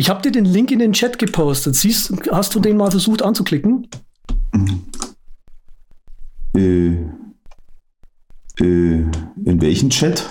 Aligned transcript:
Ich 0.00 0.08
habe 0.08 0.22
dir 0.22 0.30
den 0.30 0.44
Link 0.44 0.70
in 0.70 0.78
den 0.78 0.92
Chat 0.92 1.18
gepostet. 1.18 1.74
Siehst, 1.74 2.12
hast 2.30 2.54
du 2.54 2.60
den 2.60 2.76
mal 2.76 2.88
versucht 2.88 3.20
anzuklicken? 3.20 3.88
Äh, 6.54 6.60
äh, 8.60 9.02
in 9.44 9.60
welchen 9.60 9.90
Chat? 9.90 10.24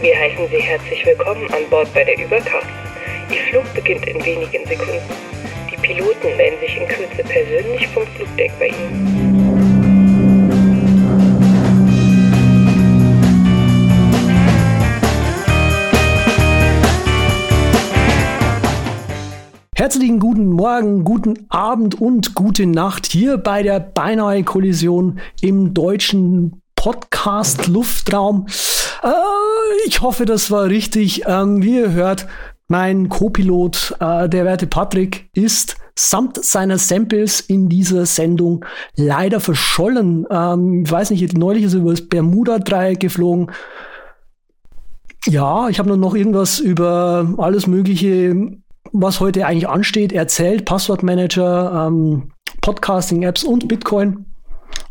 Wir 0.00 0.16
heißen 0.16 0.48
Sie 0.52 0.62
herzlich 0.62 1.04
willkommen 1.04 1.52
an 1.52 1.68
Bord 1.68 1.92
bei 1.92 2.04
der 2.04 2.24
Überkraft. 2.24 2.68
Ihr 3.28 3.42
Flug 3.50 3.74
beginnt 3.74 4.06
in 4.06 4.24
wenigen 4.24 4.64
Sekunden. 4.68 5.02
Die 5.68 5.76
Piloten 5.78 6.36
melden 6.36 6.60
sich 6.60 6.76
in 6.76 6.86
Kürze 6.86 7.24
persönlich 7.24 7.88
vom 7.88 8.06
Flugdeck 8.14 8.52
bei 8.60 8.68
Ihnen. 8.68 9.43
Herzlichen 19.76 20.20
guten 20.20 20.52
Morgen, 20.52 21.02
guten 21.02 21.46
Abend 21.48 22.00
und 22.00 22.36
gute 22.36 22.64
Nacht 22.64 23.06
hier 23.06 23.38
bei 23.38 23.64
der 23.64 23.80
beinahe 23.80 24.44
Kollision 24.44 25.18
im 25.40 25.74
deutschen 25.74 26.62
Podcast 26.76 27.66
Luftraum. 27.66 28.46
Äh, 29.02 29.08
ich 29.88 30.00
hoffe, 30.00 30.26
das 30.26 30.52
war 30.52 30.66
richtig. 30.66 31.24
Ähm, 31.26 31.60
wie 31.60 31.80
ihr 31.80 31.90
hört, 31.90 32.28
mein 32.68 33.08
Co-Pilot, 33.08 33.96
äh, 33.98 34.28
der 34.28 34.44
werte 34.44 34.68
Patrick, 34.68 35.28
ist 35.34 35.76
samt 35.96 36.44
seiner 36.44 36.78
Samples 36.78 37.40
in 37.40 37.68
dieser 37.68 38.06
Sendung 38.06 38.64
leider 38.94 39.40
verschollen. 39.40 40.24
Ähm, 40.30 40.84
ich 40.84 40.92
weiß 40.92 41.10
nicht, 41.10 41.36
neulich 41.36 41.64
ist 41.64 41.74
er 41.74 41.80
über 41.80 41.90
das 41.90 42.08
Bermuda-Dreieck 42.08 43.00
geflogen. 43.00 43.50
Ja, 45.26 45.68
ich 45.68 45.80
habe 45.80 45.88
nur 45.88 45.98
noch 45.98 46.14
irgendwas 46.14 46.60
über 46.60 47.34
alles 47.38 47.66
Mögliche, 47.66 48.36
was 48.94 49.20
heute 49.20 49.44
eigentlich 49.46 49.68
ansteht, 49.68 50.12
erzählt. 50.12 50.64
Passwortmanager, 50.64 51.86
ähm, 51.88 52.30
Podcasting-Apps 52.60 53.44
und 53.44 53.68
Bitcoin. 53.68 54.26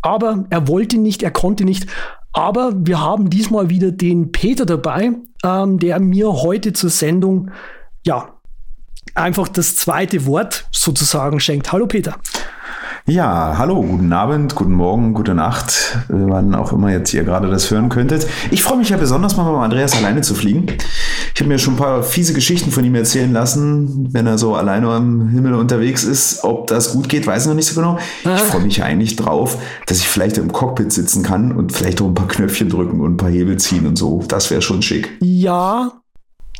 Aber 0.02 0.46
er 0.50 0.68
wollte 0.68 0.98
nicht, 0.98 1.24
er 1.24 1.32
konnte 1.32 1.64
nicht. 1.64 1.88
Aber 2.34 2.74
wir 2.76 3.00
haben 3.00 3.30
diesmal 3.30 3.70
wieder 3.70 3.92
den 3.92 4.32
Peter 4.32 4.66
dabei, 4.66 5.12
ähm, 5.44 5.80
der 5.80 6.00
mir 6.00 6.34
heute 6.34 6.74
zur 6.74 6.90
Sendung, 6.90 7.52
ja, 8.06 8.34
einfach 9.16 9.48
das 9.48 9.76
zweite 9.78 10.26
Wort 10.26 10.68
sozusagen 10.72 11.40
schenkt. 11.40 11.72
Hallo 11.72 11.88
Peter. 11.88 12.16
Ja, 13.06 13.56
hallo, 13.58 13.82
guten 13.82 14.14
Abend, 14.14 14.56
guten 14.56 14.72
Morgen, 14.72 15.14
gute 15.14 15.36
Nacht, 15.36 15.98
äh, 16.08 16.14
wann 16.14 16.56
auch 16.56 16.72
immer 16.72 16.90
jetzt 16.90 17.14
ihr 17.14 17.26
gerade 17.26 17.50
das 17.50 17.70
hören 17.70 17.90
könntet. 17.90 18.26
Ich 18.50 18.64
freue 18.64 18.78
mich 18.78 18.90
ja 18.90 18.98
besonders 18.98 19.36
mal 19.36 19.44
mit 19.44 19.62
Andreas 19.62 19.94
alleine 19.98 20.22
zu 20.22 20.34
fliegen. 20.34 20.68
Ich 21.36 21.42
habe 21.42 21.50
mir 21.50 21.60
schon 21.60 21.74
ein 21.74 21.78
paar 21.78 22.02
fiese 22.02 22.32
Geschichten 22.32 22.72
von 22.72 22.86
ihm 22.86 22.96
erzählen 22.96 23.34
lassen, 23.34 24.08
wenn 24.14 24.26
er 24.26 24.38
so 24.38 24.56
alleine 24.56 24.88
am 24.88 25.28
Himmel 25.28 25.56
unterwegs 25.56 26.06
ist. 26.06 26.46
Ob 26.46 26.68
das 26.68 26.94
gut 26.94 27.10
geht, 27.10 27.28
weiß 27.28 27.44
ich 27.44 27.50
noch 27.50 27.56
nicht 27.56 27.66
so 27.66 27.76
genau. 27.76 27.98
Ich 28.24 28.42
freue 28.42 28.62
mich 28.62 28.82
eigentlich 28.82 29.18
drauf, 29.18 29.58
dass 29.86 29.98
ich 29.98 30.08
vielleicht 30.08 30.38
im 30.38 30.54
Cockpit 30.54 30.94
sitzen 30.94 31.24
kann 31.24 31.52
und 31.52 31.74
vielleicht 31.74 32.02
auch 32.02 32.08
ein 32.08 32.14
paar 32.14 32.30
Knöpfchen 32.30 32.70
drücken 32.70 33.02
und 33.02 33.16
ein 33.16 33.18
paar 33.18 33.30
Hebel 33.30 33.58
ziehen 33.58 33.86
und 33.86 33.98
so. 33.98 34.24
Das 34.30 34.50
wäre 34.50 34.62
schon 34.62 34.82
schick. 34.82 35.10
Ja, 35.20 35.92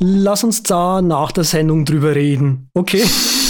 lass 0.02 0.44
uns 0.44 0.62
da 0.62 1.02
nach 1.02 1.32
der 1.32 1.46
Sendung 1.46 1.86
drüber 1.86 2.16
reden. 2.16 2.68
Okay. 2.74 3.06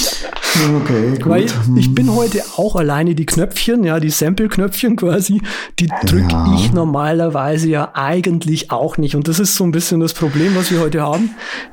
Okay, 0.56 1.18
gut. 1.18 1.26
Weil 1.26 1.46
ich 1.78 1.96
bin 1.96 2.14
heute 2.14 2.44
auch 2.58 2.76
alleine 2.76 3.16
die 3.16 3.26
Knöpfchen, 3.26 3.84
ja, 3.84 4.00
die 4.00 4.10
Sample-Knöpfchen 4.12 4.96
quasi, 4.98 5.42
die 5.80 5.88
drücke 6.06 6.32
Ja. 6.32 6.54
ich 6.56 6.72
normalerweise 6.74 7.70
ja 7.70 7.92
eigentlich 7.94 8.72
auch 8.72 8.98
nicht. 8.98 9.16
Und 9.16 9.28
das 9.28 9.40
ist 9.40 9.56
so 9.56 9.64
ein 9.64 9.72
bisschen 9.72 10.00
das 10.00 10.14
Problem, 10.14 10.56
was 10.56 10.72
wir 10.72 10.80
heute 10.80 11.02
haben. 11.02 11.32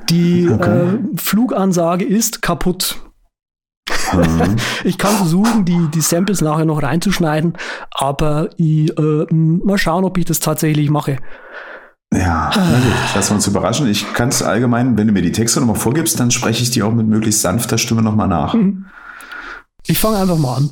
Die 0.08 0.48
Okay. 0.50 0.86
äh, 0.94 0.98
Flugansage 1.16 2.04
ist 2.04 2.42
kaputt. 2.42 2.96
Mhm. 4.12 4.56
Ich 4.84 4.96
kann 4.98 5.14
versuchen, 5.16 5.64
die, 5.66 5.88
die 5.94 6.00
Samples 6.00 6.40
nachher 6.40 6.64
noch 6.64 6.82
reinzuschneiden, 6.82 7.52
aber 7.92 8.48
ich, 8.56 8.96
äh, 8.98 9.26
mal 9.30 9.76
schauen, 9.78 10.04
ob 10.04 10.16
ich 10.18 10.24
das 10.24 10.40
tatsächlich 10.40 10.88
mache. 10.90 11.18
Ja, 12.12 12.50
na 12.56 12.80
gut, 12.80 13.14
lassen 13.14 13.30
wir 13.30 13.34
uns 13.36 13.46
überraschen. 13.46 13.86
Ich 13.86 14.12
kann 14.14 14.30
es 14.30 14.42
allgemein, 14.42 14.98
wenn 14.98 15.06
du 15.06 15.12
mir 15.12 15.22
die 15.22 15.30
Texte 15.32 15.60
nochmal 15.60 15.76
vorgibst, 15.76 16.18
dann 16.18 16.30
spreche 16.30 16.62
ich 16.62 16.70
die 16.70 16.82
auch 16.82 16.92
mit 16.92 17.06
möglichst 17.06 17.42
sanfter 17.42 17.78
Stimme 17.78 18.02
nochmal 18.02 18.26
nach. 18.26 18.54
Ich 19.86 19.98
fange 19.98 20.18
einfach 20.18 20.38
mal 20.38 20.56
an. 20.56 20.70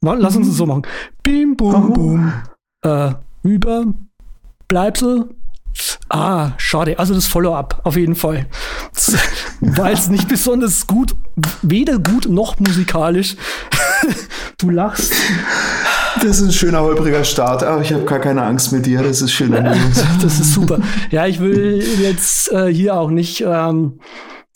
Lass 0.00 0.36
uns 0.36 0.48
es 0.48 0.56
so 0.56 0.66
machen. 0.66 0.82
Bim, 1.22 1.56
bum, 1.56 1.92
bum. 1.92 2.32
Äh, 2.82 3.12
über, 3.42 3.86
Bleibsel. 4.68 5.34
Ah, 6.08 6.52
schade. 6.56 6.98
Also 6.98 7.14
das 7.14 7.26
Follow-up, 7.26 7.80
auf 7.84 7.96
jeden 7.96 8.14
Fall. 8.14 8.46
War 9.60 9.90
jetzt 9.90 10.10
nicht 10.10 10.28
besonders 10.28 10.86
gut, 10.86 11.14
weder 11.62 11.98
gut 11.98 12.28
noch 12.28 12.58
musikalisch. 12.58 13.36
Du 14.58 14.70
lachst. 14.70 15.12
Das 16.22 16.40
ist 16.40 16.42
ein 16.42 16.52
schöner, 16.52 16.80
holpriger 16.80 17.24
Start. 17.24 17.62
Aber 17.62 17.82
ich 17.82 17.92
habe 17.92 18.04
gar 18.04 18.18
keine 18.18 18.42
Angst 18.42 18.72
mit 18.72 18.86
dir. 18.86 19.02
Das 19.02 19.22
ist 19.22 19.32
schön. 19.32 19.52
Das 20.22 20.40
ist 20.40 20.54
super. 20.54 20.80
Ja, 21.10 21.26
ich 21.26 21.40
will 21.40 21.82
jetzt 22.00 22.50
äh, 22.52 22.72
hier 22.72 22.96
auch 22.96 23.10
nicht 23.10 23.44
ähm, 23.46 24.00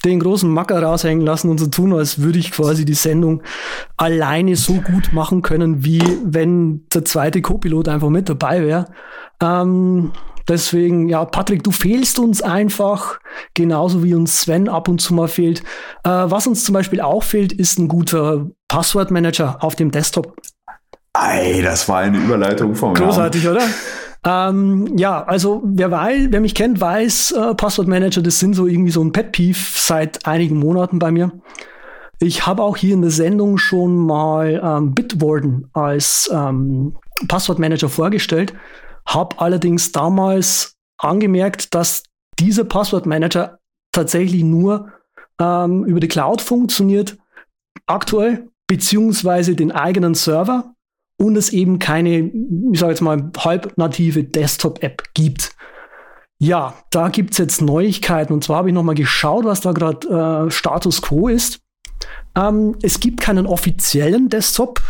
den 0.04 0.20
großen 0.20 0.50
Macker 0.50 0.82
raushängen 0.82 1.25
lassen 1.25 1.50
und 1.50 1.59
so 1.59 1.66
tun, 1.66 1.93
als 1.93 2.20
würde 2.20 2.38
ich 2.38 2.53
quasi 2.53 2.84
die 2.84 2.94
Sendung 2.94 3.43
alleine 3.97 4.56
so 4.56 4.75
gut 4.75 5.12
machen 5.12 5.43
können, 5.43 5.84
wie 5.84 6.03
wenn 6.25 6.87
der 6.93 7.04
zweite 7.04 7.43
Co-Pilot 7.43 7.88
einfach 7.88 8.09
mit 8.09 8.28
dabei 8.28 8.62
wäre. 8.65 8.87
Ähm, 9.43 10.12
deswegen, 10.49 11.09
ja, 11.09 11.25
Patrick, 11.25 11.62
du 11.62 11.70
fehlst 11.70 12.19
uns 12.19 12.41
einfach, 12.41 13.19
genauso 13.54 14.03
wie 14.03 14.15
uns 14.15 14.41
Sven 14.41 14.69
ab 14.69 14.88
und 14.88 15.00
zu 15.00 15.15
mal 15.15 15.28
fehlt. 15.28 15.60
Äh, 16.04 16.10
was 16.10 16.47
uns 16.47 16.65
zum 16.65 16.72
Beispiel 16.72 17.00
auch 17.00 17.22
fehlt, 17.22 17.53
ist 17.53 17.78
ein 17.78 17.88
guter 17.88 18.47
Passwortmanager 18.69 19.62
auf 19.62 19.75
dem 19.75 19.91
Desktop. 19.91 20.34
Ei, 21.12 21.60
das 21.62 21.88
war 21.88 21.98
eine 21.98 22.19
Überleitung 22.19 22.75
vom 22.75 22.94
Großartig, 22.94 23.48
oder? 23.48 23.62
Ähm, 24.25 24.98
ja, 24.98 25.25
also 25.25 25.62
wer 25.65 25.91
weiß, 25.91 26.26
wer 26.31 26.41
mich 26.41 26.54
kennt, 26.54 26.81
weiß, 26.81 27.32
äh, 27.32 27.54
Passwortmanager, 27.54 28.22
das 28.22 28.38
sind 28.38 28.54
so 28.54 28.66
irgendwie 28.66 28.91
so 28.91 29.03
ein 29.03 29.12
Pet 29.12 29.32
Peeve 29.32 29.59
seit 29.59 30.26
einigen 30.26 30.59
Monaten 30.59 30.99
bei 30.99 31.10
mir. 31.10 31.32
Ich 32.20 32.47
habe 32.47 32.62
auch 32.62 32.76
hier 32.76 32.93
in 32.93 33.00
der 33.00 33.10
Sendung 33.10 33.56
schon 33.56 33.97
mal 33.97 34.60
ähm, 34.62 34.94
Bitwarden 34.94 35.70
als 35.72 36.28
ähm, 36.32 36.99
Passwortmanager 37.26 37.88
vorgestellt, 37.88 38.53
habe 39.06 39.41
allerdings 39.41 39.91
damals 39.91 40.76
angemerkt, 40.99 41.75
dass 41.75 42.03
dieser 42.38 42.65
Passwortmanager 42.65 43.59
tatsächlich 43.93 44.44
nur 44.44 44.93
ähm, 45.41 45.84
über 45.84 45.99
die 45.99 46.09
Cloud 46.09 46.43
funktioniert, 46.43 47.16
aktuell, 47.87 48.49
beziehungsweise 48.66 49.56
den 49.56 49.72
eigenen 49.72 50.15
Server 50.15 50.75
und 51.20 51.36
es 51.36 51.53
eben 51.53 51.78
keine, 51.78 52.31
ich 52.72 52.81
sage 52.81 52.92
jetzt 52.92 53.03
mal, 53.03 53.31
halbnative 53.36 54.25
Desktop-App 54.25 55.03
gibt. 55.14 55.54
Ja, 56.42 56.75
da 56.91 57.10
gibt's 57.10 57.36
jetzt 57.36 57.60
Neuigkeiten 57.60 58.32
und 58.32 58.42
zwar 58.42 58.56
habe 58.56 58.69
ich 58.69 58.75
nochmal 58.75 58.94
geschaut, 58.94 59.44
was 59.44 59.60
da 59.60 59.72
gerade 59.72 60.47
äh, 60.47 60.50
Status 60.50 61.03
quo 61.03 61.28
ist. 61.28 61.60
Ähm, 62.34 62.76
es 62.82 63.00
gibt 63.00 63.20
keinen 63.20 63.47
offiziellen 63.47 64.31
Desktop. 64.31 64.81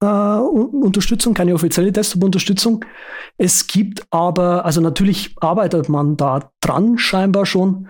Äh, 0.00 0.06
Un- 0.06 0.82
Unterstützung, 0.82 1.34
keine 1.34 1.54
offizielle 1.54 1.90
Desktop-Unterstützung. 1.90 2.84
Es 3.38 3.66
gibt 3.66 4.06
aber, 4.12 4.64
also 4.64 4.80
natürlich 4.80 5.34
arbeitet 5.40 5.88
man 5.88 6.16
da 6.16 6.52
dran, 6.60 6.98
scheinbar 6.98 7.44
schon. 7.46 7.88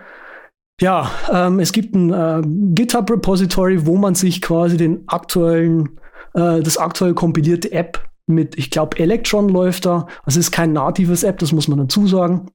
Ja, 0.81 1.11
ähm, 1.31 1.59
es 1.59 1.73
gibt 1.73 1.93
ein 1.93 2.11
äh, 2.11 2.41
GitHub-Repository, 2.73 3.85
wo 3.85 3.97
man 3.97 4.15
sich 4.15 4.41
quasi 4.41 4.77
den 4.77 5.03
aktuellen 5.07 5.99
äh, 6.33 6.61
das 6.61 6.77
aktuell 6.77 7.13
kompilierte 7.13 7.71
App 7.71 8.03
mit, 8.27 8.57
ich 8.57 8.69
glaube, 8.69 8.97
Electron 8.99 9.49
läuft 9.49 9.85
da. 9.85 10.07
Also 10.23 10.39
es 10.39 10.47
ist 10.47 10.51
kein 10.51 10.73
natives 10.73 11.23
App, 11.23 11.39
das 11.39 11.51
muss 11.51 11.67
man 11.67 11.79
dazu 11.79 12.07
sagen, 12.07 12.47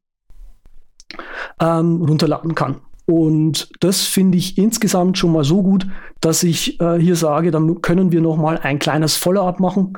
ähm, 1.61 2.03
runterladen 2.03 2.55
kann. 2.55 2.81
Und 3.07 3.71
das 3.81 4.03
finde 4.03 4.37
ich 4.37 4.59
insgesamt 4.59 5.17
schon 5.17 5.33
mal 5.33 5.45
so 5.45 5.63
gut, 5.63 5.87
dass 6.21 6.43
ich 6.43 6.81
äh, 6.81 6.99
hier 6.99 7.15
sage, 7.15 7.53
dann 7.53 7.81
können 7.81 8.11
wir 8.11 8.21
noch 8.21 8.37
mal 8.37 8.59
ein 8.59 8.79
kleines 8.79 9.17
Follow-up 9.17 9.61
machen. 9.61 9.93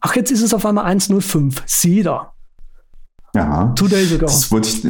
Ach, 0.00 0.16
jetzt 0.16 0.30
ist 0.30 0.42
es 0.42 0.54
auf 0.54 0.64
einmal 0.64 0.86
1.05. 0.86 1.62
Sieh 1.66 2.02
da. 2.02 2.32
Ja. 3.34 3.72
Two 3.74 3.88
days 3.88 4.12
ago. 4.12 4.26
Das 4.26 4.50
wollte 4.50 4.68
ich, 4.68 4.84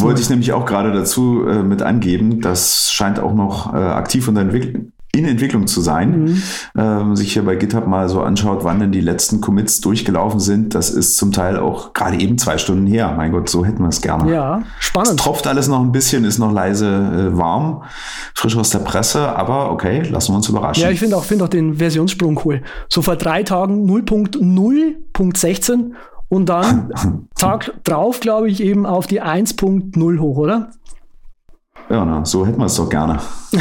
wollte 0.00 0.22
ich 0.22 0.30
nämlich 0.30 0.52
auch 0.52 0.64
gerade 0.64 0.90
dazu 0.92 1.46
äh, 1.46 1.62
mit 1.62 1.82
angeben. 1.82 2.40
Das 2.40 2.90
scheint 2.90 3.20
auch 3.20 3.34
noch 3.34 3.74
äh, 3.74 3.76
aktiv 3.76 4.26
und 4.26 4.36
entwick 4.36 4.90
in 5.14 5.24
Entwicklung 5.24 5.66
zu 5.66 5.80
sein. 5.80 6.24
Mhm. 6.24 6.42
Ähm, 6.76 7.16
sich 7.16 7.32
hier 7.32 7.44
bei 7.44 7.56
GitHub 7.56 7.88
mal 7.88 8.08
so 8.08 8.22
anschaut, 8.22 8.62
wann 8.62 8.78
denn 8.78 8.92
die 8.92 9.00
letzten 9.00 9.40
Commits 9.40 9.80
durchgelaufen 9.80 10.38
sind, 10.38 10.74
das 10.74 10.90
ist 10.90 11.16
zum 11.16 11.32
Teil 11.32 11.58
auch 11.58 11.94
gerade 11.94 12.18
eben 12.18 12.38
zwei 12.38 12.58
Stunden 12.58 12.86
her. 12.86 13.12
Mein 13.16 13.32
Gott, 13.32 13.48
so 13.48 13.64
hätten 13.64 13.82
wir 13.82 13.88
es 13.88 14.00
gerne. 14.00 14.32
Ja, 14.32 14.62
spannend. 14.78 15.10
Es 15.10 15.16
tropft 15.16 15.48
alles 15.48 15.66
noch 15.68 15.80
ein 15.80 15.92
bisschen, 15.92 16.24
ist 16.24 16.38
noch 16.38 16.52
leise 16.52 16.86
äh, 16.86 17.36
warm, 17.36 17.82
frisch 18.34 18.56
aus 18.56 18.70
der 18.70 18.78
Presse, 18.80 19.36
aber 19.36 19.72
okay, 19.72 20.02
lassen 20.02 20.32
wir 20.32 20.36
uns 20.36 20.48
überraschen. 20.48 20.82
Ja, 20.82 20.90
ich 20.90 21.00
finde 21.00 21.16
auch, 21.16 21.24
find 21.24 21.42
auch 21.42 21.48
den 21.48 21.76
Versionssprung 21.76 22.40
cool. 22.44 22.62
So 22.88 23.02
vor 23.02 23.16
drei 23.16 23.42
Tagen 23.42 23.90
0.0.16 23.90 25.92
und 26.28 26.48
dann 26.48 26.92
Tag 27.34 27.72
drauf, 27.82 28.20
glaube 28.20 28.48
ich, 28.48 28.62
eben 28.62 28.86
auf 28.86 29.06
die 29.06 29.20
1.0 29.20 30.18
hoch, 30.20 30.36
oder? 30.36 30.70
Ja, 31.88 32.04
na, 32.04 32.24
so 32.24 32.46
hätten 32.46 32.58
wir 32.58 32.66
es 32.66 32.76
doch 32.76 32.88
gerne. 32.88 33.18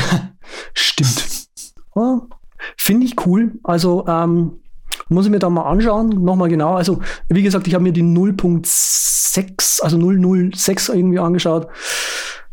Stimmt. 0.74 1.39
Ja, 2.00 2.22
Finde 2.78 3.06
ich 3.06 3.26
cool. 3.26 3.54
Also 3.64 4.06
ähm, 4.08 4.60
muss 5.08 5.26
ich 5.26 5.32
mir 5.32 5.40
da 5.40 5.50
mal 5.50 5.64
anschauen, 5.64 6.10
nochmal 6.10 6.50
genau. 6.50 6.76
Also, 6.76 7.00
wie 7.30 7.44
gesagt, 7.44 7.68
ich 7.68 7.74
habe 7.74 7.84
mir 7.84 7.94
die 7.94 8.04
0.6, 8.04 9.82
also 9.82 9.98
006 9.98 10.90
irgendwie 10.90 11.20
angeschaut. 11.20 11.68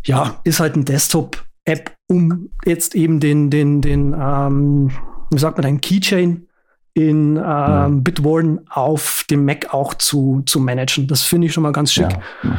Ja, 0.05 0.41
ist 0.45 0.61
halt 0.61 0.77
ein 0.77 0.85
Desktop-App, 0.85 1.93
um 2.09 2.51
jetzt 2.65 2.95
eben 2.95 3.21
den, 3.21 3.51
den, 3.51 3.81
den, 3.81 4.15
ähm, 4.19 4.91
wie 5.31 5.39
sagt 5.39 5.59
man, 5.59 5.67
ein 5.67 5.81
Keychain 5.81 6.47
in 6.95 7.37
ähm, 7.37 7.43
ja. 7.43 7.89
Bitwarden 7.89 8.61
auf 8.71 9.27
dem 9.29 9.45
Mac 9.45 9.75
auch 9.75 9.93
zu, 9.95 10.43
zu 10.47 10.61
managen. 10.61 11.07
Das 11.09 11.23
finde 11.23 11.49
ich 11.49 11.53
schon 11.53 11.63
mal 11.63 11.73
ganz 11.73 11.93
schick. 11.93 12.11
Ja. 12.43 12.59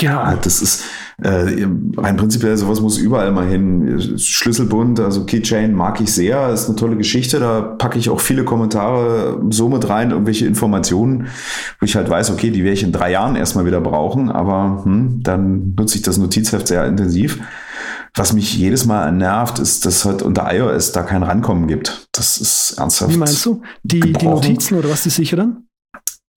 Ja, 0.00 0.36
das 0.36 0.62
ist 0.62 0.84
äh, 1.20 1.66
rein 1.96 2.16
prinzipiell 2.16 2.56
sowas 2.56 2.80
muss 2.80 2.96
überall 2.96 3.32
mal 3.32 3.48
hin. 3.48 3.98
Schlüsselbund, 4.18 5.00
also 5.00 5.24
Keychain 5.24 5.74
mag 5.74 6.00
ich 6.00 6.12
sehr, 6.12 6.50
ist 6.50 6.68
eine 6.68 6.76
tolle 6.76 6.96
Geschichte. 6.96 7.40
Da 7.40 7.60
packe 7.60 7.98
ich 7.98 8.08
auch 8.08 8.20
viele 8.20 8.44
Kommentare 8.44 9.42
so 9.50 9.68
mit 9.68 9.88
rein, 9.88 10.12
irgendwelche 10.12 10.46
Informationen, 10.46 11.26
wo 11.80 11.84
ich 11.84 11.96
halt 11.96 12.08
weiß, 12.08 12.30
okay, 12.30 12.50
die 12.50 12.62
werde 12.62 12.74
ich 12.74 12.84
in 12.84 12.92
drei 12.92 13.10
Jahren 13.10 13.34
erstmal 13.34 13.66
wieder 13.66 13.80
brauchen, 13.80 14.30
aber 14.30 14.82
hm, 14.84 15.22
dann 15.24 15.74
nutze 15.76 15.96
ich 15.96 16.02
das 16.02 16.18
Notizheft 16.18 16.68
sehr 16.68 16.86
intensiv. 16.86 17.40
Was 18.14 18.32
mich 18.32 18.56
jedes 18.56 18.86
Mal 18.86 19.12
nervt, 19.12 19.58
ist, 19.58 19.86
dass 19.86 20.04
halt 20.04 20.22
unter 20.22 20.52
iOS 20.52 20.92
da 20.92 21.02
kein 21.02 21.22
Rankommen 21.24 21.66
gibt. 21.66 22.08
Das 22.12 22.38
ist 22.38 22.76
ernsthaft. 22.78 23.12
Wie 23.12 23.16
meinst 23.16 23.44
du? 23.44 23.62
Die, 23.82 24.00
die 24.00 24.26
Notizen 24.26 24.78
oder 24.78 24.90
was, 24.90 25.02
die 25.02 25.10
sicheren? 25.10 25.67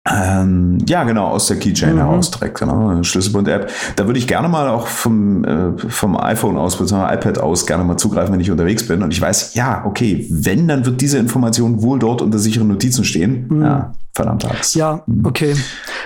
Ähm, 0.08 0.78
ja, 0.88 1.04
genau, 1.04 1.26
aus 1.28 1.46
der 1.48 1.58
Keychain 1.58 1.94
mhm. 1.94 1.98
heraus 1.98 2.30
direkt, 2.30 2.58
genau, 2.58 3.02
Schlüsselbund-App. 3.02 3.70
Da 3.96 4.06
würde 4.06 4.18
ich 4.18 4.26
gerne 4.26 4.48
mal 4.48 4.68
auch 4.68 4.86
vom, 4.86 5.44
äh, 5.44 5.76
vom 5.76 6.16
iPhone 6.16 6.56
aus, 6.56 6.78
bzw. 6.78 7.14
iPad 7.14 7.38
aus 7.38 7.66
gerne 7.66 7.84
mal 7.84 7.98
zugreifen, 7.98 8.32
wenn 8.32 8.40
ich 8.40 8.50
unterwegs 8.50 8.86
bin. 8.88 9.02
Und 9.02 9.12
ich 9.12 9.20
weiß, 9.20 9.54
ja, 9.54 9.84
okay, 9.84 10.26
wenn, 10.30 10.68
dann 10.68 10.86
wird 10.86 11.02
diese 11.02 11.18
Information 11.18 11.82
wohl 11.82 11.98
dort 11.98 12.22
unter 12.22 12.38
sicheren 12.38 12.68
Notizen 12.68 13.04
stehen. 13.04 13.46
Mhm. 13.48 13.62
Ja, 13.62 13.92
verdammt 14.14 14.50
Axt. 14.50 14.74
Ja, 14.74 15.02
mhm. 15.06 15.26
okay. 15.26 15.54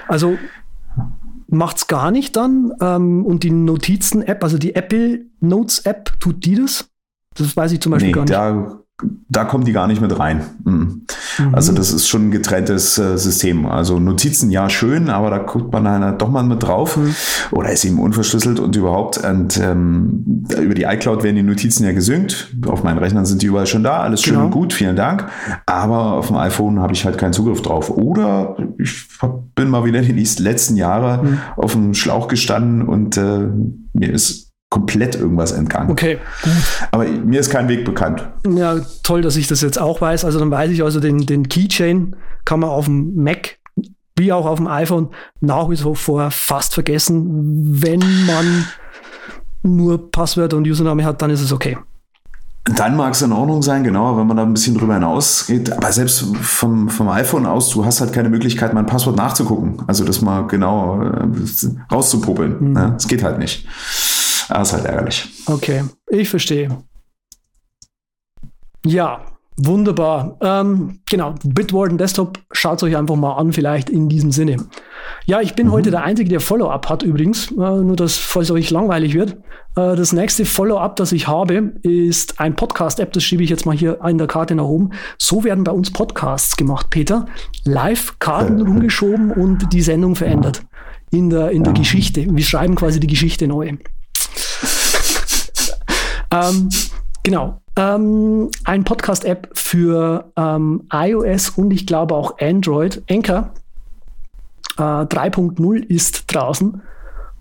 Also 0.09 0.37
macht's 1.47 1.87
gar 1.87 2.11
nicht 2.11 2.35
dann. 2.35 2.73
Ähm, 2.81 3.25
und 3.25 3.45
die 3.45 3.53
Notizen-App, 3.53 4.43
also 4.43 4.59
die 4.59 4.75
Apple 4.75 5.27
Notes-App, 5.39 6.19
tut 6.19 6.45
die 6.45 6.57
das? 6.57 6.91
Das 7.37 7.57
weiß 7.57 7.71
ich 7.71 7.81
zum 7.81 7.93
Beispiel 7.93 8.09
nee, 8.09 8.13
gar 8.13 8.23
nicht. 8.23 8.35
Da 8.35 8.84
da 9.29 9.45
kommen 9.45 9.65
die 9.65 9.73
gar 9.73 9.89
nicht 9.89 10.01
mit 10.01 10.17
rein. 10.17 10.43
Mhm. 10.65 11.03
Also 11.53 11.73
das 11.73 11.93
ist 11.93 12.07
schon 12.07 12.29
ein 12.29 12.31
getrenntes 12.31 12.97
äh, 12.97 13.19
System. 13.19 13.67
Also 13.67 13.99
Notizen 13.99 14.53
ja 14.53 14.71
schön, 14.71 15.11
aber 15.11 15.31
da 15.31 15.39
guckt 15.39 15.73
man 15.73 15.85
dann 15.85 16.17
doch 16.17 16.29
mal 16.29 16.45
mit 16.45 16.63
drauf 16.63 16.97
mhm. 16.97 17.15
oder 17.51 17.73
ist 17.73 17.85
eben 17.85 17.99
unverschlüsselt 17.99 18.61
und 18.61 18.77
überhaupt. 18.77 19.19
Und 19.19 19.59
ähm, 19.59 20.47
über 20.61 20.75
die 20.75 20.85
iCloud 20.85 21.25
werden 21.25 21.35
die 21.35 21.43
Notizen 21.43 21.85
ja 21.85 21.93
gesynkt. 21.93 22.55
Auf 22.67 22.85
meinen 22.85 22.99
Rechnern 22.99 23.27
sind 23.27 23.43
die 23.43 23.47
überall 23.47 23.67
schon 23.67 23.83
da, 23.83 23.99
alles 23.99 24.23
schön 24.23 24.35
genau. 24.35 24.47
und 24.47 24.53
gut, 24.53 24.73
vielen 24.73 24.95
Dank. 24.95 25.27
Aber 25.67 26.13
auf 26.13 26.29
dem 26.29 26.37
iPhone 26.37 26.79
habe 26.79 26.93
ich 26.93 27.05
halt 27.05 27.19
keinen 27.19 27.33
Zugriff 27.33 27.63
drauf. 27.63 27.91
Oder 27.91 28.57
ich 28.79 29.09
bin 29.57 29.71
mal 29.71 29.85
wieder 29.85 30.03
die 30.03 30.13
letzten 30.39 30.77
Jahre 30.77 31.25
mhm. 31.25 31.39
auf 31.57 31.73
dem 31.73 31.95
Schlauch 31.95 32.29
gestanden 32.29 32.83
und 32.83 33.17
äh, 33.17 33.49
mir 33.93 34.13
ist 34.13 34.44
komplett 34.75 35.15
irgendwas 35.15 35.53
entgangen. 35.53 35.89
Okay, 35.89 36.19
gut. 36.43 36.53
Aber 36.91 37.05
mir 37.05 37.39
ist 37.39 37.49
kein 37.49 37.69
Weg 37.69 37.85
bekannt. 37.85 38.29
Ja, 38.45 38.81
toll, 39.05 39.23
dass 39.23 39.37
ich 39.37 39.47
das 39.47 39.61
jetzt 39.61 39.81
auch 39.81 40.01
weiß. 40.01 40.25
Also 40.25 40.41
dann 40.41 40.51
weiß 40.51 40.73
ich 40.73 40.83
also, 40.83 40.99
den, 40.99 41.27
den 41.27 41.49
Keychain 41.49 42.17
kann 42.45 42.59
man 42.59 42.71
auf 42.71 42.87
dem 42.87 43.15
Mac 43.15 43.59
wie 44.17 44.33
auch 44.33 44.47
auf 44.47 44.59
dem 44.59 44.67
iPhone 44.67 45.11
nach 45.41 45.71
wie 45.71 45.77
vor 45.77 46.31
fast 46.33 46.75
vergessen. 46.75 47.83
Wenn 47.83 48.01
man 48.27 48.67
nur 49.63 50.11
Passwörter 50.11 50.57
und 50.57 50.67
Username 50.67 51.05
hat, 51.05 51.23
dann 51.23 51.31
ist 51.31 51.41
es 51.41 51.53
okay. 51.53 51.79
Dann 52.65 52.97
mag 52.97 53.13
es 53.13 53.23
in 53.23 53.31
Ordnung 53.31 53.63
sein, 53.63 53.85
genau, 53.85 54.17
wenn 54.17 54.27
man 54.27 54.39
da 54.39 54.43
ein 54.43 54.55
bisschen 54.55 54.77
drüber 54.77 54.95
hinausgeht. 54.95 55.71
Aber 55.71 55.93
selbst 55.93 56.25
vom, 56.41 56.89
vom 56.89 57.09
iPhone 57.11 57.47
aus, 57.47 57.71
du 57.71 57.85
hast 57.85 58.01
halt 58.01 58.13
keine 58.13 58.31
Möglichkeit, 58.31 58.73
mein 58.73 58.87
Passwort 58.87 59.17
nachzugucken. 59.17 59.83
Also 59.87 60.05
das 60.05 60.21
mal 60.23 60.47
genau 60.47 61.01
äh, 61.03 61.27
rauszupuppeln. 61.93 62.57
Mhm. 62.59 62.73
Ne? 62.73 62.91
Das 62.95 63.07
geht 63.07 63.23
halt 63.23 63.39
nicht. 63.39 63.69
Das 64.49 64.69
ist 64.69 64.75
halt 64.75 64.85
ärgerlich. 64.87 65.29
Okay, 65.47 65.85
ich 66.09 66.29
verstehe. 66.29 66.69
Ja, 68.87 69.25
wunderbar. 69.57 70.37
Ähm, 70.43 71.01
genau, 71.09 71.35
Bitwarden 71.45 71.97
Desktop, 71.97 72.39
schaut 72.53 72.83
euch 72.83 72.97
einfach 72.97 73.17
mal 73.17 73.35
an, 73.35 73.53
vielleicht 73.53 73.89
in 73.89 74.09
diesem 74.09 74.31
Sinne. 74.31 74.57
Ja, 75.27 75.41
ich 75.41 75.55
bin 75.55 75.69
mhm. 75.69 75.73
heute 75.73 75.91
der 75.91 76.03
Einzige, 76.03 76.29
der 76.29 76.41
Follow-up 76.41 76.89
hat 76.89 77.03
übrigens, 77.03 77.51
äh, 77.51 77.55
nur 77.55 77.97
dass, 77.97 78.17
falls 78.17 78.51
euch 78.51 78.71
langweilig 78.71 79.15
wird. 79.15 79.39
Äh, 79.77 79.97
das 79.97 80.13
nächste 80.13 80.45
Follow-up, 80.45 80.97
das 80.97 81.13
ich 81.13 81.29
habe, 81.29 81.73
ist 81.83 82.41
ein 82.41 82.57
Podcast-App, 82.57 83.13
das 83.13 83.25
schiebe 83.25 83.43
ich 83.43 83.51
jetzt 83.51 83.65
mal 83.65 83.77
hier 83.77 84.01
in 84.05 84.19
der 84.19 84.27
Karte 84.27 84.55
nach 84.55 84.65
oben. 84.65 84.91
So 85.19 85.45
werden 85.45 85.65
bei 85.65 85.73
uns 85.73 85.91
Podcasts 85.91 86.57
gemacht, 86.57 86.91
Peter. 86.91 87.27
Live 87.65 88.19
Karten 88.19 88.61
rumgeschoben 88.61 89.31
und 89.31 89.73
die 89.73 89.83
Sendung 89.83 90.15
verändert. 90.15 90.63
In 91.11 91.31
der, 91.31 91.53
in 91.53 91.63
der 91.63 91.73
Geschichte. 91.73 92.27
Wir 92.29 92.45
schreiben 92.45 92.75
quasi 92.75 92.99
die 92.99 93.07
Geschichte 93.07 93.47
neu. 93.47 93.77
ähm, 96.31 96.69
genau. 97.23 97.61
Ähm, 97.77 98.51
ein 98.65 98.85
Podcast-App 98.85 99.51
für 99.53 100.31
ähm, 100.37 100.89
iOS 100.93 101.51
und 101.51 101.73
ich 101.73 101.87
glaube 101.87 102.15
auch 102.15 102.39
Android. 102.39 103.03
Anchor 103.11 103.53
äh, 104.79 104.83
3.0 104.83 105.85
ist 105.87 106.33
draußen 106.33 106.83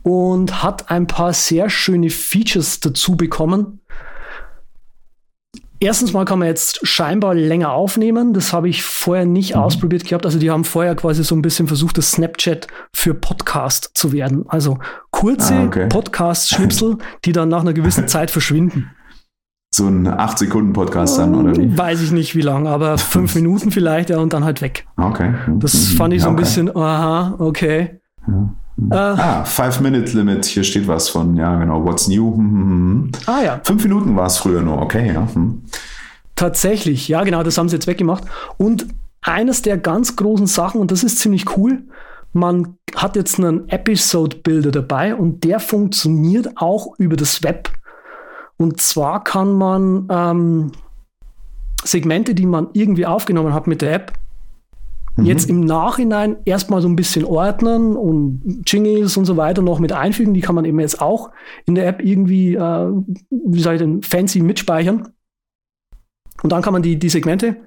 und 0.03 0.63
hat 0.63 0.89
ein 0.91 1.07
paar 1.07 1.33
sehr 1.33 1.69
schöne 1.69 2.09
Features 2.09 2.79
dazu 2.79 3.15
bekommen. 3.15 3.79
Erstens 5.83 6.13
mal 6.13 6.23
kann 6.23 6.39
man 6.39 6.47
jetzt 6.47 6.87
scheinbar 6.87 7.35
länger 7.35 7.73
aufnehmen. 7.73 8.33
Das 8.33 8.53
habe 8.53 8.69
ich 8.69 8.83
vorher 8.83 9.25
nicht 9.25 9.55
mhm. 9.55 9.63
ausprobiert 9.63 10.05
gehabt. 10.05 10.25
Also 10.25 10.39
die 10.39 10.49
haben 10.49 10.63
vorher 10.63 10.95
quasi 10.95 11.25
so 11.25 11.35
ein 11.35 11.41
bisschen 11.41 11.67
versucht, 11.67 11.97
das 11.97 12.11
Snapchat 12.11 12.67
für 12.95 13.13
Podcast 13.13 13.91
zu 13.93 14.13
werden. 14.13 14.45
Also 14.47 14.77
kurze 15.11 15.55
ah, 15.55 15.65
okay. 15.65 15.87
Podcast-Schnipsel, 15.89 16.99
die 17.25 17.33
dann 17.33 17.49
nach 17.49 17.59
einer 17.59 17.73
gewissen 17.73 18.07
Zeit 18.07 18.31
verschwinden. 18.31 18.91
So 19.75 19.87
ein 19.87 20.07
8-Sekunden-Podcast 20.07 21.17
dann, 21.17 21.35
oder 21.35 21.53
wie? 21.57 21.77
Weiß 21.77 22.01
ich 22.01 22.13
nicht 22.13 22.33
wie 22.33 22.41
lang, 22.41 22.65
aber 22.65 22.97
fünf 22.97 23.35
Minuten 23.35 23.71
vielleicht, 23.71 24.09
ja, 24.09 24.19
und 24.19 24.31
dann 24.31 24.45
halt 24.45 24.61
weg. 24.61 24.87
Okay. 24.95 25.33
Das 25.57 25.87
fand 25.87 26.13
ich 26.13 26.21
so 26.21 26.29
ein 26.29 26.35
okay. 26.35 26.43
bisschen, 26.43 26.73
aha, 26.73 27.35
okay. 27.39 27.99
Ja. 28.25 28.53
Äh, 28.91 28.95
ah, 28.95 29.43
Five-Minute-Limit, 29.45 30.45
hier 30.45 30.63
steht 30.63 30.87
was 30.87 31.09
von, 31.09 31.35
ja, 31.35 31.57
genau, 31.59 31.85
what's 31.85 32.07
new? 32.07 32.35
Hm, 32.35 32.51
hm, 32.51 32.67
hm. 32.67 33.11
Ah 33.27 33.41
ja. 33.43 33.61
Fünf 33.63 33.83
Minuten 33.83 34.15
war 34.15 34.27
es 34.27 34.37
früher 34.37 34.61
nur, 34.61 34.81
okay, 34.81 35.13
ja. 35.13 35.27
Hm. 35.33 35.63
Tatsächlich, 36.35 37.07
ja, 37.07 37.23
genau, 37.23 37.43
das 37.43 37.57
haben 37.57 37.69
sie 37.69 37.75
jetzt 37.75 37.87
weggemacht. 37.87 38.23
Und 38.57 38.87
eines 39.21 39.61
der 39.61 39.77
ganz 39.77 40.15
großen 40.15 40.47
Sachen, 40.47 40.81
und 40.81 40.91
das 40.91 41.03
ist 41.03 41.19
ziemlich 41.19 41.57
cool, 41.57 41.83
man 42.33 42.77
hat 42.95 43.15
jetzt 43.15 43.37
einen 43.37 43.69
Episode-Builder 43.69 44.71
dabei 44.71 45.15
und 45.15 45.43
der 45.43 45.59
funktioniert 45.59 46.49
auch 46.55 46.97
über 46.97 47.15
das 47.15 47.43
Web. 47.43 47.69
Und 48.57 48.81
zwar 48.81 49.23
kann 49.23 49.53
man 49.53 50.07
ähm, 50.09 50.71
Segmente, 51.83 52.33
die 52.33 52.45
man 52.45 52.69
irgendwie 52.73 53.05
aufgenommen 53.05 53.53
hat 53.53 53.67
mit 53.67 53.81
der 53.81 53.93
App, 53.93 54.13
Mhm. 55.15 55.25
Jetzt 55.25 55.49
im 55.49 55.61
Nachhinein 55.61 56.37
erstmal 56.45 56.81
so 56.81 56.87
ein 56.87 56.95
bisschen 56.95 57.25
ordnen 57.25 57.95
und 57.95 58.63
Jingles 58.65 59.15
und 59.17 59.25
so 59.25 59.37
weiter 59.37 59.61
noch 59.61 59.79
mit 59.79 59.91
einfügen. 59.91 60.33
Die 60.33 60.41
kann 60.41 60.55
man 60.55 60.65
eben 60.65 60.79
jetzt 60.79 61.01
auch 61.01 61.31
in 61.65 61.75
der 61.75 61.87
App 61.87 62.03
irgendwie, 62.03 62.55
äh, 62.55 62.91
wie 63.29 63.59
soll 63.59 63.75
ich 63.75 63.81
denn, 63.81 64.01
fancy 64.01 64.41
mitspeichern. 64.41 65.09
Und 66.41 66.51
dann 66.51 66.61
kann 66.61 66.73
man 66.73 66.81
die, 66.81 66.97
die 66.97 67.09
Segmente 67.09 67.57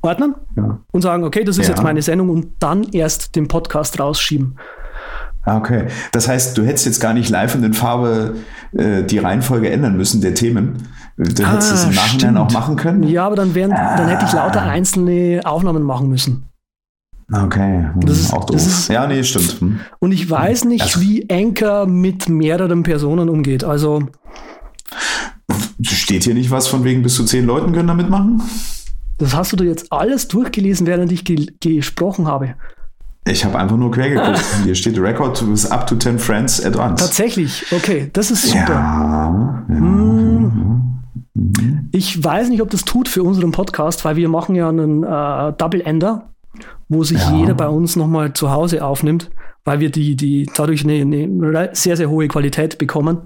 ordnen 0.00 0.34
ja. 0.56 0.80
und 0.92 1.02
sagen, 1.02 1.24
okay, 1.24 1.44
das 1.44 1.58
ist 1.58 1.66
ja. 1.66 1.74
jetzt 1.74 1.82
meine 1.82 2.02
Sendung 2.02 2.30
und 2.30 2.52
dann 2.60 2.84
erst 2.84 3.34
den 3.36 3.48
Podcast 3.48 3.98
rausschieben. 3.98 4.56
Ah, 5.44 5.58
okay. 5.58 5.86
Das 6.12 6.28
heißt, 6.28 6.56
du 6.56 6.64
hättest 6.64 6.86
jetzt 6.86 7.00
gar 7.00 7.12
nicht 7.12 7.28
live 7.28 7.54
und 7.54 7.64
in 7.64 7.74
Farbe 7.74 8.36
äh, 8.72 9.02
die 9.02 9.18
Reihenfolge 9.18 9.70
ändern 9.70 9.96
müssen 9.96 10.20
der 10.20 10.34
Themen. 10.34 10.88
Du 11.16 11.44
ah, 11.44 11.52
hättest 11.52 11.72
es 11.72 11.84
im 11.84 11.94
Nachhinein 11.94 12.34
stimmt. 12.34 12.38
auch 12.38 12.50
machen 12.52 12.76
können. 12.76 13.02
Ja, 13.04 13.26
aber 13.26 13.36
dann, 13.36 13.54
wären, 13.54 13.72
ah. 13.72 13.96
dann 13.96 14.08
hätte 14.08 14.24
ich 14.24 14.32
lauter 14.32 14.62
einzelne 14.62 15.42
Aufnahmen 15.44 15.82
machen 15.82 16.08
müssen. 16.08 16.46
Okay, 17.32 17.88
hm, 17.92 18.00
das 18.00 18.20
ist, 18.20 18.32
auch 18.32 18.44
doof. 18.44 18.56
Ist, 18.56 18.88
ja, 18.88 19.06
nee, 19.06 19.22
stimmt. 19.22 19.60
Hm. 19.60 19.80
Und 19.98 20.12
ich 20.12 20.28
weiß 20.28 20.64
nicht, 20.64 20.82
also, 20.82 21.00
wie 21.00 21.28
Anchor 21.30 21.86
mit 21.86 22.28
mehreren 22.28 22.82
Personen 22.82 23.28
umgeht. 23.28 23.64
Also 23.64 24.08
Steht 25.82 26.24
hier 26.24 26.34
nicht 26.34 26.50
was 26.50 26.68
von 26.68 26.84
wegen 26.84 27.02
bis 27.02 27.14
zu 27.14 27.24
zehn 27.24 27.46
Leuten 27.46 27.72
können 27.72 27.88
da 27.88 27.94
mitmachen? 27.94 28.42
Das 29.18 29.34
hast 29.34 29.52
du 29.52 29.56
dir 29.56 29.64
jetzt 29.64 29.92
alles 29.92 30.28
durchgelesen, 30.28 30.86
während 30.86 31.12
ich 31.12 31.24
ge 31.24 31.46
gesprochen 31.60 32.26
habe. 32.26 32.54
Ich 33.26 33.44
habe 33.44 33.58
einfach 33.58 33.76
nur 33.76 33.90
quer 33.90 34.10
geguckt. 34.10 34.44
Hier 34.64 34.74
steht 34.74 34.98
Record 34.98 35.50
with 35.50 35.70
up 35.70 35.86
to 35.86 35.96
10 35.96 36.18
friends 36.18 36.62
at 36.64 36.76
once. 36.76 37.00
Tatsächlich, 37.00 37.64
okay, 37.72 38.10
das 38.12 38.30
ist 38.30 38.48
super. 38.48 38.72
Ja, 38.74 39.64
ja, 39.68 39.76
Hm. 39.76 40.90
Ich 41.92 42.22
weiß 42.22 42.48
nicht, 42.48 42.60
ob 42.62 42.70
das 42.70 42.84
tut 42.84 43.08
für 43.08 43.22
unseren 43.22 43.50
Podcast, 43.50 44.04
weil 44.04 44.16
wir 44.16 44.28
machen 44.28 44.54
ja 44.54 44.68
einen 44.68 45.02
äh, 45.02 45.52
Double 45.56 45.80
Ender, 45.80 46.30
wo 46.88 47.02
sich 47.02 47.18
Ja. 47.18 47.34
jeder 47.36 47.54
bei 47.54 47.68
uns 47.68 47.96
nochmal 47.96 48.32
zu 48.34 48.50
Hause 48.50 48.84
aufnimmt, 48.84 49.30
weil 49.64 49.80
wir 49.80 49.90
die, 49.90 50.16
die 50.16 50.48
dadurch 50.54 50.84
eine, 50.84 50.94
eine 51.00 51.70
sehr, 51.72 51.96
sehr 51.96 52.10
hohe 52.10 52.28
Qualität 52.28 52.78
bekommen. 52.78 53.18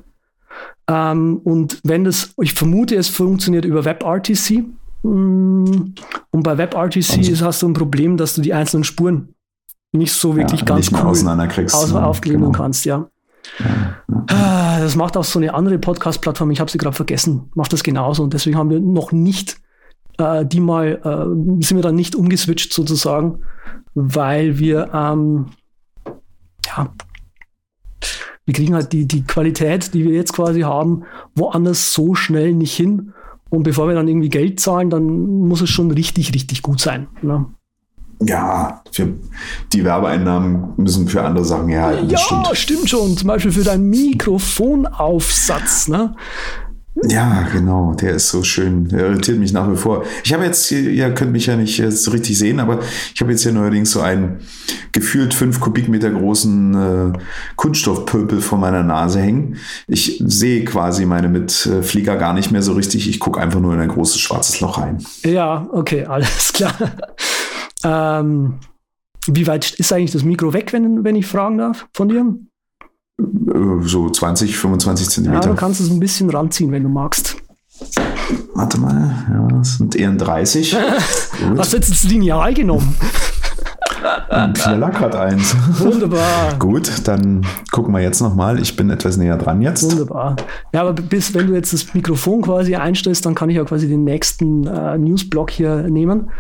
Ähm, 0.89 1.41
und 1.45 1.81
wenn 1.85 2.05
das, 2.05 2.33
ich 2.41 2.55
vermute, 2.55 2.95
es 2.97 3.09
funktioniert 3.09 3.65
über 3.65 3.85
WebRTC. 3.85 4.65
Mm, 5.03 5.95
Und 6.31 6.43
bei 6.43 6.57
WebRTC 6.57 7.19
Also- 7.19 7.45
hast 7.47 7.63
du 7.63 7.69
ein 7.69 7.75
Problem, 7.75 8.17
dass 8.17 8.35
du 8.35 8.41
die 8.43 8.55
einzelnen 8.55 8.85
Spuren 8.85 9.35
nicht 9.93 10.13
so 10.13 10.37
wirklich 10.37 10.61
ja, 10.61 10.67
ganz 10.67 10.93
cool 10.93 11.01
auseinanderkriegst. 11.01 11.75
aus 11.75 11.93
aufnehmen 11.95 12.45
Genau. 12.45 12.53
kannst, 12.53 12.85
ja. 12.85 13.09
Ah, 14.29 14.79
Das 14.81 14.95
macht 14.97 15.17
auch 15.17 15.25
so 15.25 15.39
eine 15.39 15.55
andere 15.55 15.79
Podcast-Plattform, 15.79 16.51
ich 16.51 16.61
habe 16.61 16.71
sie 16.71 16.79
gerade 16.79 16.95
vergessen, 16.97 17.51
macht 17.55 17.73
das 17.73 17.83
genauso. 17.83 18.23
Und 18.23 18.35
deswegen 18.35 18.57
haben 18.57 18.71
wir 18.71 18.81
noch 18.81 19.13
nicht 19.13 19.57
äh, 20.19 20.45
die 20.45 20.61
mal, 20.61 21.01
äh, 21.05 21.63
sind 21.65 21.77
wir 21.77 21.83
dann 21.83 21.95
nicht 21.95 22.15
umgeswitcht 22.15 22.73
sozusagen, 22.73 23.41
weil 23.95 24.59
wir, 24.59 24.91
ähm, 24.93 25.47
ja, 26.67 26.89
wir 28.45 28.55
kriegen 28.55 28.75
halt 28.75 28.93
die, 28.93 29.07
die 29.07 29.25
Qualität, 29.25 29.95
die 29.95 30.05
wir 30.05 30.13
jetzt 30.13 30.33
quasi 30.33 30.63
haben, 30.63 31.05
woanders 31.35 31.93
so 31.93 32.15
schnell 32.15 32.53
nicht 32.55 32.75
hin. 32.75 33.13
Und 33.51 33.63
bevor 33.63 33.89
wir 33.89 33.95
dann 33.95 34.09
irgendwie 34.09 34.29
Geld 34.29 34.61
zahlen, 34.61 34.91
dann 34.91 35.05
muss 35.07 35.61
es 35.61 35.71
schon 35.71 35.91
richtig, 35.91 36.35
richtig 36.35 36.63
gut 36.63 36.81
sein. 36.81 37.09
Ne? 37.23 37.47
Ja, 38.21 38.83
für 38.93 39.09
die 39.73 39.85
Werbeeinnahmen 39.85 40.71
müssen 40.77 41.07
für 41.09 41.23
andere 41.23 41.45
Sachen 41.45 41.69
herhalten. 41.69 42.09
das 42.09 42.21
Ja, 42.29 42.43
stimmt. 42.43 42.57
stimmt 42.57 42.91
schon. 42.91 43.17
Zum 43.17 43.29
Beispiel 43.29 43.53
für 43.53 43.63
deinen 43.65 43.89
Mikrofonaufsatz. 43.91 45.89
Ne? 45.89 46.15
Ja, 47.09 47.47
genau, 47.53 47.95
der 47.95 48.15
ist 48.15 48.29
so 48.31 48.43
schön. 48.43 48.89
Der 48.89 49.07
irritiert 49.07 49.39
mich 49.39 49.53
nach 49.53 49.71
wie 49.71 49.77
vor. 49.77 50.03
Ich 50.25 50.33
habe 50.35 50.45
jetzt, 50.45 50.67
hier- 50.67 50.91
ihr 50.91 51.15
könnt 51.15 51.31
mich 51.31 51.47
ja 51.47 51.55
nicht 51.57 51.81
so 51.93 52.11
richtig 52.11 52.37
sehen, 52.37 52.59
aber 52.59 52.81
ich 53.15 53.21
habe 53.21 53.31
jetzt 53.31 53.45
hier 53.45 53.53
neuerdings 53.53 53.93
so 53.93 54.01
einen 54.01 54.41
gefühlt 54.91 55.33
fünf 55.33 55.61
Kubikmeter 55.61 56.11
großen 56.11 56.75
äh, 57.15 57.19
Kunststoffpöpel 57.55 58.41
vor 58.41 58.59
meiner 58.59 58.83
Nase 58.83 59.21
hängen. 59.21 59.59
Ich 59.87 60.21
sehe 60.27 60.65
quasi 60.65 61.07
meine 61.07 61.29
Mitflieger 61.29 62.17
gar 62.17 62.33
nicht 62.35 62.51
mehr 62.51 62.63
so 62.63 62.73
richtig. 62.73 63.09
Ich 63.09 63.21
gucke 63.21 63.41
einfach 63.41 63.61
nur 63.61 63.75
in 63.75 63.81
ein 63.81 63.89
großes 63.91 64.19
schwarzes 64.19 64.59
Loch 64.61 64.79
rein. 64.79 64.99
Ja, 65.25 65.69
okay, 65.73 66.05
alles 66.05 66.53
klar. 66.53 66.75
Ähm, 67.85 68.55
wie 69.27 69.47
weit 69.47 69.71
ist 69.73 69.93
eigentlich 69.93 70.13
das 70.13 70.25
Mikro 70.25 70.53
weg, 70.53 70.73
wenn, 70.73 71.05
wenn 71.05 71.17
ich 71.17 71.27
fragen 71.27 71.59
darf 71.59 71.87
von 71.95 72.09
dir? 72.09 72.25
Äh, 73.21 73.83
So 73.83 74.09
20, 74.11 74.57
25 74.57 75.07
Ja, 75.07 75.11
Zentimeter. 75.13 75.49
du 75.51 75.55
kannst 75.57 75.81
es 75.81 75.91
ein 75.91 76.01
bisschen 76.01 76.31
ranziehen, 76.31 76.73
wenn 76.73 76.83
du 76.83 76.89
magst. 76.89 77.37
Warte 78.55 78.79
mal, 78.81 79.15
ja, 79.31 79.49
das 79.59 79.77
sind 79.77 79.95
eher 79.97 80.11
30. 80.17 80.73
Gut. 80.73 81.59
Hast 81.59 81.73
du 81.73 81.77
jetzt 81.77 81.91
das 81.91 82.05
Lineal 82.05 82.53
genommen? 82.55 82.97
Hier 84.65 84.77
lag 84.77 84.93
gerade 84.97 85.19
eins. 85.21 85.55
Wunderbar. 85.81 86.55
Gut, 86.59 86.91
dann 87.09 87.45
gucken 87.73 87.93
wir 87.95 88.01
jetzt 88.01 88.21
nochmal. 88.21 88.61
Ich 88.61 88.77
bin 88.77 88.91
etwas 88.91 89.17
näher 89.17 89.37
dran 89.37 89.61
jetzt. 89.61 89.83
Wunderbar. 89.91 90.37
Ja, 90.73 90.83
aber 90.83 90.93
bis 90.93 91.35
wenn 91.35 91.49
du 91.49 91.55
jetzt 91.55 91.73
das 91.73 91.93
Mikrofon 91.95 92.43
quasi 92.43 92.77
einstellst, 92.77 93.27
dann 93.27 93.35
kann 93.35 93.51
ich 93.51 93.57
ja 93.57 93.65
quasi 93.65 93.89
den 93.89 94.05
nächsten 94.05 94.67
äh, 94.67 94.97
Newsblock 94.99 95.51
hier 95.51 95.83
nehmen. 95.89 96.31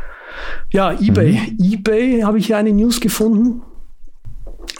Ja, 0.70 0.92
eBay. 0.92 1.56
eBay 1.58 2.20
habe 2.22 2.38
ich 2.38 2.46
hier 2.46 2.56
eine 2.56 2.72
News 2.72 3.00
gefunden. 3.00 3.62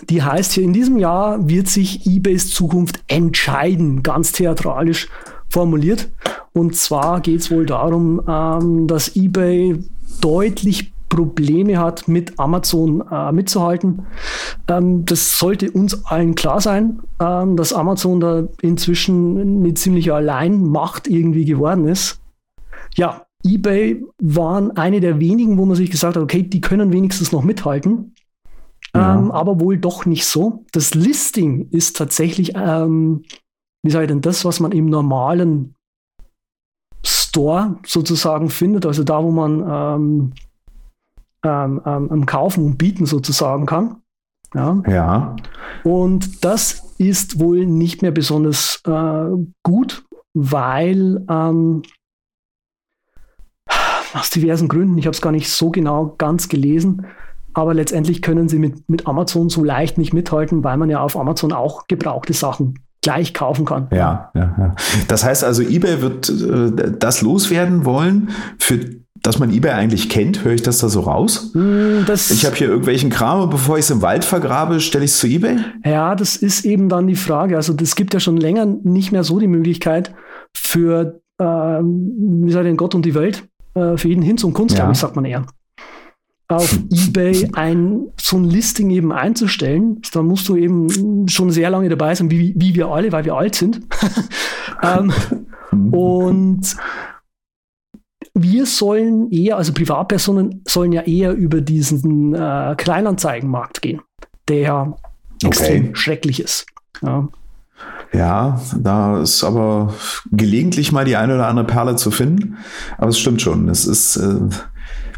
Die 0.09 0.23
heißt 0.23 0.53
hier, 0.53 0.65
in 0.65 0.73
diesem 0.73 0.99
Jahr 0.99 1.49
wird 1.49 1.69
sich 1.69 2.07
eBays 2.07 2.51
Zukunft 2.51 3.01
entscheiden, 3.09 4.03
ganz 4.03 4.33
theatralisch 4.33 5.09
formuliert. 5.49 6.11
Und 6.53 6.77
zwar 6.77 7.21
geht 7.21 7.41
es 7.41 7.51
wohl 7.51 7.67
darum, 7.67 8.23
ähm, 8.29 8.87
dass 8.87 9.17
eBay 9.17 9.83
deutlich 10.21 10.93
Probleme 11.09 11.79
hat, 11.79 12.07
mit 12.07 12.39
Amazon 12.39 13.03
äh, 13.11 13.33
mitzuhalten. 13.33 14.07
Ähm, 14.69 15.05
das 15.05 15.39
sollte 15.39 15.71
uns 15.71 16.05
allen 16.05 16.35
klar 16.35 16.61
sein, 16.61 17.01
ähm, 17.21 17.57
dass 17.57 17.73
Amazon 17.73 18.21
da 18.21 18.45
inzwischen 18.61 19.65
eine 19.65 19.75
ziemliche 19.75 20.15
Alleinmacht 20.15 21.09
irgendwie 21.09 21.45
geworden 21.45 21.89
ist. 21.89 22.21
Ja, 22.95 23.23
eBay 23.45 24.05
waren 24.21 24.77
eine 24.77 25.01
der 25.01 25.21
wenigen, 25.21 25.59
wo 25.59 25.65
man 25.65 25.77
sich 25.77 25.91
gesagt 25.91 26.17
hat, 26.17 26.23
okay, 26.23 26.43
die 26.43 26.61
können 26.61 26.93
wenigstens 26.93 27.33
noch 27.33 27.43
mithalten. 27.45 28.15
Ja. 28.95 29.19
Ähm, 29.19 29.31
aber 29.31 29.61
wohl 29.61 29.79
doch 29.79 30.07
nicht 30.07 30.25
so. 30.25 30.65
Das 30.73 30.95
Listing 30.95 31.69
ist 31.71 31.97
tatsächlich, 31.97 32.53
ähm, 32.57 33.23
wie 33.83 33.91
sage 33.91 34.05
ich 34.05 34.09
denn, 34.11 34.23
das, 34.23 34.45
was 34.45 34.61
man 34.61 34.73
im 34.73 34.87
normalen 34.87 35.75
Store 37.05 37.79
sozusagen 37.87 38.51
findet, 38.51 38.87
also 38.87 39.05
da, 39.05 39.23
wo 39.23 39.31
man 39.31 39.63
ähm, 39.67 40.33
ähm, 41.45 41.81
ähm, 41.85 42.27
kaufen 42.27 42.65
und 42.65 42.79
bieten 42.79 43.07
sozusagen 43.07 43.67
kann. 43.67 44.03
Ja. 44.55 44.83
Ja, 44.87 45.37
Und 45.85 46.45
das 46.45 46.95
ist 46.99 47.39
wohl 47.39 47.67
nicht 47.67 48.03
mehr 48.03 48.11
besonders 48.11 48.81
äh, 48.87 49.29
gut, 49.63 50.07
weil 50.35 51.25
ähm, 51.29 51.83
aus 54.19 54.31
diversen 54.31 54.69
Gründen, 54.69 54.99
ich 54.99 55.07
habe 55.07 55.15
es 55.15 55.21
gar 55.23 55.33
nicht 55.33 55.51
so 55.51 55.71
genau 55.71 56.15
ganz 56.19 56.49
gelesen, 56.49 57.07
aber 57.55 57.75
letztendlich 57.75 58.23
können 58.23 58.49
sie 58.49 58.59
mit, 58.59 58.89
mit 58.89 59.07
Amazon 59.07 59.49
so 59.49 59.65
leicht 59.65 59.99
nicht 59.99 60.13
mithalten, 60.13 60.63
weil 60.65 60.77
man 60.77 60.91
ja 60.91 61.01
auf 61.01 61.17
Amazon 61.17 61.53
auch 61.53 61.87
gebrauchte 61.89 62.33
Sachen 62.33 62.79
gleich 63.03 63.33
kaufen 63.33 63.65
kann. 63.65 63.89
ja, 63.93 64.31
ja, 64.35 64.55
ja. 64.59 64.75
Das 65.07 65.25
heißt 65.25 65.45
also, 65.45 65.63
eBay 65.63 66.03
wird 66.03 66.29
äh, 66.29 66.93
das 66.99 67.23
loswerden 67.23 67.85
wollen, 67.85 68.31
für 68.59 68.81
das 69.23 69.39
man 69.39 69.53
eBay 69.53 69.73
eigentlich 69.73 70.09
kennt. 70.09 70.45
Höre 70.45 70.53
ich 70.53 70.63
das 70.63 70.79
da 70.79 70.89
so 70.89 71.01
raus? 71.01 71.51
Hm, 71.55 72.05
Das, 72.07 72.31
Ich 72.31 72.45
habe 72.45 72.55
hier 72.57 72.69
irgendwelchen 72.69 73.11
Kram 73.11 73.43
und 73.43 73.51
bevor 73.51 73.77
ich 73.79 73.85
es 73.85 73.91
im 73.91 74.03
Wald 74.03 74.25
vergrabe, 74.25 74.81
stelle 74.81 75.05
ich 75.05 75.13
es 75.13 75.19
zu 75.19 75.27
eBay? 75.27 75.57
Ja, 75.85 76.15
das 76.15 76.37
ist 76.37 76.65
eben 76.65 76.89
dann 76.89 77.07
die 77.07 77.17
Frage. 77.17 77.57
Also 77.57 77.73
das 77.73 77.97
gibt 77.97 78.15
ja 78.15 78.21
schon 78.21 78.37
länger 78.37 78.67
nicht 78.67 79.11
mehr 79.11 79.25
so 79.25 79.39
die 79.39 79.49
Möglichkeit 79.49 80.15
für, 80.57 81.21
ähm, 81.41 82.13
wie 82.45 82.53
soll 82.53 82.65
denn 82.65 82.77
Gott 82.77 82.95
und 82.95 83.05
die 83.05 83.15
Welt, 83.15 83.45
äh, 83.79 83.99
für 83.99 84.09
jeden 84.09 84.23
Hinz 84.23 84.45
und 84.45 84.53
Kunst, 84.55 84.77
Ja. 84.79 84.93
sagt 84.95 85.17
man 85.17 85.25
eher, 85.25 85.47
auf 86.49 86.79
eBay 86.91 87.51
ein 87.53 88.07
so 88.19 88.39
ein 88.39 88.45
Listing 88.45 88.91
eben 88.91 89.13
einzustellen. 89.13 90.01
Da 90.13 90.23
musst 90.23 90.49
du 90.49 90.57
eben 90.57 91.29
schon 91.29 91.51
sehr 91.51 91.69
lange 91.71 91.89
dabei 91.91 92.15
sein, 92.15 92.31
wie, 92.31 92.55
wie 92.57 92.75
wir 92.75 92.89
alle, 92.89 93.13
weil 93.13 93.25
wir 93.27 93.35
alt 93.35 93.55
sind. 93.55 93.81
ähm, 94.83 95.13
und 95.93 96.75
wir 98.35 98.67
sollen 98.67 99.31
eher, 99.31 99.57
also 99.57 99.73
Privatpersonen 99.73 100.63
sollen 100.67 100.93
ja 100.93 101.03
eher 101.03 101.33
über 101.33 101.61
diesen 101.61 102.35
äh, 102.35 102.75
Kleinanzeigenmarkt 102.79 103.83
gehen, 103.83 104.01
der 104.49 104.97
extrem 105.45 105.85
Okay. 105.89 105.95
schrecklich 105.95 106.41
ist. 106.41 106.67
Ja. 107.03 107.29
Ja, 108.13 108.61
da 108.77 109.21
ist 109.21 109.45
aber 109.45 109.95
gelegentlich 110.31 110.93
mal 110.93 111.05
die 111.05 111.17
eine 111.17 111.35
oder 111.35 111.49
andere 111.49 111.67
Perle 111.67 111.97
zu 111.97 112.11
finden. 112.11 112.57
Aber 112.97 113.09
es 113.09 113.19
stimmt 113.19 113.43
schon. 113.43 113.69
Es 113.69 113.85
ist, 113.87 114.17
äh, 114.17 114.39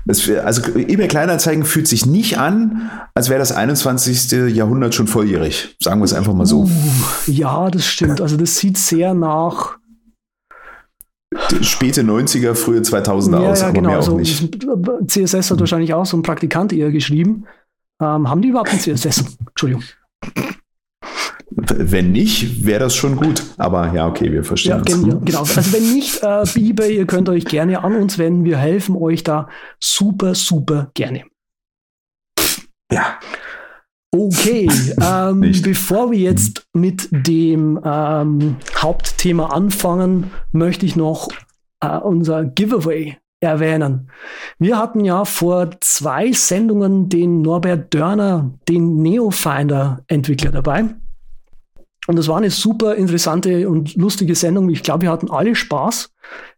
es, 0.06 0.28
also 0.28 0.62
eBay 0.74 1.06
Kleinanzeigen 1.06 1.64
fühlt 1.64 1.86
sich 1.86 2.04
nicht 2.06 2.38
an, 2.38 2.90
als 3.14 3.28
wäre 3.28 3.38
das 3.38 3.52
21. 3.52 4.54
Jahrhundert 4.54 4.94
schon 4.94 5.06
volljährig. 5.06 5.76
Sagen 5.80 6.00
wir 6.00 6.04
es 6.04 6.12
einfach 6.12 6.34
mal 6.34 6.46
so. 6.46 6.62
Uh, 6.62 6.70
ja, 7.26 7.70
das 7.70 7.86
stimmt. 7.86 8.20
Also 8.20 8.36
das 8.36 8.56
sieht 8.56 8.76
sehr 8.76 9.14
nach 9.14 9.78
Späte 11.62 12.02
90er, 12.02 12.54
frühe 12.54 12.80
2000er 12.80 13.42
ja, 13.42 13.50
aus, 13.50 13.60
ja, 13.60 13.66
aber 13.66 13.74
genau. 13.74 13.90
mehr 13.90 13.98
auch 13.98 14.08
Also, 14.08 14.18
nicht. 14.18 14.58
CSS 15.06 15.52
hat 15.52 15.60
wahrscheinlich 15.60 15.94
auch 15.94 16.06
so 16.06 16.16
ein 16.16 16.22
Praktikant 16.22 16.72
eher 16.72 16.90
geschrieben. 16.90 17.44
Ähm, 18.02 18.28
haben 18.28 18.42
die 18.42 18.48
überhaupt 18.48 18.70
ein 18.70 18.80
CSS? 18.80 19.36
Entschuldigung. 19.48 19.84
Wenn 21.50 22.12
nicht, 22.12 22.64
wäre 22.64 22.80
das 22.80 22.94
schon 22.94 23.16
gut. 23.16 23.42
Aber 23.56 23.92
ja, 23.92 24.06
okay, 24.06 24.30
wir 24.30 24.44
verstehen 24.44 24.70
Ja, 24.70 24.76
uns. 24.78 25.04
gen 25.04 25.24
genau. 25.24 25.40
Also 25.40 25.72
wenn 25.72 25.92
nicht, 25.92 26.22
äh, 26.22 26.44
eBay, 26.56 26.96
ihr 26.96 27.06
könnt 27.06 27.28
euch 27.28 27.44
gerne 27.44 27.82
an 27.82 27.96
uns 27.96 28.18
wenden. 28.18 28.44
Wir 28.44 28.58
helfen 28.58 28.96
euch 28.96 29.24
da 29.24 29.48
super, 29.80 30.34
super 30.34 30.90
gerne. 30.94 31.24
Ja, 32.92 33.18
Okay, 34.12 34.68
ähm, 35.00 35.40
bevor 35.62 36.10
wir 36.10 36.18
jetzt 36.18 36.66
mit 36.72 37.08
dem 37.12 37.80
ähm, 37.84 38.56
Hauptthema 38.76 39.46
anfangen, 39.46 40.32
möchte 40.50 40.84
ich 40.84 40.96
noch 40.96 41.28
äh, 41.80 41.96
unser 41.96 42.44
Giveaway 42.44 43.18
erwähnen. 43.40 44.10
Wir 44.58 44.78
hatten 44.78 45.04
ja 45.04 45.24
vor 45.24 45.70
zwei 45.80 46.32
Sendungen 46.32 47.08
den 47.08 47.40
Norbert 47.40 47.94
Dörner, 47.94 48.50
den 48.68 49.00
Neofinder-Entwickler 49.00 50.50
dabei. 50.50 50.86
Und 52.06 52.16
das 52.16 52.28
war 52.28 52.38
eine 52.38 52.50
super 52.50 52.94
interessante 52.94 53.68
und 53.68 53.94
lustige 53.96 54.34
Sendung. 54.34 54.68
Ich 54.70 54.82
glaube, 54.82 55.02
wir 55.02 55.10
hatten 55.10 55.30
alle 55.30 55.54
Spaß, 55.54 56.10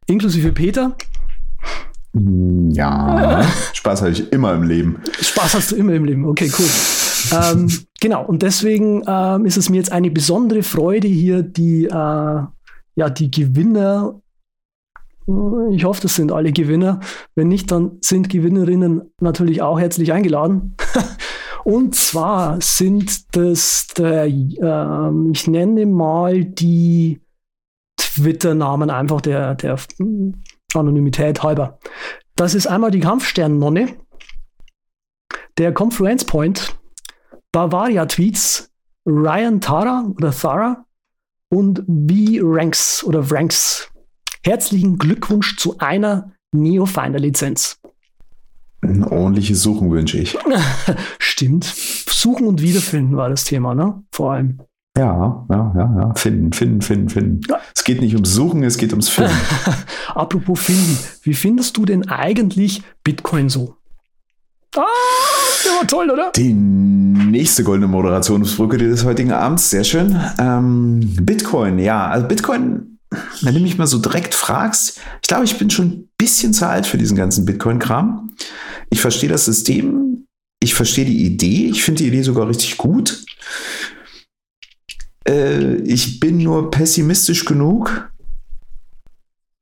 inklusive 0.06 0.52
Peter. 0.52 0.96
Ja, 2.14 3.44
Spaß 3.72 4.02
habe 4.02 4.12
ich 4.12 4.32
immer 4.32 4.54
im 4.54 4.62
Leben. 4.62 5.00
Spaß 5.20 5.54
hast 5.54 5.72
du 5.72 5.76
immer 5.76 5.94
im 5.94 6.04
Leben. 6.04 6.26
Okay, 6.26 6.50
cool. 6.58 6.66
ähm, 7.32 7.70
genau, 8.00 8.24
und 8.24 8.42
deswegen 8.42 9.02
ähm, 9.06 9.46
ist 9.46 9.56
es 9.56 9.70
mir 9.70 9.78
jetzt 9.78 9.92
eine 9.92 10.10
besondere 10.10 10.62
Freude, 10.62 11.08
hier 11.08 11.42
die, 11.42 11.86
äh, 11.86 11.88
ja, 11.90 13.10
die 13.10 13.30
Gewinner, 13.30 14.20
ich 15.70 15.84
hoffe, 15.84 16.02
das 16.02 16.16
sind 16.16 16.32
alle 16.32 16.52
Gewinner. 16.52 17.00
Wenn 17.34 17.48
nicht, 17.48 17.70
dann 17.70 17.98
sind 18.00 18.28
Gewinnerinnen 18.28 19.02
natürlich 19.20 19.62
auch 19.62 19.78
herzlich 19.78 20.12
eingeladen. 20.12 20.74
und 21.64 21.94
zwar 21.94 22.60
sind 22.60 23.36
das, 23.36 23.86
der, 23.96 24.26
äh, 24.26 25.30
ich 25.32 25.46
nenne 25.46 25.86
mal 25.86 26.44
die 26.44 27.20
Twitter-Namen 27.96 28.90
einfach 28.90 29.20
der, 29.20 29.54
der 29.54 29.78
Anonymität 30.74 31.42
halber. 31.42 31.78
Das 32.36 32.54
ist 32.54 32.66
einmal 32.66 32.90
die 32.90 33.00
Kampfstern-Nonne, 33.00 33.96
der 35.58 35.72
Confluence 35.72 36.24
Point, 36.24 36.78
Bavaria 37.52 38.06
Tweets, 38.06 38.70
Ryan 39.06 39.60
Tara 39.60 40.04
oder 40.16 40.32
Thara 40.32 40.84
und 41.50 41.78
V 41.80 42.38
Ranks 42.40 43.04
oder 43.04 43.30
Ranks. 43.30 43.90
Herzlichen 44.44 44.98
Glückwunsch 44.98 45.56
zu 45.56 45.78
einer 45.78 46.32
Neofinder-Lizenz. 46.52 47.81
Ein 48.82 49.04
ordentliches 49.04 49.62
Suchen 49.62 49.90
wünsche 49.90 50.18
ich. 50.18 50.36
Stimmt. 51.18 51.64
Suchen 51.64 52.46
und 52.46 52.60
Wiederfinden 52.62 53.16
war 53.16 53.28
das 53.28 53.44
Thema, 53.44 53.74
ne? 53.74 54.02
Vor 54.10 54.32
allem. 54.32 54.58
Ja, 54.98 55.46
ja, 55.48 55.72
ja, 55.74 56.00
ja. 56.00 56.14
Finden, 56.14 56.52
finden, 56.52 56.82
finden, 56.82 57.08
finden. 57.08 57.40
Ja. 57.48 57.60
Es 57.74 57.84
geht 57.84 58.00
nicht 58.00 58.14
ums 58.14 58.34
Suchen, 58.34 58.62
es 58.62 58.76
geht 58.76 58.92
ums 58.92 59.08
Finden. 59.08 59.32
Apropos 60.14 60.60
Finden. 60.60 60.98
Wie 61.22 61.32
findest 61.32 61.76
du 61.76 61.86
denn 61.86 62.08
eigentlich 62.08 62.82
Bitcoin 63.02 63.48
so? 63.48 63.76
Ah, 64.76 64.82
der 65.64 65.72
war 65.72 65.86
toll, 65.86 66.10
oder? 66.10 66.32
Die 66.34 66.52
nächste 66.52 67.64
goldene 67.64 67.88
Moderationsbrücke 67.88 68.78
des 68.78 69.04
heutigen 69.04 69.32
Abends, 69.32 69.70
sehr 69.70 69.84
schön. 69.84 70.18
Ähm, 70.38 71.00
Bitcoin, 71.22 71.78
ja, 71.78 72.08
also 72.08 72.26
Bitcoin, 72.26 72.98
wenn 73.42 73.54
du 73.54 73.60
mich 73.60 73.78
mal 73.78 73.86
so 73.86 73.98
direkt 73.98 74.34
fragst, 74.34 75.00
ich 75.20 75.28
glaube, 75.28 75.44
ich 75.44 75.58
bin 75.58 75.70
schon 75.70 75.86
ein 75.86 76.08
bisschen 76.18 76.52
zu 76.52 76.66
alt 76.68 76.86
für 76.86 76.98
diesen 76.98 77.16
ganzen 77.16 77.44
Bitcoin-Kram. 77.44 78.30
Ich 78.92 79.00
verstehe 79.00 79.30
das 79.30 79.46
System, 79.46 80.26
ich 80.60 80.74
verstehe 80.74 81.06
die 81.06 81.24
Idee, 81.24 81.70
ich 81.70 81.82
finde 81.82 82.02
die 82.02 82.08
Idee 82.08 82.20
sogar 82.20 82.46
richtig 82.46 82.76
gut. 82.76 83.24
Äh, 85.26 85.76
ich 85.76 86.20
bin 86.20 86.36
nur 86.36 86.70
pessimistisch 86.70 87.46
genug, 87.46 88.10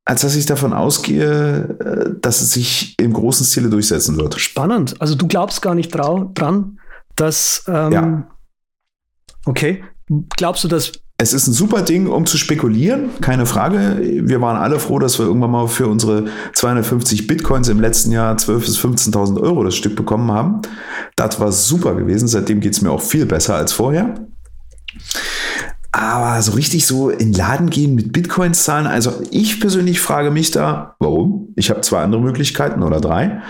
als 0.03 0.19
dass 0.19 0.35
ich 0.35 0.45
davon 0.45 0.73
ausgehe, 0.73 1.77
äh, 1.79 2.19
dass 2.19 2.41
es 2.41 2.51
sich 2.51 2.95
im 2.99 3.13
großen 3.13 3.45
Stile 3.45 3.69
durchsetzen 3.69 4.17
wird. 4.17 4.37
Spannend. 4.37 4.99
Also 5.01 5.15
du 5.15 5.27
glaubst 5.27 5.61
gar 5.61 5.75
nicht 5.75 5.91
dran, 5.91 6.77
dass. 7.15 7.63
Ähm, 7.69 7.91
ja. 7.93 8.27
Okay. 9.45 9.81
Glaubst 10.35 10.65
du, 10.65 10.67
dass. 10.67 10.91
Es 11.21 11.33
ist 11.33 11.45
ein 11.45 11.53
super 11.53 11.83
Ding, 11.83 12.07
um 12.07 12.25
zu 12.25 12.35
spekulieren, 12.35 13.11
keine 13.21 13.45
Frage. 13.45 13.99
Wir 14.23 14.41
waren 14.41 14.57
alle 14.57 14.79
froh, 14.79 14.97
dass 14.97 15.19
wir 15.19 15.27
irgendwann 15.27 15.51
mal 15.51 15.67
für 15.67 15.87
unsere 15.87 16.25
250 16.53 17.27
Bitcoins 17.27 17.67
im 17.67 17.79
letzten 17.79 18.11
Jahr 18.11 18.35
12.000 18.35 18.59
bis 18.59 18.79
15.000 18.79 19.39
Euro 19.39 19.63
das 19.63 19.75
Stück 19.75 19.95
bekommen 19.95 20.31
haben. 20.31 20.63
Das 21.15 21.39
war 21.39 21.51
super 21.51 21.93
gewesen. 21.93 22.27
Seitdem 22.27 22.59
geht 22.59 22.73
es 22.73 22.81
mir 22.81 22.89
auch 22.89 23.03
viel 23.03 23.27
besser 23.27 23.53
als 23.53 23.71
vorher. 23.71 24.15
Aber 25.91 26.41
so 26.41 26.53
richtig 26.53 26.87
so 26.87 27.11
in 27.11 27.33
Laden 27.33 27.69
gehen 27.69 27.93
mit 27.93 28.13
Bitcoins 28.13 28.63
zahlen, 28.63 28.87
also 28.87 29.21
ich 29.29 29.59
persönlich 29.59 30.01
frage 30.01 30.31
mich 30.31 30.49
da, 30.49 30.95
warum? 30.97 31.49
Ich 31.55 31.69
habe 31.69 31.81
zwei 31.81 32.01
andere 32.01 32.21
Möglichkeiten 32.21 32.81
oder 32.81 32.99
drei. 32.99 33.43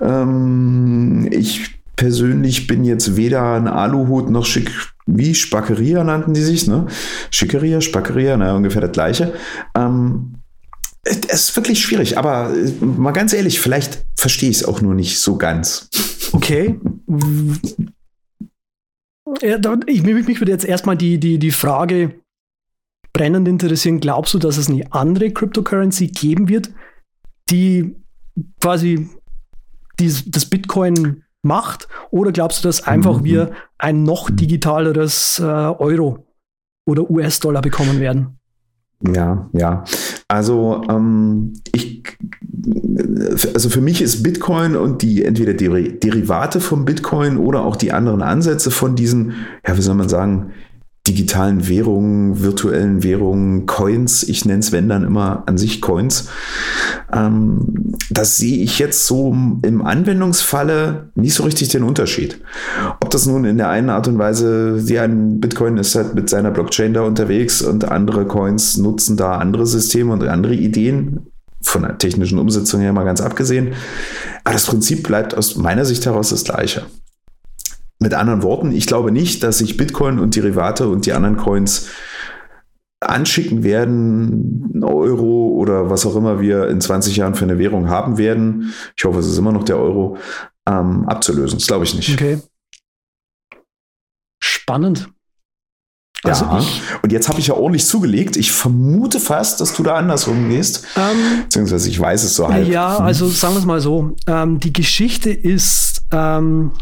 Ähm, 0.00 1.26
ich 1.32 1.80
persönlich 1.96 2.68
bin 2.68 2.84
jetzt 2.84 3.16
weder 3.16 3.54
ein 3.54 3.66
Aluhut 3.66 4.30
noch 4.30 4.44
schick, 4.46 4.70
wie 5.08 5.34
Spackeria 5.34 6.04
nannten 6.04 6.34
die 6.34 6.42
sich, 6.42 6.66
ne? 6.66 6.86
Schickeria, 7.30 7.80
Spackeria, 7.80 8.36
naja, 8.36 8.54
ungefähr 8.54 8.82
das 8.82 8.92
gleiche. 8.92 9.32
Ähm, 9.74 10.34
es 11.04 11.18
ist 11.18 11.56
wirklich 11.56 11.82
schwierig, 11.82 12.18
aber 12.18 12.54
äh, 12.54 12.84
mal 12.84 13.12
ganz 13.12 13.32
ehrlich, 13.32 13.60
vielleicht 13.60 14.04
verstehe 14.16 14.50
ich 14.50 14.58
es 14.58 14.64
auch 14.64 14.82
nur 14.82 14.94
nicht 14.94 15.18
so 15.18 15.36
ganz. 15.38 15.88
Okay. 16.32 16.78
Ja, 19.42 19.58
ich, 19.86 20.02
mich 20.02 20.40
würde 20.40 20.52
jetzt 20.52 20.64
erstmal 20.64 20.96
die, 20.96 21.18
die, 21.18 21.38
die 21.38 21.50
Frage 21.50 22.20
brennend 23.12 23.48
interessieren. 23.48 24.00
Glaubst 24.00 24.34
du, 24.34 24.38
dass 24.38 24.58
es 24.58 24.68
eine 24.68 24.92
andere 24.92 25.30
Cryptocurrency 25.30 26.08
geben 26.08 26.48
wird, 26.48 26.70
die 27.50 27.96
quasi 28.60 29.08
die, 29.98 30.12
das 30.26 30.46
Bitcoin 30.46 31.24
macht? 31.48 31.88
Oder 32.10 32.30
glaubst 32.30 32.62
du, 32.62 32.68
dass 32.68 32.86
einfach 32.86 33.20
mhm. 33.20 33.24
wir 33.24 33.50
ein 33.78 34.04
noch 34.04 34.30
digitaleres 34.30 35.40
äh, 35.40 35.44
Euro 35.44 36.26
oder 36.86 37.10
US-Dollar 37.10 37.62
bekommen 37.62 37.98
werden? 37.98 38.38
Ja, 39.00 39.48
ja. 39.52 39.84
Also 40.26 40.82
ähm, 40.88 41.52
ich, 41.72 42.04
also 43.54 43.68
für 43.70 43.80
mich 43.80 44.02
ist 44.02 44.22
Bitcoin 44.22 44.76
und 44.76 45.02
die 45.02 45.24
entweder 45.24 45.54
Derivate 45.54 46.60
von 46.60 46.84
Bitcoin 46.84 47.38
oder 47.38 47.64
auch 47.64 47.76
die 47.76 47.92
anderen 47.92 48.22
Ansätze 48.22 48.70
von 48.70 48.96
diesen, 48.96 49.34
ja, 49.66 49.76
wie 49.76 49.82
soll 49.82 49.94
man 49.94 50.08
sagen, 50.08 50.52
digitalen 51.08 51.68
Währungen, 51.68 52.42
virtuellen 52.42 53.02
Währungen, 53.02 53.66
Coins, 53.66 54.22
ich 54.22 54.44
nenne 54.44 54.60
es 54.60 54.72
wenn 54.72 54.88
dann 54.88 55.04
immer 55.04 55.42
an 55.46 55.56
sich 55.56 55.80
Coins. 55.80 56.28
Ähm, 57.12 57.94
das 58.10 58.36
sehe 58.36 58.58
ich 58.58 58.78
jetzt 58.78 59.06
so 59.06 59.30
im 59.30 59.82
Anwendungsfalle 59.82 61.10
nicht 61.14 61.34
so 61.34 61.44
richtig 61.44 61.68
den 61.68 61.82
Unterschied. 61.82 62.40
Ob 63.00 63.10
das 63.10 63.26
nun 63.26 63.44
in 63.44 63.56
der 63.56 63.70
einen 63.70 63.90
Art 63.90 64.08
und 64.08 64.18
Weise, 64.18 64.82
ja, 64.86 65.02
ein 65.02 65.40
Bitcoin 65.40 65.78
ist 65.78 65.94
halt 65.94 66.14
mit 66.14 66.28
seiner 66.28 66.50
Blockchain 66.50 66.94
da 66.94 67.02
unterwegs 67.02 67.62
und 67.62 67.90
andere 67.90 68.26
Coins 68.26 68.76
nutzen 68.76 69.16
da 69.16 69.38
andere 69.38 69.66
Systeme 69.66 70.12
und 70.12 70.22
andere 70.22 70.54
Ideen, 70.54 71.26
von 71.60 71.82
der 71.82 71.98
technischen 71.98 72.38
Umsetzung 72.38 72.80
her 72.80 72.92
mal 72.92 73.04
ganz 73.04 73.20
abgesehen. 73.20 73.74
Aber 74.44 74.52
das 74.54 74.66
Prinzip 74.66 75.02
bleibt 75.02 75.36
aus 75.36 75.56
meiner 75.56 75.84
Sicht 75.84 76.06
heraus 76.06 76.30
das 76.30 76.44
gleiche. 76.44 76.86
Mit 78.00 78.14
anderen 78.14 78.42
Worten, 78.42 78.72
ich 78.72 78.86
glaube 78.86 79.10
nicht, 79.10 79.42
dass 79.42 79.58
sich 79.58 79.76
Bitcoin 79.76 80.18
und 80.18 80.36
Derivate 80.36 80.88
und 80.88 81.06
die 81.06 81.12
anderen 81.12 81.36
Coins 81.36 81.88
anschicken 83.00 83.62
werden, 83.62 84.82
Euro 84.82 85.48
oder 85.56 85.90
was 85.90 86.06
auch 86.06 86.16
immer 86.16 86.40
wir 86.40 86.68
in 86.68 86.80
20 86.80 87.16
Jahren 87.16 87.34
für 87.34 87.44
eine 87.44 87.58
Währung 87.58 87.88
haben 87.88 88.18
werden. 88.18 88.72
Ich 88.96 89.04
hoffe, 89.04 89.20
es 89.20 89.26
ist 89.26 89.38
immer 89.38 89.52
noch 89.52 89.64
der 89.64 89.78
Euro, 89.78 90.18
ähm, 90.68 91.08
abzulösen. 91.08 91.58
Das 91.58 91.66
glaube 91.66 91.84
ich 91.84 91.94
nicht. 91.94 92.12
Okay. 92.12 92.38
Spannend. 94.40 95.08
Also 96.24 96.44
ja, 96.46 96.58
ich, 96.58 96.82
und 97.02 97.12
jetzt 97.12 97.28
habe 97.28 97.38
ich 97.38 97.46
ja 97.46 97.54
ordentlich 97.54 97.86
zugelegt. 97.86 98.36
Ich 98.36 98.50
vermute 98.50 99.20
fast, 99.20 99.60
dass 99.60 99.74
du 99.74 99.84
da 99.84 99.94
andersrum 99.94 100.48
gehst. 100.48 100.84
Ähm, 100.96 101.44
Beziehungsweise 101.44 101.88
ich 101.88 101.98
weiß 101.98 102.24
es 102.24 102.34
so 102.34 102.48
halb. 102.48 102.66
Ja, 102.66 102.98
also 102.98 103.28
sagen 103.28 103.54
wir 103.54 103.60
es 103.60 103.66
mal 103.66 103.80
so. 103.80 104.16
Ähm, 104.26 104.58
die 104.58 104.72
Geschichte 104.72 105.30
ist, 105.30 106.02
ähm, 106.10 106.72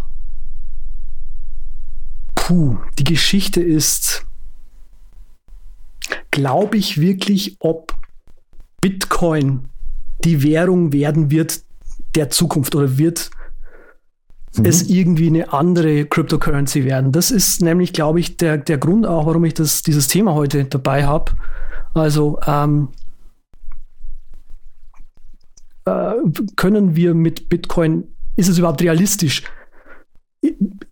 puh, 2.47 2.79
die 2.97 3.03
Geschichte 3.03 3.61
ist, 3.61 4.25
glaube 6.31 6.77
ich 6.77 7.01
wirklich, 7.01 7.57
ob 7.59 7.93
Bitcoin 8.81 9.69
die 10.23 10.45
Währung 10.45 10.93
werden 10.93 11.33
wird 11.33 11.65
der 12.15 12.31
Zukunft 12.31 12.77
oder 12.77 12.99
wird 12.99 13.31
mhm. 14.57 14.65
es 14.65 14.89
irgendwie 14.89 15.27
eine 15.27 15.53
andere 15.53 16.05
Cryptocurrency 16.05 16.85
werden. 16.85 17.11
Das 17.11 17.33
ist 17.33 17.63
nämlich, 17.63 17.93
glaube 17.93 18.21
ich, 18.21 18.37
der, 18.37 18.59
der 18.59 18.79
Grund 18.79 19.09
auch, 19.09 19.27
warum 19.27 19.45
ich 19.45 19.55
das, 19.55 19.83
dieses 19.83 20.07
Thema 20.07 20.35
heute 20.35 20.67
dabei 20.67 21.05
habe. 21.05 21.33
Also 21.95 22.39
ähm, 22.47 22.91
äh, 25.85 26.13
können 26.55 26.95
wir 26.95 27.13
mit 27.15 27.49
Bitcoin, 27.49 28.05
ist 28.37 28.49
es 28.49 28.59
überhaupt 28.59 28.83
realistisch, 28.83 29.43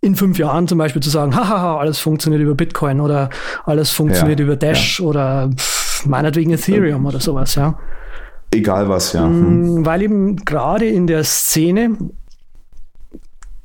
in 0.01 0.15
fünf 0.15 0.37
Jahren 0.37 0.67
zum 0.67 0.77
Beispiel 0.77 1.01
zu 1.01 1.09
sagen, 1.09 1.35
hahaha, 1.35 1.77
alles 1.77 1.99
funktioniert 1.99 2.41
über 2.41 2.55
Bitcoin 2.55 3.01
oder 3.01 3.29
alles 3.65 3.91
funktioniert 3.91 4.39
ja, 4.39 4.45
über 4.45 4.55
Dash 4.55 4.99
ja. 4.99 5.05
oder 5.05 5.49
pff, 5.55 6.05
meinetwegen 6.05 6.51
Ethereum 6.51 7.05
oder 7.05 7.19
sowas, 7.19 7.55
ja. 7.55 7.77
Egal 8.51 8.87
was, 8.87 9.13
ja. 9.13 9.25
Mm, 9.25 9.77
hm. 9.77 9.85
Weil 9.85 10.01
eben 10.03 10.35
gerade 10.37 10.85
in 10.85 11.07
der 11.07 11.23
Szene 11.23 11.97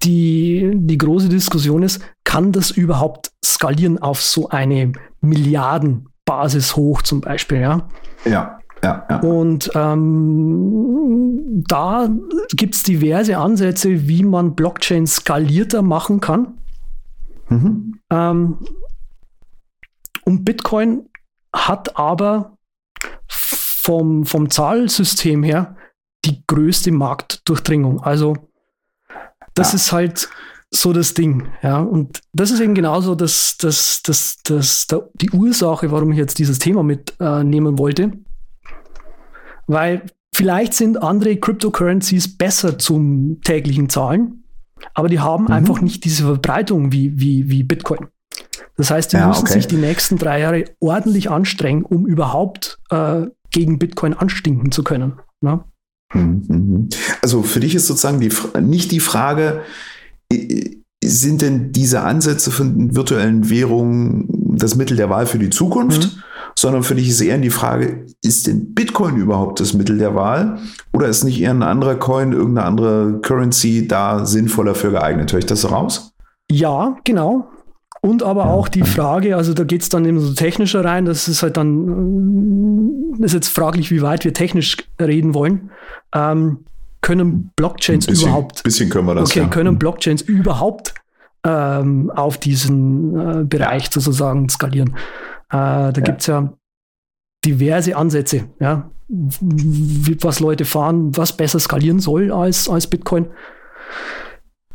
die, 0.02 0.72
die 0.74 0.98
große 0.98 1.28
Diskussion 1.28 1.82
ist, 1.82 2.00
kann 2.24 2.52
das 2.52 2.70
überhaupt 2.70 3.32
skalieren 3.44 3.98
auf 3.98 4.22
so 4.22 4.48
eine 4.48 4.92
Milliardenbasis 5.20 6.76
hoch 6.76 7.02
zum 7.02 7.20
Beispiel, 7.20 7.60
ja? 7.60 7.88
Ja. 8.24 8.59
Ja, 8.82 9.06
ja. 9.10 9.20
Und 9.20 9.70
ähm, 9.74 11.64
da 11.68 12.08
gibt 12.54 12.74
es 12.74 12.82
diverse 12.82 13.36
Ansätze, 13.36 14.08
wie 14.08 14.22
man 14.22 14.54
Blockchain 14.54 15.06
skalierter 15.06 15.82
machen 15.82 16.20
kann. 16.20 16.54
Mhm. 17.48 18.00
Ähm, 18.10 18.58
und 20.24 20.44
Bitcoin 20.44 21.08
hat 21.52 21.96
aber 21.96 22.56
vom, 23.28 24.24
vom 24.24 24.50
Zahlsystem 24.50 25.42
her 25.42 25.76
die 26.24 26.42
größte 26.46 26.92
Marktdurchdringung. 26.92 28.00
Also 28.02 28.36
das 29.54 29.72
ja. 29.72 29.76
ist 29.76 29.92
halt 29.92 30.28
so 30.70 30.92
das 30.92 31.14
Ding. 31.14 31.48
Ja, 31.62 31.80
und 31.80 32.20
das 32.32 32.50
ist 32.50 32.60
eben 32.60 32.74
genauso 32.74 33.14
das, 33.14 33.56
das, 33.58 34.02
das, 34.02 34.38
das, 34.44 34.86
das 34.86 35.02
die 35.14 35.30
Ursache, 35.30 35.90
warum 35.90 36.12
ich 36.12 36.18
jetzt 36.18 36.38
dieses 36.38 36.58
Thema 36.58 36.82
mitnehmen 36.82 37.74
äh, 37.74 37.78
wollte. 37.78 38.12
Weil 39.70 40.02
vielleicht 40.34 40.74
sind 40.74 41.00
andere 41.00 41.36
Cryptocurrencies 41.36 42.36
besser 42.36 42.76
zum 42.76 43.40
täglichen 43.42 43.88
Zahlen, 43.88 44.42
aber 44.94 45.08
die 45.08 45.20
haben 45.20 45.44
mhm. 45.44 45.52
einfach 45.52 45.80
nicht 45.80 46.04
diese 46.04 46.24
Verbreitung 46.24 46.90
wie, 46.90 47.20
wie, 47.20 47.48
wie 47.50 47.62
Bitcoin. 47.62 48.08
Das 48.76 48.90
heißt, 48.90 49.12
die 49.12 49.18
ja, 49.18 49.28
müssen 49.28 49.42
okay. 49.42 49.52
sich 49.52 49.68
die 49.68 49.76
nächsten 49.76 50.18
drei 50.18 50.40
Jahre 50.40 50.64
ordentlich 50.80 51.30
anstrengen, 51.30 51.84
um 51.84 52.04
überhaupt 52.06 52.80
äh, 52.90 53.26
gegen 53.52 53.78
Bitcoin 53.78 54.14
anstinken 54.14 54.72
zu 54.72 54.82
können. 54.82 55.20
Ne? 55.40 55.62
Mhm, 56.14 56.42
mhm. 56.48 56.88
Also 57.22 57.44
für 57.44 57.60
dich 57.60 57.76
ist 57.76 57.86
sozusagen 57.86 58.18
die, 58.18 58.32
nicht 58.60 58.90
die 58.90 59.00
Frage, 59.00 59.62
sind 61.04 61.42
denn 61.42 61.70
diese 61.70 62.00
Ansätze 62.00 62.50
von 62.50 62.96
virtuellen 62.96 63.48
Währungen 63.50 64.26
das 64.56 64.74
Mittel 64.74 64.96
der 64.96 65.10
Wahl 65.10 65.26
für 65.26 65.38
die 65.38 65.50
Zukunft? 65.50 66.02
Mhm. 66.02 66.22
Sondern 66.60 66.82
für 66.82 66.94
dich 66.94 67.08
ist 67.08 67.22
eher 67.22 67.38
die 67.38 67.48
Frage, 67.48 68.04
ist 68.20 68.46
denn 68.46 68.74
Bitcoin 68.74 69.16
überhaupt 69.16 69.60
das 69.60 69.72
Mittel 69.72 69.96
der 69.96 70.14
Wahl? 70.14 70.58
Oder 70.92 71.08
ist 71.08 71.24
nicht 71.24 71.40
eher 71.40 71.52
ein 71.52 71.62
anderer 71.62 71.94
Coin, 71.94 72.32
irgendeine 72.32 72.66
andere 72.66 73.18
Currency 73.22 73.88
da 73.88 74.26
sinnvoller 74.26 74.74
für 74.74 74.90
geeignet? 74.90 75.32
Höre 75.32 75.38
ich 75.38 75.46
das 75.46 75.62
so 75.62 75.68
raus? 75.68 76.12
Ja, 76.50 76.98
genau. 77.04 77.48
Und 78.02 78.22
aber 78.22 78.50
auch 78.50 78.68
die 78.68 78.82
Frage, 78.82 79.36
also 79.36 79.54
da 79.54 79.64
geht 79.64 79.80
es 79.80 79.88
dann 79.88 80.04
eben 80.04 80.20
so 80.20 80.34
technischer 80.34 80.84
rein, 80.84 81.06
das 81.06 81.28
ist 81.28 81.42
halt 81.42 81.56
dann, 81.56 83.14
ist 83.20 83.32
jetzt 83.32 83.48
fraglich, 83.48 83.90
wie 83.90 84.02
weit 84.02 84.26
wir 84.26 84.34
technisch 84.34 84.76
reden 85.00 85.32
wollen. 85.32 85.70
Ähm, 86.14 86.58
können 87.00 87.52
Blockchains 87.56 88.04
bisschen, 88.04 88.28
überhaupt. 88.28 88.62
Bisschen 88.64 88.90
können 88.90 89.06
wir 89.06 89.14
das. 89.14 89.30
Okay, 89.30 89.40
ja. 89.40 89.48
können 89.48 89.78
Blockchains 89.78 90.20
überhaupt 90.20 90.92
ähm, 91.42 92.10
auf 92.14 92.36
diesen 92.36 93.16
äh, 93.16 93.44
Bereich 93.44 93.84
ja. 93.84 93.92
sozusagen 93.92 94.50
skalieren? 94.50 94.94
Äh, 95.50 95.56
da 95.56 95.92
ja. 95.94 96.00
gibt 96.00 96.20
es 96.20 96.26
ja 96.26 96.52
diverse 97.44 97.96
Ansätze, 97.96 98.44
ja, 98.60 98.90
was 99.08 100.40
Leute 100.40 100.64
fahren, 100.64 101.16
was 101.16 101.36
besser 101.36 101.58
skalieren 101.58 102.00
soll 102.00 102.32
als, 102.32 102.68
als 102.68 102.86
Bitcoin. 102.86 103.26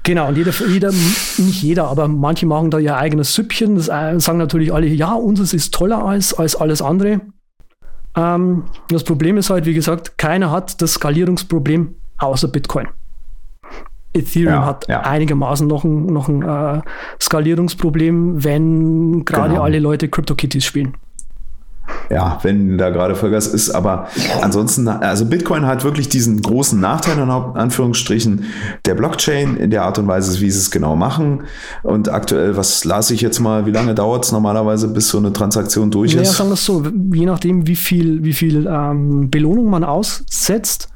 Genau, 0.04 0.28
und 0.28 0.38
jeder, 0.38 0.52
jeder, 0.68 0.92
nicht 0.92 1.64
jeder, 1.64 1.88
aber 1.88 2.08
manche 2.08 2.46
machen 2.46 2.70
da 2.70 2.78
ihr 2.78 2.96
eigenes 2.96 3.34
Süppchen. 3.34 3.76
Das 3.76 3.88
äh, 3.88 4.20
sagen 4.20 4.38
natürlich 4.38 4.72
alle, 4.72 4.86
ja, 4.88 5.14
unseres 5.14 5.54
ist 5.54 5.74
toller 5.74 6.06
als, 6.06 6.34
als 6.34 6.56
alles 6.56 6.82
andere. 6.82 7.22
Ähm, 8.16 8.66
das 8.90 9.04
Problem 9.04 9.38
ist 9.38 9.50
halt, 9.50 9.66
wie 9.66 9.74
gesagt, 9.74 10.18
keiner 10.18 10.52
hat 10.52 10.82
das 10.82 10.94
Skalierungsproblem 10.94 11.96
außer 12.18 12.48
Bitcoin. 12.50 12.88
Ethereum 14.16 14.54
ja, 14.54 14.66
hat 14.66 14.88
ja. 14.88 15.02
einigermaßen 15.02 15.68
noch 15.68 15.84
ein, 15.84 16.06
noch 16.08 16.28
ein 16.28 16.42
äh, 16.42 16.82
Skalierungsproblem, 17.22 18.44
wenn 18.44 19.26
gerade 19.26 19.52
genau. 19.52 19.64
alle 19.64 19.80
Leute 19.80 20.10
CryptoKitties 20.10 20.66
spielen. 20.66 20.96
Ja, 22.10 22.40
wenn 22.44 22.78
da 22.78 22.92
gerade 22.92 23.16
Vollgas 23.16 23.48
ist, 23.48 23.72
aber 23.72 24.08
ansonsten, 24.42 24.88
also 24.88 25.26
Bitcoin 25.26 25.66
hat 25.66 25.84
wirklich 25.84 26.08
diesen 26.08 26.42
großen 26.42 26.80
Nachteil 26.80 27.18
in 27.18 27.30
Anführungsstrichen 27.30 28.46
der 28.86 28.96
Blockchain 28.96 29.58
in 29.58 29.72
der 29.72 29.84
Art 29.84 29.98
und 29.98 30.08
Weise, 30.08 30.40
wie 30.40 30.52
sie 30.52 30.60
es 30.60 30.72
genau 30.72 30.96
machen. 30.96 31.44
Und 31.84 32.10
aktuell, 32.10 32.58
was 32.58 32.86
las 32.86 33.10
ich 33.10 33.22
jetzt 33.22 33.40
mal, 33.40 33.66
wie 33.66 33.72
lange 33.72 33.96
dauert 33.96 34.26
es 34.26 34.32
normalerweise, 34.32 34.88
bis 34.88 35.10
so 35.10 35.18
eine 35.18 35.34
Transaktion 35.34 35.90
durch 35.90 36.14
ist? 36.14 36.28
Ja, 36.28 36.34
sagen 36.34 36.50
wir 36.50 36.54
es 36.56 36.66
so, 36.66 36.84
je 37.14 37.26
nachdem, 37.26 37.68
wie 37.68 37.76
viel, 37.76 38.24
wie 38.24 38.34
viel 38.34 38.68
ähm, 38.68 39.30
Belohnung 39.32 39.70
man 39.70 39.84
aussetzt, 39.84 40.90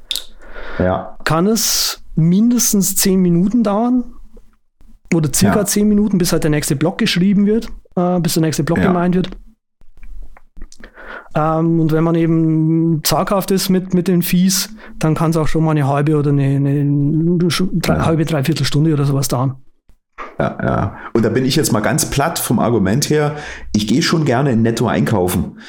ja. 0.77 1.17
kann 1.23 1.47
es 1.47 2.03
mindestens 2.19 2.95
zehn 2.95 3.21
Minuten 3.21 3.63
dauern 3.63 4.03
oder 5.13 5.29
circa 5.33 5.59
ja. 5.59 5.65
zehn 5.65 5.87
Minuten, 5.87 6.17
bis 6.17 6.31
halt 6.31 6.43
der 6.43 6.51
nächste 6.51 6.75
Block 6.75 6.97
geschrieben 6.97 7.45
wird, 7.45 7.69
äh, 7.95 8.19
bis 8.19 8.33
der 8.33 8.41
nächste 8.41 8.63
Block 8.63 8.77
ja. 8.77 8.87
gemeint 8.87 9.15
wird. 9.15 9.29
Ähm, 11.35 11.79
und 11.79 11.91
wenn 11.91 12.03
man 12.03 12.15
eben 12.15 13.01
zaghaft 13.03 13.51
ist 13.51 13.69
mit, 13.69 13.93
mit 13.93 14.07
den 14.07 14.21
Fees, 14.21 14.69
dann 14.97 15.15
kann 15.15 15.31
es 15.31 15.37
auch 15.37 15.47
schon 15.47 15.63
mal 15.63 15.71
eine 15.71 15.87
halbe 15.87 16.17
oder 16.17 16.31
eine, 16.31 16.43
eine 16.43 17.37
drei, 17.37 17.93
ja. 17.93 18.05
halbe, 18.05 18.25
dreiviertel 18.25 18.65
Stunde 18.65 18.93
oder 18.93 19.05
sowas 19.05 19.27
dauern. 19.27 19.55
Ja, 20.37 20.57
ja. 20.61 20.97
Und 21.13 21.23
da 21.23 21.29
bin 21.29 21.45
ich 21.45 21.55
jetzt 21.55 21.71
mal 21.71 21.81
ganz 21.81 22.09
platt 22.09 22.39
vom 22.39 22.59
Argument 22.59 23.09
her. 23.09 23.35
Ich 23.73 23.87
gehe 23.87 24.01
schon 24.01 24.25
gerne 24.25 24.51
in 24.51 24.61
Netto 24.61 24.87
einkaufen. 24.87 25.59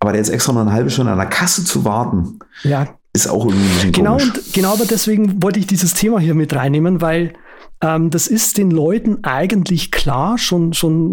Aber 0.00 0.14
jetzt 0.14 0.30
extra 0.30 0.52
noch 0.52 0.60
eine 0.60 0.72
halbe 0.72 0.90
Stunde 0.90 1.12
an 1.12 1.18
der 1.18 1.26
Kasse 1.26 1.64
zu 1.64 1.84
warten, 1.84 2.38
ja 2.62 2.86
ist 3.24 3.28
auch 3.28 3.46
irgendwie 3.46 3.66
ein 3.66 3.74
bisschen 3.74 3.92
genau. 3.92 4.14
Und, 4.14 4.52
genau, 4.52 4.72
aber 4.72 4.84
deswegen 4.84 5.42
wollte 5.42 5.58
ich 5.58 5.66
dieses 5.66 5.94
Thema 5.94 6.18
hier 6.18 6.34
mit 6.34 6.54
reinnehmen, 6.54 7.00
weil 7.00 7.32
ähm, 7.80 8.10
das 8.10 8.26
ist 8.26 8.58
den 8.58 8.70
Leuten 8.70 9.24
eigentlich 9.24 9.90
klar, 9.90 10.38
schon, 10.38 10.72
schon, 10.72 11.10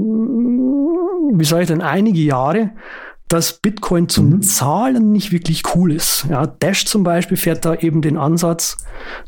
wie 1.33 1.45
sage 1.45 1.63
ich 1.63 1.67
denn, 1.67 1.81
einige 1.81 2.21
Jahre, 2.21 2.71
dass 3.27 3.53
Bitcoin 3.53 4.07
zum 4.07 4.29
mhm. 4.29 4.41
Zahlen 4.43 5.11
nicht 5.11 5.31
wirklich 5.31 5.63
cool 5.75 5.91
ist. 5.91 6.27
Ja, 6.29 6.45
Dash 6.45 6.85
zum 6.85 7.03
Beispiel 7.03 7.37
fährt 7.37 7.65
da 7.65 7.75
eben 7.75 8.01
den 8.01 8.17
Ansatz, 8.17 8.77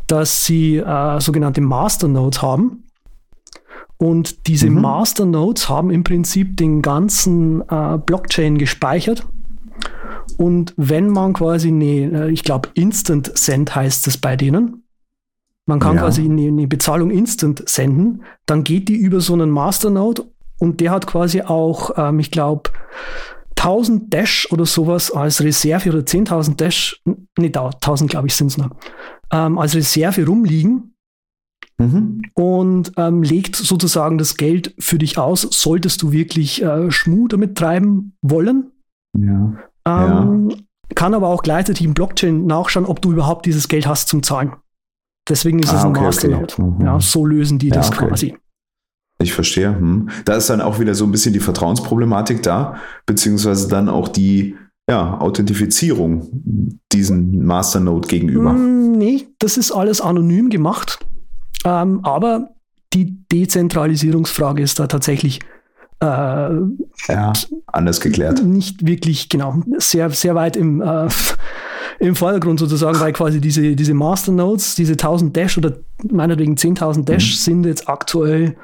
dass 0.05 0.45
sie 0.45 0.77
äh, 0.77 1.19
sogenannte 1.19 1.61
Masternodes 1.61 2.41
haben. 2.41 2.83
Und 3.97 4.47
diese 4.47 4.69
mhm. 4.69 4.81
Masternodes 4.81 5.69
haben 5.69 5.89
im 5.89 6.03
Prinzip 6.03 6.57
den 6.57 6.83
ganzen 6.83 7.61
äh, 7.69 7.97
Blockchain 7.97 8.59
gespeichert 8.59 9.25
und 10.37 10.73
wenn 10.77 11.09
man 11.09 11.33
quasi 11.33 11.69
eine, 11.69 12.25
äh, 12.27 12.31
ich 12.31 12.43
glaube, 12.43 12.69
Instant 12.73 13.31
Send 13.37 13.75
heißt 13.75 14.07
es 14.07 14.17
bei 14.17 14.35
denen, 14.35 14.83
man 15.67 15.79
kann 15.79 15.95
ja. 15.97 16.03
quasi 16.03 16.23
eine, 16.23 16.47
eine, 16.47 16.67
Bezahlung 16.67 17.11
instant 17.11 17.67
senden, 17.67 18.23
dann 18.45 18.63
geht 18.63 18.87
die 18.87 18.95
über 18.95 19.19
so 19.19 19.33
einen 19.33 19.49
Masternode 19.49 20.25
und 20.59 20.79
der 20.79 20.91
hat 20.91 21.07
quasi 21.07 21.41
auch, 21.41 21.91
ähm, 21.97 22.19
ich 22.19 22.31
glaube, 22.31 22.71
1000 23.57 24.13
Dash 24.13 24.47
oder 24.51 24.65
sowas 24.65 25.11
als 25.11 25.43
Reserve 25.43 25.89
oder 25.89 25.99
10.000 25.99 26.55
Dash, 26.55 27.01
nee, 27.37 27.51
1000 27.53 28.09
glaube 28.09 28.27
ich 28.27 28.35
sind 28.35 28.47
es 28.47 28.57
noch, 28.57 28.69
ähm, 29.31 29.57
als 29.57 29.75
Reserve 29.75 30.25
rumliegen 30.25 30.95
mhm. 31.77 32.21
und 32.33 32.93
ähm, 32.95 33.23
legt 33.23 33.57
sozusagen 33.57 34.17
das 34.17 34.37
Geld 34.37 34.73
für 34.79 34.97
dich 34.97 35.17
aus, 35.17 35.41
solltest 35.41 36.01
du 36.01 36.13
wirklich 36.13 36.63
äh, 36.63 36.89
Schmu 36.91 37.27
damit 37.27 37.57
treiben 37.57 38.15
wollen. 38.21 38.71
Ja. 39.17 39.53
Ähm, 39.85 40.49
ja. 40.49 40.57
Kann 40.95 41.13
aber 41.13 41.27
auch 41.27 41.43
gleichzeitig 41.43 41.85
im 41.85 41.93
Blockchain 41.93 42.45
nachschauen, 42.45 42.85
ob 42.85 43.01
du 43.01 43.11
überhaupt 43.11 43.45
dieses 43.45 43.67
Geld 43.67 43.87
hast 43.87 44.07
zum 44.07 44.23
Zahlen. 44.23 44.53
Deswegen 45.27 45.59
ist 45.59 45.73
ah, 45.73 45.77
es 45.77 45.83
ein 45.83 45.91
okay, 45.91 46.01
Masternode. 46.01 46.53
Okay. 46.53 46.61
Mhm. 46.61 46.81
Ja, 46.85 46.99
so 46.99 47.25
lösen 47.25 47.59
die 47.59 47.69
ja, 47.69 47.75
das 47.75 47.89
okay. 47.91 48.07
quasi. 48.07 48.37
Ich 49.19 49.33
verstehe. 49.33 49.75
Hm. 49.75 50.09
Da 50.25 50.35
ist 50.35 50.49
dann 50.49 50.61
auch 50.61 50.79
wieder 50.79 50.93
so 50.93 51.03
ein 51.03 51.11
bisschen 51.11 51.33
die 51.33 51.39
Vertrauensproblematik 51.39 52.43
da, 52.43 52.77
beziehungsweise 53.05 53.67
dann 53.67 53.89
auch 53.89 54.07
die 54.07 54.55
ja, 54.89 55.19
Authentifizierung 55.19 56.29
diesen 56.93 57.43
Masternode 57.43 58.07
gegenüber. 58.07 58.53
Mm, 58.53 58.93
nee, 58.93 59.27
das 59.39 59.57
ist 59.57 59.71
alles 59.71 59.99
anonym 59.99 60.49
gemacht. 60.49 60.99
Ähm, 61.65 61.99
aber 62.03 62.51
die 62.93 63.17
Dezentralisierungsfrage 63.31 64.61
ist 64.61 64.79
da 64.79 64.87
tatsächlich 64.87 65.39
äh, 65.99 66.05
ja, 66.05 67.33
anders 67.67 68.01
geklärt. 68.01 68.43
Nicht 68.43 68.85
wirklich, 68.85 69.29
genau, 69.29 69.61
sehr, 69.77 70.09
sehr 70.11 70.35
weit 70.35 70.55
im, 70.55 70.81
äh, 70.81 71.07
im 71.99 72.15
Vordergrund 72.15 72.59
sozusagen, 72.59 72.99
weil 72.99 73.13
quasi 73.13 73.41
diese, 73.41 73.75
diese 73.75 73.93
Masternodes, 73.93 74.75
diese 74.75 74.93
1000 74.93 75.35
Dash 75.35 75.57
oder 75.57 75.73
meinetwegen 76.11 76.55
10.000 76.55 77.05
Dash 77.05 77.31
mhm. 77.31 77.37
sind 77.37 77.65
jetzt 77.65 77.89
aktuell 77.89 78.55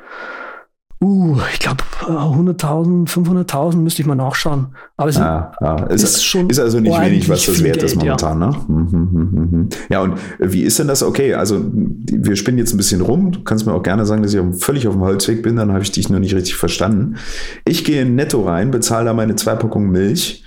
Uh, 1.04 1.38
ich 1.52 1.60
glaube 1.60 1.84
100.000, 2.00 3.10
500.000 3.10 3.76
müsste 3.76 4.02
ich 4.02 4.08
mal 4.08 4.16
nachschauen. 4.16 4.68
Aber 4.96 5.10
es 5.10 5.18
ja, 5.18 5.52
ja. 5.60 5.84
Ist, 5.88 6.04
ist, 6.04 6.24
schon 6.24 6.50
ist 6.50 6.60
also 6.60 6.80
nicht 6.80 6.98
wenig, 6.98 7.28
was 7.28 7.46
das 7.46 7.62
wert 7.62 7.80
Geld, 7.80 7.84
ist 7.84 7.96
momentan. 7.98 8.40
Ja. 8.40 8.50
Ne? 8.52 8.58
Mhm, 8.70 9.10
mhm, 9.12 9.50
mhm, 9.52 9.70
ja, 9.90 10.00
und 10.00 10.14
wie 10.40 10.62
ist 10.62 10.80
denn 10.80 10.88
das? 10.88 11.04
Okay, 11.04 11.34
also 11.34 11.62
wir 11.74 12.38
spinnen 12.38 12.58
jetzt 12.58 12.74
ein 12.74 12.78
bisschen 12.78 13.02
rum. 13.02 13.34
Du 13.34 13.44
kannst 13.44 13.66
mir 13.66 13.74
auch 13.74 13.84
gerne 13.84 14.06
sagen, 14.06 14.24
dass 14.24 14.34
ich 14.34 14.40
völlig 14.60 14.88
auf 14.88 14.94
dem 14.94 15.02
Holzweg 15.02 15.44
bin, 15.44 15.58
dann 15.58 15.74
habe 15.74 15.84
ich 15.84 15.92
dich 15.92 16.10
nur 16.10 16.22
nicht 16.22 16.36
richtig 16.36 16.56
verstanden. 16.56 17.18
Ich 17.66 17.84
gehe 17.84 18.04
in 18.04 18.16
Netto 18.16 18.44
rein, 18.44 18.72
bezahle 18.72 19.04
da 19.04 19.14
meine 19.14 19.36
zwei 19.36 19.56
Packungen 19.56 19.92
Milch, 19.92 20.46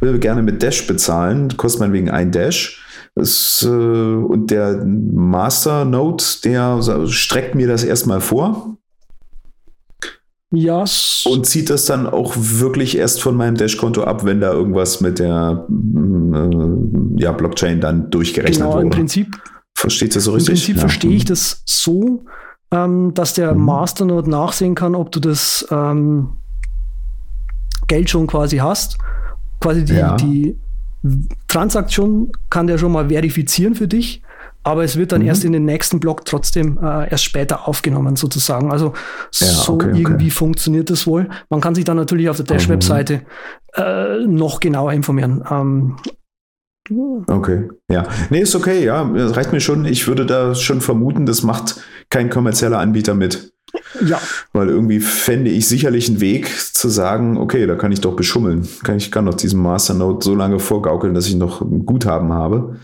will 0.00 0.18
gerne 0.18 0.42
mit 0.42 0.62
Dash 0.62 0.86
bezahlen, 0.86 1.56
kostet 1.56 1.80
meinetwegen 1.80 2.10
ein 2.10 2.32
Dash. 2.32 2.82
Das, 3.14 3.66
äh, 3.66 3.70
und 3.70 4.50
der 4.50 4.84
Master 4.84 5.86
Note, 5.86 6.22
der 6.44 6.82
streckt 7.06 7.54
mir 7.54 7.66
das 7.66 7.82
erstmal 7.82 8.20
vor 8.20 8.76
ja. 10.56 10.84
Und 11.24 11.46
zieht 11.46 11.70
das 11.70 11.86
dann 11.86 12.06
auch 12.06 12.34
wirklich 12.36 12.96
erst 12.96 13.22
von 13.22 13.36
meinem 13.36 13.56
Dashkonto 13.56 14.04
ab, 14.04 14.24
wenn 14.24 14.40
da 14.40 14.52
irgendwas 14.52 15.00
mit 15.00 15.18
der 15.18 15.66
äh, 15.68 17.20
ja, 17.22 17.32
Blockchain 17.32 17.80
dann 17.80 18.10
durchgerechnet 18.10 18.58
genau, 18.58 18.74
wurde. 18.74 18.84
Im 18.84 18.90
Prinzip. 18.90 19.36
Versteht 19.74 20.16
das 20.16 20.24
so 20.24 20.32
richtig? 20.32 20.48
Im 20.48 20.54
Prinzip 20.54 20.76
ja. 20.76 20.80
verstehe 20.80 21.16
ich 21.16 21.24
das 21.24 21.62
so, 21.64 22.24
ähm, 22.70 23.12
dass 23.14 23.34
der 23.34 23.54
mhm. 23.54 23.64
Masternode 23.64 24.30
nachsehen 24.30 24.74
kann, 24.74 24.94
ob 24.94 25.12
du 25.12 25.20
das, 25.20 25.66
ähm, 25.70 26.30
Geld 27.86 28.10
schon 28.10 28.26
quasi 28.26 28.58
hast. 28.58 28.98
Quasi 29.60 29.84
die, 29.84 29.94
Ja. 29.94 30.16
die 30.16 30.58
Transaktion 31.48 32.32
kann 32.50 32.66
der 32.66 32.78
schon 32.78 32.92
mal 32.92 33.08
verifizieren 33.08 33.74
für 33.74 33.88
dich, 33.88 34.22
aber 34.66 34.82
es 34.82 34.96
wird 34.96 35.12
dann 35.12 35.22
Mhm. 35.22 35.28
erst 35.28 35.44
in 35.44 35.52
den 35.52 35.64
nächsten 35.64 36.00
Block 36.00 36.24
trotzdem 36.24 36.76
äh, 36.82 37.08
erst 37.08 37.22
später 37.24 37.68
aufgenommen 37.68 38.16
sozusagen. 38.16 38.72
Also 38.72 38.92
Ja, 39.38 39.46
so 39.46 39.74
okay, 39.74 39.90
okay. 39.90 40.00
irgendwie 40.00 40.30
funktioniert 40.30 40.90
das 40.90 41.06
wohl. 41.06 41.28
Man 41.50 41.60
kann 41.60 41.74
sich 41.76 41.84
dann 41.84 41.96
natürlich 41.96 42.28
auf 42.28 42.36
der 42.36 42.46
Dash-Webseite 42.46 43.22
äh, 43.74 44.26
noch 44.26 44.58
genauer 44.60 44.92
informieren. 44.92 45.44
Ähm, 45.50 45.96
Okay, 47.26 47.68
ja. 47.90 48.04
Nee, 48.30 48.42
ist 48.42 48.54
okay, 48.54 48.84
ja. 48.84 49.04
Das 49.12 49.36
reicht 49.36 49.52
mir 49.52 49.58
schon. 49.60 49.84
Ich 49.86 50.06
würde 50.06 50.24
da 50.24 50.54
schon 50.54 50.80
vermuten, 50.80 51.26
das 51.26 51.42
macht 51.42 51.80
kein 52.10 52.30
kommerzieller 52.30 52.78
Anbieter 52.78 53.14
mit. 53.14 53.52
ja, 54.06 54.20
Weil 54.52 54.68
irgendwie 54.68 55.00
fände 55.00 55.50
ich 55.50 55.66
sicherlich 55.66 56.08
einen 56.08 56.20
Weg 56.20 56.48
zu 56.74 56.88
sagen, 56.88 57.38
okay, 57.38 57.66
da 57.66 57.74
kann 57.74 57.90
ich 57.90 58.00
doch 58.02 58.14
beschummeln. 58.14 58.68
Kann 58.84 58.96
ich 58.98 59.10
kann 59.10 59.26
doch 59.26 59.34
diesem 59.34 59.60
Masternode 59.62 60.24
so 60.24 60.36
lange 60.36 60.60
vorgaukeln, 60.60 61.12
dass 61.14 61.26
ich 61.26 61.34
noch 61.34 61.60
ein 61.60 61.84
Guthaben 61.86 62.32
habe, 62.32 62.76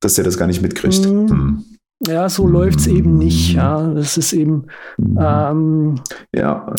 dass 0.00 0.14
der 0.14 0.24
das 0.24 0.36
gar 0.38 0.46
nicht 0.46 0.62
mitkriegt. 0.62 1.06
Mhm. 1.06 1.28
Hm. 1.30 1.64
ja, 2.06 2.28
so 2.28 2.46
läuft's 2.46 2.86
eben 2.86 3.16
nicht. 3.18 3.54
Ja, 3.54 3.86
das 3.92 4.16
ist 4.16 4.32
eben 4.32 4.64
Mhm. 4.98 5.18
ähm, 5.20 5.94
Ja, 6.34 6.72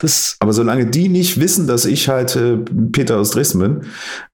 das 0.00 0.36
aber 0.38 0.52
solange 0.52 0.86
die 0.86 1.08
nicht 1.08 1.40
wissen, 1.40 1.66
dass 1.66 1.84
ich 1.84 2.08
halt 2.08 2.36
äh, 2.36 2.56
Peter 2.92 3.18
aus 3.18 3.30
Dresden 3.32 3.58
bin, 3.58 3.80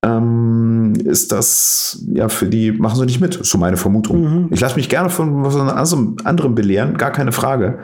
ähm, 0.03 0.93
ist 1.05 1.33
das 1.33 2.05
ja 2.13 2.29
für 2.29 2.47
die, 2.47 2.71
machen 2.73 2.99
sie 2.99 3.07
nicht 3.07 3.21
mit. 3.21 3.37
Ist 3.37 3.51
so 3.51 3.57
meine 3.59 3.79
Vermutung. 3.79 4.21
Mhm. 4.45 4.49
Ich 4.51 4.61
lasse 4.61 4.77
mich 4.77 4.91
gerne 4.91 5.09
von 5.09 5.43
was 5.43 5.57
anderem, 5.57 6.55
belehren, 6.55 6.99
gar 6.99 7.13
keine 7.13 7.33
Frage. 7.33 7.79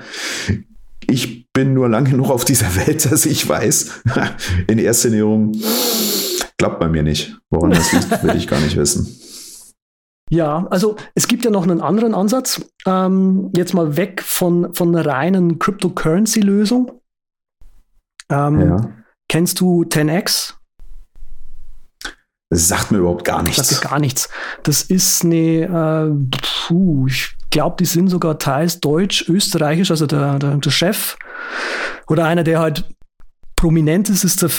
Ich 1.08 1.50
bin 1.52 1.72
nur 1.74 1.88
lang 1.88 2.04
genug 2.04 2.30
auf 2.30 2.44
dieser 2.44 2.74
Welt, 2.86 3.10
dass 3.10 3.24
ich 3.24 3.48
weiß, 3.48 4.02
in 4.66 4.78
erster 4.78 5.08
Näherung 5.08 5.52
klappt 6.58 6.80
bei 6.80 6.88
mir 6.88 7.02
nicht. 7.02 7.38
Woran 7.48 7.70
das 7.70 7.92
liegt, 7.92 8.22
will 8.22 8.36
ich 8.36 8.46
gar 8.46 8.60
nicht 8.60 8.76
wissen. 8.76 9.08
Ja, 10.30 10.66
also 10.70 10.96
es 11.14 11.26
gibt 11.28 11.44
ja 11.44 11.50
noch 11.50 11.64
einen 11.64 11.80
anderen 11.80 12.14
Ansatz. 12.14 12.64
Ähm, 12.86 13.50
jetzt 13.54 13.74
mal 13.74 13.96
weg 13.96 14.22
von, 14.22 14.72
von 14.74 14.94
einer 14.94 15.04
reinen 15.04 15.58
Cryptocurrency-Lösung. 15.58 16.92
Ähm, 18.30 18.60
Ja. 18.60 18.90
Kennst 19.28 19.60
du 19.60 19.82
10x? 19.84 20.54
Das 22.48 22.66
sagt 22.66 22.90
mir 22.90 22.98
überhaupt 22.98 23.24
gar 23.24 23.38
Das 23.44 23.46
nichts. 23.58 23.68
dir 23.68 23.88
gar 23.88 23.98
nichts. 24.00 24.28
Das 24.64 24.82
ist 24.82 25.24
eine, 25.24 25.36
äh, 26.10 26.36
puh, 26.66 27.06
ich 27.06 27.36
glaube, 27.50 27.76
die 27.78 27.84
sind 27.84 28.08
sogar 28.08 28.38
teils 28.38 28.80
deutsch, 28.80 29.28
österreichisch, 29.28 29.90
also 29.90 30.06
der, 30.06 30.38
der, 30.38 30.56
der 30.56 30.70
Chef 30.70 31.16
oder 32.08 32.24
einer, 32.24 32.42
der 32.42 32.58
halt 32.58 32.88
prominent 33.56 34.08
ist, 34.08 34.24
ist 34.24 34.42
der 34.42 34.50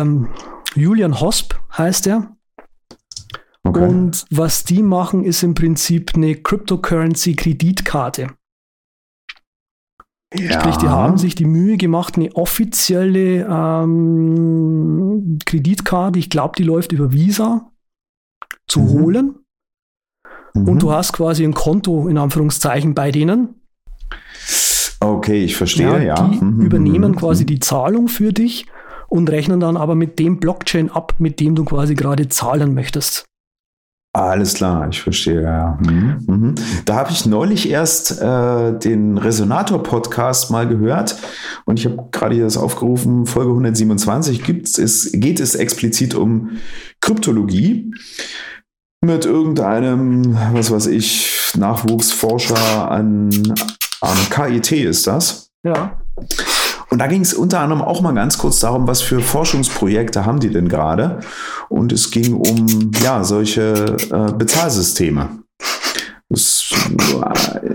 ähm, 0.00 0.28
Julian 0.74 1.20
Hosp, 1.20 1.54
heißt 1.76 2.06
er. 2.06 2.36
Okay. 3.62 3.86
Und 3.86 4.24
was 4.30 4.64
die 4.64 4.82
machen, 4.82 5.22
ist 5.24 5.42
im 5.42 5.54
Prinzip 5.54 6.12
eine 6.14 6.34
Cryptocurrency-Kreditkarte. 6.36 8.28
ja. 10.34 10.60
Sprich, 10.60 10.76
die 10.76 10.88
haben 10.88 11.18
sich 11.18 11.34
die 11.34 11.44
Mühe 11.44 11.76
gemacht, 11.76 12.16
eine 12.16 12.34
offizielle 12.34 13.44
ähm, 13.50 15.38
Kreditkarte, 15.44 16.18
ich 16.18 16.30
glaube, 16.30 16.54
die 16.56 16.62
läuft 16.62 16.92
über 16.92 17.12
Visa, 17.12 17.70
zu 18.66 18.80
Mhm. 18.80 18.88
holen. 18.88 19.34
Mhm. 20.54 20.68
Und 20.68 20.82
du 20.82 20.92
hast 20.92 21.12
quasi 21.12 21.44
ein 21.44 21.54
Konto 21.54 22.08
in 22.08 22.16
Anführungszeichen 22.18 22.94
bei 22.94 23.10
denen. 23.12 23.56
Okay, 25.00 25.44
ich 25.44 25.56
verstehe, 25.56 26.04
ja. 26.06 26.28
Die 26.28 26.44
Mhm, 26.44 26.60
übernehmen 26.60 27.12
mhm, 27.12 27.16
quasi 27.16 27.44
mhm. 27.44 27.48
die 27.48 27.60
Zahlung 27.60 28.08
für 28.08 28.32
dich 28.32 28.66
und 29.08 29.30
rechnen 29.30 29.60
dann 29.60 29.76
aber 29.76 29.94
mit 29.94 30.18
dem 30.18 30.38
Blockchain 30.40 30.90
ab, 30.90 31.14
mit 31.18 31.40
dem 31.40 31.54
du 31.54 31.64
quasi 31.64 31.94
gerade 31.94 32.28
zahlen 32.28 32.74
möchtest. 32.74 33.24
Alles 34.12 34.54
klar, 34.54 34.88
ich 34.90 35.00
verstehe, 35.00 35.42
ja. 35.42 35.78
Mhm. 35.86 36.24
Mhm. 36.26 36.54
Da 36.84 36.96
habe 36.96 37.12
ich 37.12 37.26
neulich 37.26 37.70
erst 37.70 38.20
äh, 38.20 38.76
den 38.76 39.16
Resonator-Podcast 39.18 40.50
mal 40.50 40.66
gehört 40.66 41.16
und 41.64 41.78
ich 41.78 41.86
habe 41.86 42.08
gerade 42.10 42.34
hier 42.34 42.42
das 42.42 42.56
aufgerufen, 42.56 43.26
Folge 43.26 43.50
127 43.50 44.42
gibt's, 44.42 44.78
es, 44.78 45.12
geht 45.12 45.38
es 45.38 45.54
explizit 45.54 46.16
um 46.16 46.58
Kryptologie 47.00 47.92
mit 49.00 49.26
irgendeinem, 49.26 50.36
was 50.54 50.72
weiß 50.72 50.88
ich, 50.88 51.52
Nachwuchsforscher 51.56 52.90
an, 52.90 53.30
am 54.00 54.18
KIT 54.30 54.72
ist 54.72 55.06
das. 55.06 55.50
Ja. 55.62 56.00
Und 56.90 56.98
da 56.98 57.06
ging 57.06 57.22
es 57.22 57.32
unter 57.32 57.60
anderem 57.60 57.82
auch 57.82 58.00
mal 58.00 58.12
ganz 58.12 58.36
kurz 58.36 58.58
darum, 58.60 58.86
was 58.88 59.00
für 59.00 59.20
Forschungsprojekte 59.20 60.26
haben 60.26 60.40
die 60.40 60.50
denn 60.50 60.68
gerade? 60.68 61.20
Und 61.68 61.92
es 61.92 62.10
ging 62.10 62.34
um 62.34 62.90
ja 63.02 63.22
solche 63.22 63.96
äh, 64.10 64.32
Bezahlsysteme. 64.32 65.28
Das, 66.28 66.70
äh, 67.62 67.70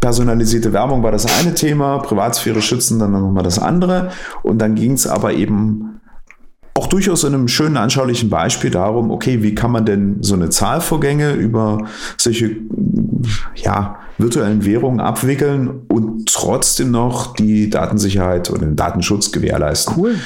personalisierte 0.00 0.72
Werbung 0.72 1.02
war 1.02 1.12
das 1.12 1.24
eine 1.40 1.54
Thema, 1.54 1.98
Privatsphäre 1.98 2.60
schützen 2.60 2.98
dann 2.98 3.12
nochmal 3.12 3.42
das 3.42 3.58
andere. 3.58 4.10
Und 4.42 4.58
dann 4.58 4.74
ging 4.74 4.92
es 4.92 5.06
aber 5.06 5.32
eben 5.32 6.00
auch 6.76 6.88
durchaus 6.88 7.22
in 7.22 7.34
einem 7.34 7.48
schönen, 7.48 7.76
anschaulichen 7.76 8.30
Beispiel 8.30 8.70
darum, 8.70 9.10
okay, 9.10 9.42
wie 9.42 9.54
kann 9.54 9.70
man 9.70 9.86
denn 9.86 10.16
so 10.22 10.34
eine 10.34 10.50
Zahlvorgänge 10.50 11.32
über 11.32 11.86
solche 12.18 12.56
ja, 13.54 14.00
virtuellen 14.18 14.64
Währungen 14.64 15.00
abwickeln 15.00 15.82
und 15.88 16.28
trotzdem 16.32 16.90
noch 16.90 17.34
die 17.34 17.70
Datensicherheit 17.70 18.50
oder 18.50 18.60
den 18.60 18.76
Datenschutz 18.76 19.32
gewährleisten. 19.32 19.94
Cool. 19.96 20.16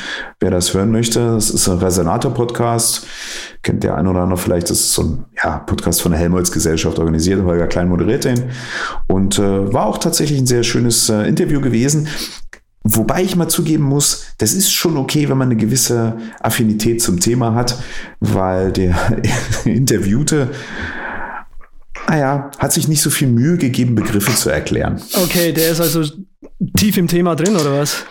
Wer 0.40 0.50
das 0.50 0.74
hören 0.74 0.90
möchte, 0.90 1.32
das 1.34 1.50
ist 1.50 1.68
ein 1.68 1.78
Resonator-Podcast. 1.78 3.06
Kennt 3.62 3.84
der 3.84 3.96
ein 3.96 4.06
oder 4.06 4.20
andere 4.20 4.38
vielleicht. 4.38 4.70
Das 4.70 4.78
ist 4.78 4.92
so 4.92 5.02
ein 5.02 5.24
ja, 5.42 5.58
Podcast 5.58 6.02
von 6.02 6.12
der 6.12 6.20
Helmholtz-Gesellschaft 6.20 6.98
organisiert. 6.98 7.42
Holger 7.44 7.66
Klein 7.66 7.88
moderiert 7.88 8.24
den. 8.24 8.50
Und 9.06 9.38
äh, 9.38 9.72
war 9.72 9.86
auch 9.86 9.98
tatsächlich 9.98 10.38
ein 10.38 10.46
sehr 10.46 10.62
schönes 10.62 11.08
äh, 11.08 11.22
Interview 11.24 11.60
gewesen. 11.60 12.08
Wobei 12.90 13.22
ich 13.22 13.36
mal 13.36 13.48
zugeben 13.48 13.84
muss, 13.84 14.24
das 14.38 14.54
ist 14.54 14.72
schon 14.72 14.96
okay, 14.96 15.28
wenn 15.28 15.36
man 15.36 15.48
eine 15.48 15.56
gewisse 15.56 16.16
Affinität 16.40 17.02
zum 17.02 17.20
Thema 17.20 17.54
hat, 17.54 17.78
weil 18.20 18.72
der 18.72 19.18
Interviewte, 19.66 20.48
naja, 22.08 22.50
hat 22.58 22.72
sich 22.72 22.88
nicht 22.88 23.02
so 23.02 23.10
viel 23.10 23.28
Mühe 23.28 23.58
gegeben, 23.58 23.94
Begriffe 23.94 24.34
zu 24.34 24.48
erklären. 24.48 25.02
Okay, 25.22 25.52
der 25.52 25.70
ist 25.72 25.80
also 25.80 26.02
tief 26.76 26.96
im 26.96 27.08
Thema 27.08 27.34
drin, 27.36 27.56
oder 27.56 27.78
was? 27.78 28.06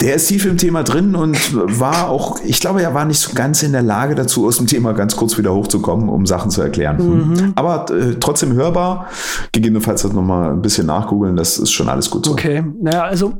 Der 0.00 0.16
ist 0.16 0.26
tief 0.26 0.44
im 0.44 0.58
Thema 0.58 0.82
drin 0.82 1.14
und 1.14 1.38
war 1.54 2.08
auch, 2.08 2.40
ich 2.44 2.58
glaube, 2.58 2.82
er 2.82 2.94
war 2.94 3.04
nicht 3.04 3.20
so 3.20 3.32
ganz 3.32 3.62
in 3.62 3.70
der 3.70 3.82
Lage 3.82 4.16
dazu, 4.16 4.48
aus 4.48 4.56
dem 4.56 4.66
Thema 4.66 4.92
ganz 4.92 5.14
kurz 5.14 5.38
wieder 5.38 5.54
hochzukommen, 5.54 6.08
um 6.08 6.26
Sachen 6.26 6.50
zu 6.50 6.62
erklären. 6.62 6.98
Hm. 6.98 7.52
Aber 7.54 7.86
äh, 7.90 8.16
trotzdem 8.18 8.54
hörbar. 8.54 9.06
Gegebenenfalls 9.52 10.02
das 10.02 10.12
nochmal 10.12 10.50
ein 10.50 10.62
bisschen 10.62 10.86
nachgoogeln, 10.86 11.36
das 11.36 11.58
ist 11.58 11.70
schon 11.70 11.88
alles 11.88 12.10
gut 12.10 12.26
so. 12.26 12.32
Okay, 12.32 12.64
naja, 12.80 13.04
also 13.04 13.34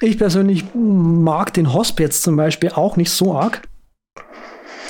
ich 0.00 0.18
persönlich 0.18 0.64
mag 0.74 1.52
den 1.54 1.72
Hosp 1.72 2.00
jetzt 2.00 2.22
zum 2.22 2.36
Beispiel 2.36 2.70
auch 2.70 2.96
nicht 2.96 3.10
so 3.10 3.36
arg, 3.36 3.62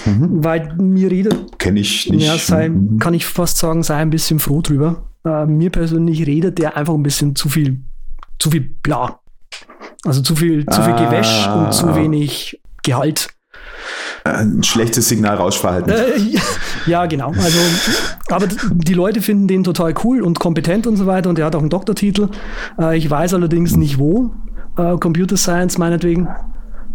Mhm. 0.06 0.44
weil 0.44 0.74
mir 0.76 1.10
redet, 1.10 1.58
Kenne 1.58 1.80
ich 1.80 2.08
nicht. 2.10 2.24
ja, 2.26 2.38
sei, 2.38 2.68
Mhm. 2.68 2.98
kann 2.98 3.14
ich 3.14 3.26
fast 3.26 3.58
sagen, 3.58 3.82
sei 3.82 3.96
ein 3.96 4.10
bisschen 4.10 4.38
froh 4.38 4.60
drüber. 4.62 5.08
Äh, 5.24 5.46
mir 5.46 5.70
persönlich 5.70 6.24
redet 6.26 6.58
der 6.58 6.76
einfach 6.76 6.94
ein 6.94 7.02
bisschen 7.02 7.34
zu 7.34 7.48
viel, 7.48 7.80
zu 8.38 8.50
viel 8.50 8.60
bla. 8.82 9.18
Also 10.04 10.22
zu 10.22 10.36
viel, 10.36 10.64
zu 10.66 10.80
viel 10.82 10.92
Ah. 10.94 11.04
Gewäsch 11.04 11.48
und 11.48 11.72
zu 11.74 11.94
wenig 11.96 12.60
Gehalt. 12.84 13.28
Ein 14.24 14.62
schlechtes 14.62 15.08
Signalrauschverhalten. 15.08 15.92
Äh, 15.92 16.38
ja, 16.86 17.06
genau. 17.06 17.30
Also, 17.32 17.58
aber 18.30 18.46
die 18.72 18.94
Leute 18.94 19.20
finden 19.22 19.48
den 19.48 19.64
total 19.64 19.94
cool 20.04 20.22
und 20.22 20.38
kompetent 20.38 20.86
und 20.86 20.96
so 20.96 21.06
weiter 21.06 21.28
und 21.30 21.38
er 21.38 21.46
hat 21.46 21.56
auch 21.56 21.60
einen 21.60 21.70
Doktortitel. 21.70 22.28
Äh, 22.78 22.96
ich 22.98 23.10
weiß 23.10 23.34
allerdings 23.34 23.76
nicht 23.76 23.98
wo. 23.98 24.30
Äh, 24.78 24.96
Computer 24.98 25.36
Science 25.36 25.76
meinetwegen. 25.78 26.28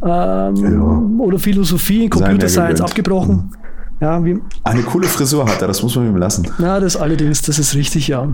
Ähm, 0.06 1.20
Oder 1.20 1.40
Philosophie, 1.40 2.10
Computer 2.10 2.44
mir 2.44 2.50
Science 2.50 2.82
abgebrochen. 2.82 3.52
Ja, 4.02 4.24
wie, 4.26 4.42
Eine 4.64 4.82
coole 4.84 5.08
Frisur 5.08 5.46
hat 5.48 5.62
er, 5.62 5.68
das 5.68 5.82
muss 5.82 5.96
man 5.96 6.08
ihm 6.08 6.18
lassen. 6.18 6.50
na, 6.58 6.80
das 6.80 6.98
allerdings, 6.98 7.42
das 7.42 7.60
ist 7.60 7.76
richtig, 7.76 8.08
ja. 8.10 8.28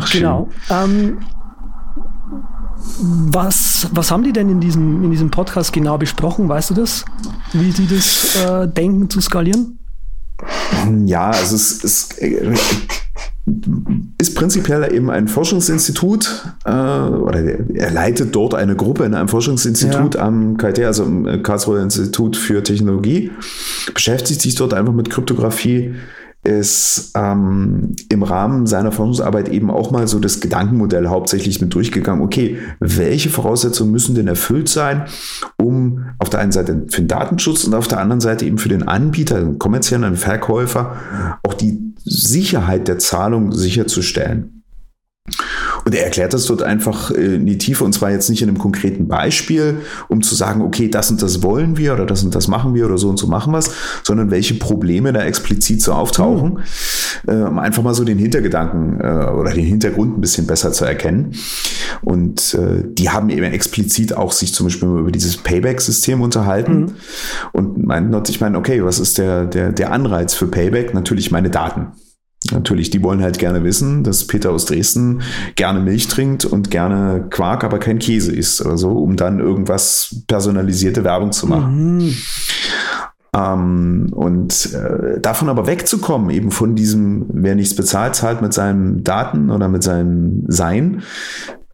Ach. 0.00 0.10
Genau. 0.12 0.48
Ähm, 0.70 1.18
was, 2.98 3.88
was 3.92 4.10
haben 4.10 4.22
die 4.22 4.32
denn 4.32 4.48
in 4.48 4.60
diesem, 4.60 5.04
in 5.04 5.10
diesem 5.10 5.30
Podcast 5.30 5.72
genau 5.72 5.98
besprochen? 5.98 6.48
Weißt 6.48 6.70
du 6.70 6.74
das? 6.74 7.04
Wie 7.52 7.70
die 7.70 7.86
das 7.86 8.36
äh, 8.36 8.68
denken 8.68 9.10
zu 9.10 9.20
skalieren? 9.20 9.78
Ja, 11.04 11.26
also 11.28 11.56
es 11.56 11.84
ist, 11.84 12.22
äh, 12.22 12.54
ist 14.20 14.34
prinzipiell 14.34 14.92
eben 14.92 15.08
ein 15.10 15.28
Forschungsinstitut 15.28 16.46
äh, 16.64 16.70
oder 16.70 17.40
er 17.74 17.90
leitet 17.92 18.34
dort 18.34 18.54
eine 18.54 18.74
Gruppe 18.74 19.04
in 19.04 19.14
einem 19.14 19.28
Forschungsinstitut 19.28 20.16
Ja. 20.16 20.22
am 20.22 20.56
KIT, 20.56 20.80
also 20.80 21.04
im 21.04 21.42
Karlsruher 21.42 21.80
Institut 21.80 22.36
für 22.36 22.62
Technologie, 22.62 23.30
beschäftigt 23.94 24.40
sich 24.40 24.56
dort 24.56 24.74
einfach 24.74 24.92
mit 24.92 25.10
Kryptographie 25.10 25.94
ist 26.46 27.12
ähm, 27.16 27.96
im 28.08 28.22
Rahmen 28.22 28.66
seiner 28.66 28.92
Forschungsarbeit 28.92 29.48
eben 29.48 29.70
auch 29.70 29.90
mal 29.90 30.06
so 30.06 30.20
das 30.20 30.40
Gedankenmodell 30.40 31.08
hauptsächlich 31.08 31.60
mit 31.60 31.74
durchgegangen. 31.74 32.22
Okay, 32.24 32.58
welche 32.78 33.28
Voraussetzungen 33.28 33.90
müssen 33.90 34.14
denn 34.14 34.28
erfüllt 34.28 34.68
sein, 34.68 35.04
um 35.56 36.06
auf 36.18 36.30
der 36.30 36.40
einen 36.40 36.52
Seite 36.52 36.86
für 36.88 37.02
den 37.02 37.08
Datenschutz 37.08 37.64
und 37.64 37.74
auf 37.74 37.88
der 37.88 37.98
anderen 37.98 38.20
Seite 38.20 38.44
eben 38.44 38.58
für 38.58 38.68
den 38.68 38.86
Anbieter, 38.86 39.40
den 39.40 39.58
kommerziellen 39.58 40.16
Verkäufer, 40.16 40.96
auch 41.42 41.54
die 41.54 41.94
Sicherheit 42.04 42.86
der 42.86 42.98
Zahlung 42.98 43.52
sicherzustellen. 43.52 44.55
Und 45.86 45.94
er 45.94 46.04
erklärt 46.04 46.34
das 46.34 46.46
dort 46.46 46.64
einfach 46.64 47.12
äh, 47.12 47.36
in 47.36 47.46
die 47.46 47.58
Tiefe 47.58 47.84
und 47.84 47.92
zwar 47.92 48.10
jetzt 48.10 48.28
nicht 48.28 48.42
in 48.42 48.48
einem 48.48 48.58
konkreten 48.58 49.06
Beispiel, 49.06 49.78
um 50.08 50.20
zu 50.20 50.34
sagen, 50.34 50.60
okay, 50.60 50.88
das 50.88 51.12
und 51.12 51.22
das 51.22 51.44
wollen 51.44 51.76
wir 51.76 51.92
oder 51.92 52.06
das 52.06 52.24
und 52.24 52.34
das 52.34 52.48
machen 52.48 52.74
wir 52.74 52.86
oder 52.86 52.98
so 52.98 53.08
und 53.08 53.18
so 53.18 53.28
machen 53.28 53.52
wir 53.52 53.58
es, 53.58 53.70
sondern 54.02 54.32
welche 54.32 54.54
Probleme 54.54 55.12
da 55.12 55.22
explizit 55.22 55.80
so 55.80 55.92
auftauchen, 55.92 56.58
mhm. 57.24 57.42
um 57.42 57.58
einfach 57.60 57.84
mal 57.84 57.94
so 57.94 58.02
den 58.02 58.18
Hintergedanken 58.18 59.00
äh, 59.00 59.30
oder 59.30 59.52
den 59.52 59.64
Hintergrund 59.64 60.18
ein 60.18 60.20
bisschen 60.20 60.48
besser 60.48 60.72
zu 60.72 60.84
erkennen. 60.84 61.36
Und 62.02 62.56
die 62.56 63.10
haben 63.10 63.30
eben 63.30 63.44
explizit 63.44 64.16
auch 64.16 64.32
sich 64.32 64.52
zum 64.54 64.66
Beispiel 64.66 64.88
über 64.88 65.10
dieses 65.10 65.36
Payback-System 65.36 66.20
unterhalten 66.20 66.80
mhm. 66.80 66.92
und 67.52 67.86
meinten 67.86 68.14
ich 68.28 68.40
meine, 68.40 68.58
okay, 68.58 68.84
was 68.84 68.98
ist 68.98 69.18
der, 69.18 69.44
der, 69.44 69.72
der 69.72 69.92
Anreiz 69.92 70.34
für 70.34 70.46
Payback? 70.46 70.94
Natürlich 70.94 71.30
meine 71.30 71.50
Daten. 71.50 71.92
Natürlich, 72.52 72.90
die 72.90 73.02
wollen 73.02 73.22
halt 73.22 73.38
gerne 73.38 73.64
wissen, 73.64 74.04
dass 74.04 74.26
Peter 74.26 74.50
aus 74.50 74.66
Dresden 74.66 75.22
gerne 75.56 75.80
Milch 75.80 76.06
trinkt 76.08 76.44
und 76.44 76.70
gerne 76.70 77.26
Quark, 77.30 77.64
aber 77.64 77.78
kein 77.78 77.98
Käse 77.98 78.32
isst 78.32 78.64
oder 78.64 78.76
so, 78.76 78.90
um 78.90 79.16
dann 79.16 79.40
irgendwas 79.40 80.22
personalisierte 80.28 81.02
Werbung 81.02 81.32
zu 81.32 81.46
machen. 81.46 81.98
Mhm. 81.98 82.14
Ähm, 83.36 84.08
und 84.12 84.72
äh, 84.74 85.20
davon 85.20 85.48
aber 85.48 85.66
wegzukommen, 85.66 86.30
eben 86.30 86.50
von 86.50 86.74
diesem, 86.74 87.26
wer 87.28 87.54
nichts 87.54 87.74
bezahlt, 87.74 88.14
zahlt 88.14 88.42
mit 88.42 88.52
seinen 88.52 89.02
Daten 89.02 89.50
oder 89.50 89.68
mit 89.68 89.82
seinem 89.82 90.44
Sein, 90.46 91.02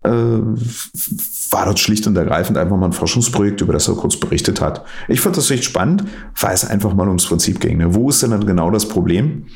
äh, 0.04 0.10
war 0.10 1.64
dort 1.66 1.78
schlicht 1.78 2.06
und 2.06 2.16
ergreifend 2.16 2.58
einfach 2.58 2.76
mal 2.76 2.86
ein 2.86 2.92
Forschungsprojekt, 2.92 3.60
über 3.60 3.72
das 3.72 3.88
er 3.88 3.94
kurz 3.94 4.18
berichtet 4.18 4.60
hat. 4.60 4.84
Ich 5.06 5.20
fand 5.20 5.36
das 5.36 5.50
echt 5.50 5.64
spannend, 5.64 6.04
weil 6.40 6.54
es 6.54 6.64
einfach 6.64 6.94
mal 6.94 7.06
ums 7.06 7.26
Prinzip 7.26 7.60
ging. 7.60 7.78
Ne? 7.78 7.94
Wo 7.94 8.08
ist 8.08 8.22
denn 8.22 8.30
dann 8.30 8.46
genau 8.46 8.70
das 8.70 8.88
Problem? 8.88 9.46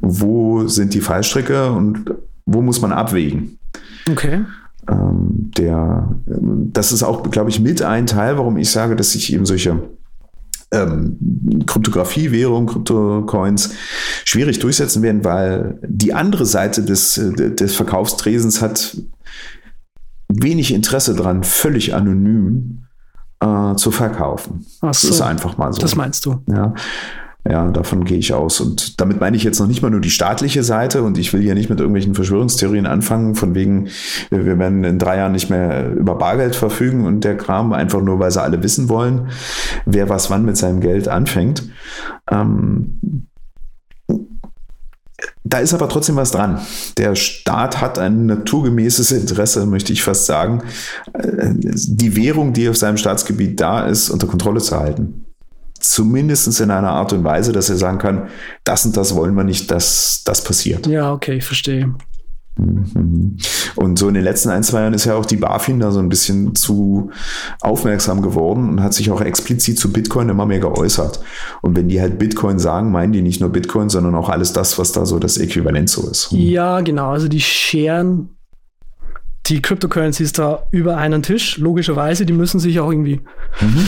Wo 0.00 0.66
sind 0.66 0.94
die 0.94 1.00
Fallstricke 1.00 1.70
und 1.70 2.14
wo 2.46 2.62
muss 2.62 2.80
man 2.80 2.92
abwägen. 2.92 3.58
Okay. 4.10 4.44
Ähm, 4.88 5.50
der, 5.56 6.08
das 6.26 6.92
ist 6.92 7.02
auch, 7.02 7.30
glaube 7.30 7.50
ich, 7.50 7.60
mit 7.60 7.82
ein 7.82 8.06
Teil, 8.06 8.38
warum 8.38 8.56
ich 8.56 8.70
sage, 8.70 8.96
dass 8.96 9.12
sich 9.12 9.32
eben 9.32 9.46
solche 9.46 9.90
ähm, 10.72 11.64
Kryptographie, 11.66 12.32
Währung, 12.32 12.66
Kryptocoins 12.66 13.74
schwierig 14.24 14.58
durchsetzen 14.58 15.02
werden, 15.02 15.24
weil 15.24 15.78
die 15.86 16.14
andere 16.14 16.46
Seite 16.46 16.82
des, 16.82 17.20
des 17.36 17.74
Verkaufstresens 17.74 18.62
hat 18.62 18.96
wenig 20.28 20.72
Interesse 20.72 21.14
daran, 21.14 21.42
völlig 21.42 21.94
anonym 21.94 22.84
äh, 23.40 23.74
zu 23.74 23.90
verkaufen. 23.90 24.64
Ach 24.80 24.94
so, 24.94 25.08
das 25.08 25.16
ist 25.16 25.20
einfach 25.22 25.58
mal 25.58 25.72
so. 25.72 25.80
Das 25.80 25.96
meinst 25.96 26.24
du? 26.26 26.42
Ja. 26.46 26.74
Ja, 27.48 27.68
davon 27.70 28.04
gehe 28.04 28.18
ich 28.18 28.34
aus. 28.34 28.60
Und 28.60 29.00
damit 29.00 29.20
meine 29.20 29.36
ich 29.36 29.44
jetzt 29.44 29.60
noch 29.60 29.66
nicht 29.66 29.80
mal 29.80 29.90
nur 29.90 30.00
die 30.00 30.10
staatliche 30.10 30.62
Seite. 30.62 31.02
Und 31.02 31.16
ich 31.16 31.32
will 31.32 31.40
hier 31.40 31.54
nicht 31.54 31.70
mit 31.70 31.80
irgendwelchen 31.80 32.14
Verschwörungstheorien 32.14 32.86
anfangen, 32.86 33.34
von 33.34 33.54
wegen, 33.54 33.88
wir 34.30 34.58
werden 34.58 34.84
in 34.84 34.98
drei 34.98 35.16
Jahren 35.16 35.32
nicht 35.32 35.48
mehr 35.48 35.90
über 35.92 36.16
Bargeld 36.16 36.54
verfügen 36.54 37.06
und 37.06 37.24
der 37.24 37.36
Kram, 37.36 37.72
einfach 37.72 38.02
nur, 38.02 38.18
weil 38.18 38.30
sie 38.30 38.42
alle 38.42 38.62
wissen 38.62 38.88
wollen, 38.90 39.28
wer 39.86 40.08
was 40.10 40.28
wann 40.28 40.44
mit 40.44 40.58
seinem 40.58 40.80
Geld 40.80 41.08
anfängt. 41.08 41.62
Ähm, 42.30 42.98
da 45.42 45.58
ist 45.58 45.72
aber 45.72 45.88
trotzdem 45.88 46.16
was 46.16 46.32
dran. 46.32 46.60
Der 46.98 47.14
Staat 47.14 47.80
hat 47.80 47.98
ein 47.98 48.26
naturgemäßes 48.26 49.12
Interesse, 49.12 49.64
möchte 49.64 49.94
ich 49.94 50.02
fast 50.02 50.26
sagen, 50.26 50.62
äh, 51.14 51.54
die 51.54 52.16
Währung, 52.16 52.52
die 52.52 52.68
auf 52.68 52.76
seinem 52.76 52.98
Staatsgebiet 52.98 53.58
da 53.58 53.86
ist, 53.86 54.10
unter 54.10 54.26
Kontrolle 54.26 54.60
zu 54.60 54.78
halten 54.78 55.19
zumindest 55.80 56.60
in 56.60 56.70
einer 56.70 56.90
Art 56.90 57.12
und 57.12 57.24
Weise, 57.24 57.52
dass 57.52 57.68
er 57.70 57.76
sagen 57.76 57.98
kann, 57.98 58.28
das 58.64 58.84
und 58.86 58.96
das 58.96 59.14
wollen 59.14 59.34
wir 59.34 59.44
nicht, 59.44 59.70
dass 59.70 60.22
das 60.24 60.44
passiert. 60.44 60.86
Ja, 60.86 61.12
okay, 61.12 61.36
ich 61.36 61.44
verstehe. 61.44 61.94
Mhm. 62.56 63.38
Und 63.76 63.98
so 63.98 64.08
in 64.08 64.14
den 64.14 64.24
letzten 64.24 64.50
ein, 64.50 64.62
zwei 64.62 64.80
Jahren 64.80 64.94
ist 64.94 65.06
ja 65.06 65.14
auch 65.14 65.24
die 65.24 65.36
BaFin 65.36 65.80
da 65.80 65.90
so 65.90 66.00
ein 66.00 66.08
bisschen 66.08 66.54
zu 66.54 67.10
aufmerksam 67.60 68.22
geworden 68.22 68.68
und 68.68 68.82
hat 68.82 68.92
sich 68.92 69.10
auch 69.10 69.20
explizit 69.20 69.78
zu 69.78 69.92
Bitcoin 69.92 70.28
immer 70.28 70.46
mehr 70.46 70.60
geäußert. 70.60 71.20
Und 71.62 71.76
wenn 71.76 71.88
die 71.88 72.00
halt 72.00 72.18
Bitcoin 72.18 72.58
sagen, 72.58 72.90
meinen 72.90 73.12
die 73.12 73.22
nicht 73.22 73.40
nur 73.40 73.50
Bitcoin, 73.50 73.88
sondern 73.88 74.14
auch 74.14 74.28
alles 74.28 74.52
das, 74.52 74.78
was 74.78 74.92
da 74.92 75.06
so 75.06 75.18
das 75.18 75.38
Äquivalent 75.38 75.88
so 75.88 76.08
ist. 76.08 76.28
Ja, 76.32 76.80
genau. 76.80 77.10
Also 77.10 77.28
die 77.28 77.40
scheren 77.40 78.30
die 79.46 79.62
Cryptocurrencies 79.62 80.32
da 80.32 80.66
über 80.70 80.96
einen 80.98 81.22
Tisch, 81.22 81.56
logischerweise. 81.56 82.26
Die 82.26 82.32
müssen 82.32 82.60
sich 82.60 82.78
auch 82.78 82.90
irgendwie 82.90 83.20
mhm 83.60 83.86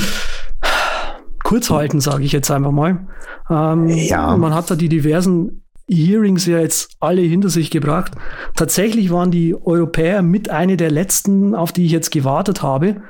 kurz 1.53 1.69
halten, 1.69 2.01
sage 2.01 2.25
ich 2.25 2.33
jetzt 2.33 2.51
einfach 2.51 2.71
mal. 2.71 3.07
Ähm, 3.51 3.87
ja. 3.87 4.35
Man 4.39 4.55
hat 4.55 4.71
da 4.71 4.75
die 4.75 4.89
diversen 4.89 5.63
Hearings 5.87 6.47
ja 6.47 6.59
jetzt 6.59 6.97
alle 6.99 7.21
hinter 7.21 7.51
sich 7.51 7.71
gebracht. 7.71 8.13
Tatsächlich 8.57 9.11
waren 9.11 9.31
die 9.31 9.55
Europäer 9.55 10.23
mit 10.23 10.49
eine 10.49 10.79
der 10.79 10.91
letzten, 10.91 11.55
auf 11.55 11.71
die 11.71 11.85
ich 11.85 11.93
jetzt 11.93 12.11
gewartet 12.11 12.63
habe. 12.63 13.03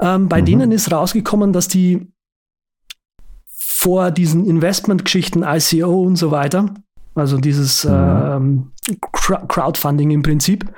Ähm, 0.00 0.28
bei 0.28 0.42
mhm. 0.42 0.46
denen 0.46 0.70
ist 0.70 0.92
rausgekommen, 0.92 1.52
dass 1.52 1.66
die 1.66 2.12
vor 3.58 4.12
diesen 4.12 4.46
Investmentgeschichten, 4.46 5.42
ICO 5.42 6.02
und 6.02 6.14
so 6.14 6.30
weiter, 6.30 6.72
also 7.16 7.38
dieses 7.38 7.84
mhm. 7.84 7.90
ähm, 7.92 8.72
Crowdfunding 9.10 10.12
im 10.12 10.22
Prinzip, 10.22 10.72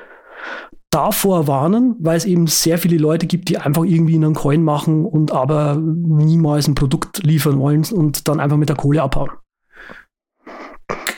davor 0.94 1.48
warnen, 1.48 1.96
weil 1.98 2.16
es 2.16 2.24
eben 2.24 2.46
sehr 2.46 2.78
viele 2.78 2.98
Leute 2.98 3.26
gibt, 3.26 3.48
die 3.48 3.58
einfach 3.58 3.82
irgendwie 3.82 4.14
einen 4.14 4.32
Coin 4.32 4.62
machen 4.62 5.04
und 5.04 5.32
aber 5.32 5.76
niemals 5.76 6.68
ein 6.68 6.76
Produkt 6.76 7.24
liefern 7.24 7.58
wollen 7.58 7.84
und 7.92 8.28
dann 8.28 8.38
einfach 8.38 8.56
mit 8.56 8.68
der 8.68 8.76
Kohle 8.76 9.02
abhauen. 9.02 9.30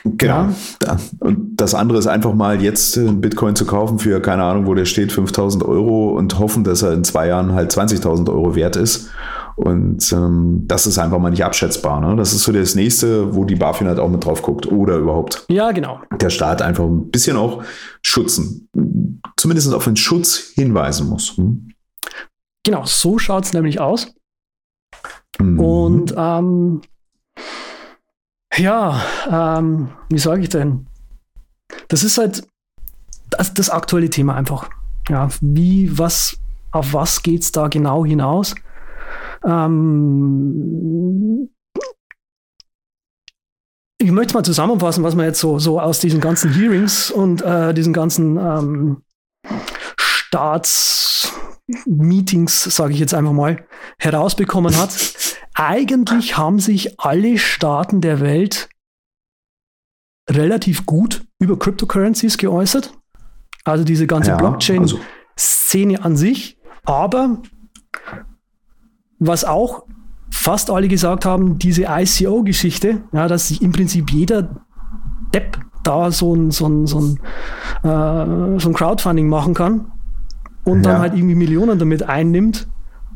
Genau. 0.04 0.48
Ja. 0.82 0.96
Und 1.20 1.56
das 1.56 1.74
andere 1.74 1.98
ist 1.98 2.06
einfach 2.06 2.32
mal 2.32 2.62
jetzt 2.62 2.98
Bitcoin 3.20 3.54
zu 3.54 3.66
kaufen 3.66 3.98
für, 3.98 4.20
keine 4.20 4.44
Ahnung, 4.44 4.66
wo 4.66 4.74
der 4.74 4.84
steht, 4.86 5.12
5000 5.12 5.64
Euro 5.64 6.10
und 6.16 6.38
hoffen, 6.38 6.64
dass 6.64 6.82
er 6.82 6.92
in 6.92 7.04
zwei 7.04 7.26
Jahren 7.26 7.52
halt 7.52 7.70
20.000 7.72 8.30
Euro 8.30 8.54
wert 8.54 8.76
ist. 8.76 9.10
Und 9.56 10.12
ähm, 10.12 10.64
das 10.66 10.86
ist 10.86 10.98
einfach 10.98 11.18
mal 11.18 11.30
nicht 11.30 11.44
abschätzbar. 11.44 12.00
Ne? 12.00 12.14
Das 12.16 12.34
ist 12.34 12.42
so 12.42 12.52
das 12.52 12.74
nächste, 12.74 13.34
wo 13.34 13.44
die 13.44 13.56
BaFin 13.56 13.88
halt 13.88 13.98
auch 13.98 14.10
mit 14.10 14.22
drauf 14.24 14.42
guckt. 14.42 14.70
Oder 14.70 14.98
überhaupt. 14.98 15.46
Ja, 15.48 15.72
genau. 15.72 16.00
Der 16.20 16.28
Staat 16.28 16.60
einfach 16.60 16.84
ein 16.84 17.10
bisschen 17.10 17.38
auch 17.38 17.64
schützen. 18.02 18.68
Zumindest 19.38 19.72
auf 19.72 19.84
den 19.84 19.96
Schutz 19.96 20.52
hinweisen 20.54 21.08
muss. 21.08 21.36
Hm? 21.38 21.70
Genau, 22.64 22.84
so 22.84 23.18
schaut 23.18 23.46
es 23.46 23.54
nämlich 23.54 23.80
aus. 23.80 24.14
Mhm. 25.38 25.60
Und 25.60 26.14
ähm, 26.16 26.82
ja, 28.56 29.02
ähm, 29.30 29.88
wie 30.10 30.18
sage 30.18 30.42
ich 30.42 30.50
denn? 30.50 30.86
Das 31.88 32.04
ist 32.04 32.18
halt 32.18 32.46
das, 33.30 33.54
das 33.54 33.70
aktuelle 33.70 34.10
Thema 34.10 34.34
einfach. 34.34 34.68
Ja, 35.08 35.28
wie, 35.40 35.98
was, 35.98 36.36
auf 36.72 36.92
was 36.92 37.22
geht 37.22 37.42
es 37.42 37.52
da 37.52 37.68
genau 37.68 38.04
hinaus? 38.04 38.54
Ähm, 39.46 41.48
ich 43.98 44.10
möchte 44.10 44.34
mal 44.34 44.44
zusammenfassen, 44.44 45.04
was 45.04 45.14
man 45.14 45.26
jetzt 45.26 45.40
so, 45.40 45.58
so 45.58 45.80
aus 45.80 46.00
diesen 46.00 46.20
ganzen 46.20 46.52
Hearings 46.52 47.10
und 47.10 47.40
äh, 47.42 47.72
diesen 47.72 47.92
ganzen 47.92 48.36
ähm, 48.36 49.02
Staatsmeetings, 49.98 52.64
sage 52.64 52.92
ich 52.92 53.00
jetzt 53.00 53.14
einfach 53.14 53.32
mal, 53.32 53.64
herausbekommen 53.98 54.76
hat. 54.76 54.90
Eigentlich 55.54 56.36
haben 56.36 56.58
sich 56.58 57.00
alle 57.00 57.38
Staaten 57.38 58.02
der 58.02 58.20
Welt 58.20 58.68
relativ 60.28 60.86
gut 60.86 61.24
über 61.38 61.58
Cryptocurrencies 61.58 62.36
geäußert. 62.36 62.92
Also 63.64 63.84
diese 63.84 64.06
ganze 64.06 64.30
ja, 64.30 64.36
Blockchain-Szene 64.36 65.94
also. 65.94 66.04
an 66.04 66.16
sich. 66.16 66.58
Aber 66.84 67.40
was 69.18 69.44
auch 69.44 69.84
fast 70.30 70.70
alle 70.70 70.88
gesagt 70.88 71.24
haben, 71.24 71.58
diese 71.58 71.86
ICO-Geschichte, 71.88 73.02
ja, 73.12 73.28
dass 73.28 73.48
sich 73.48 73.62
im 73.62 73.72
Prinzip 73.72 74.10
jeder 74.10 74.48
Depp 75.34 75.58
da 75.82 76.10
so 76.10 76.34
ein, 76.34 76.50
so 76.50 76.68
ein, 76.68 76.86
so 76.86 77.00
ein, 77.00 77.18
äh, 77.82 78.58
so 78.58 78.68
ein 78.68 78.74
Crowdfunding 78.74 79.28
machen 79.28 79.54
kann 79.54 79.92
und 80.64 80.84
ja. 80.84 80.92
dann 80.92 81.00
halt 81.00 81.14
irgendwie 81.14 81.36
Millionen 81.36 81.78
damit 81.78 82.02
einnimmt 82.02 82.68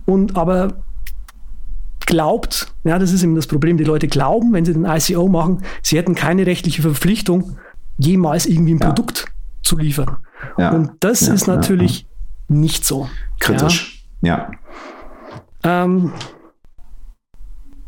und 0.06 0.36
aber 0.36 0.82
glaubt, 2.06 2.72
ja, 2.84 2.98
das 2.98 3.12
ist 3.12 3.22
eben 3.22 3.36
das 3.36 3.46
Problem, 3.46 3.76
die 3.76 3.84
Leute 3.84 4.08
glauben, 4.08 4.52
wenn 4.52 4.64
sie 4.64 4.72
den 4.72 4.84
ICO 4.84 5.28
machen, 5.28 5.62
sie 5.82 5.96
hätten 5.96 6.14
keine 6.14 6.46
rechtliche 6.46 6.82
Verpflichtung, 6.82 7.56
jemals 7.98 8.46
irgendwie 8.46 8.74
ein 8.74 8.78
ja. 8.78 8.86
Produkt 8.86 9.26
zu 9.62 9.76
liefern. 9.76 10.16
Ja. 10.58 10.70
Und 10.70 10.92
das 11.00 11.22
ist 11.22 11.46
natürlich 11.46 12.08
nicht 12.48 12.84
so. 12.84 13.08
Kritisch, 13.38 14.04
ja. 14.22 14.50
Ähm, 15.64 16.12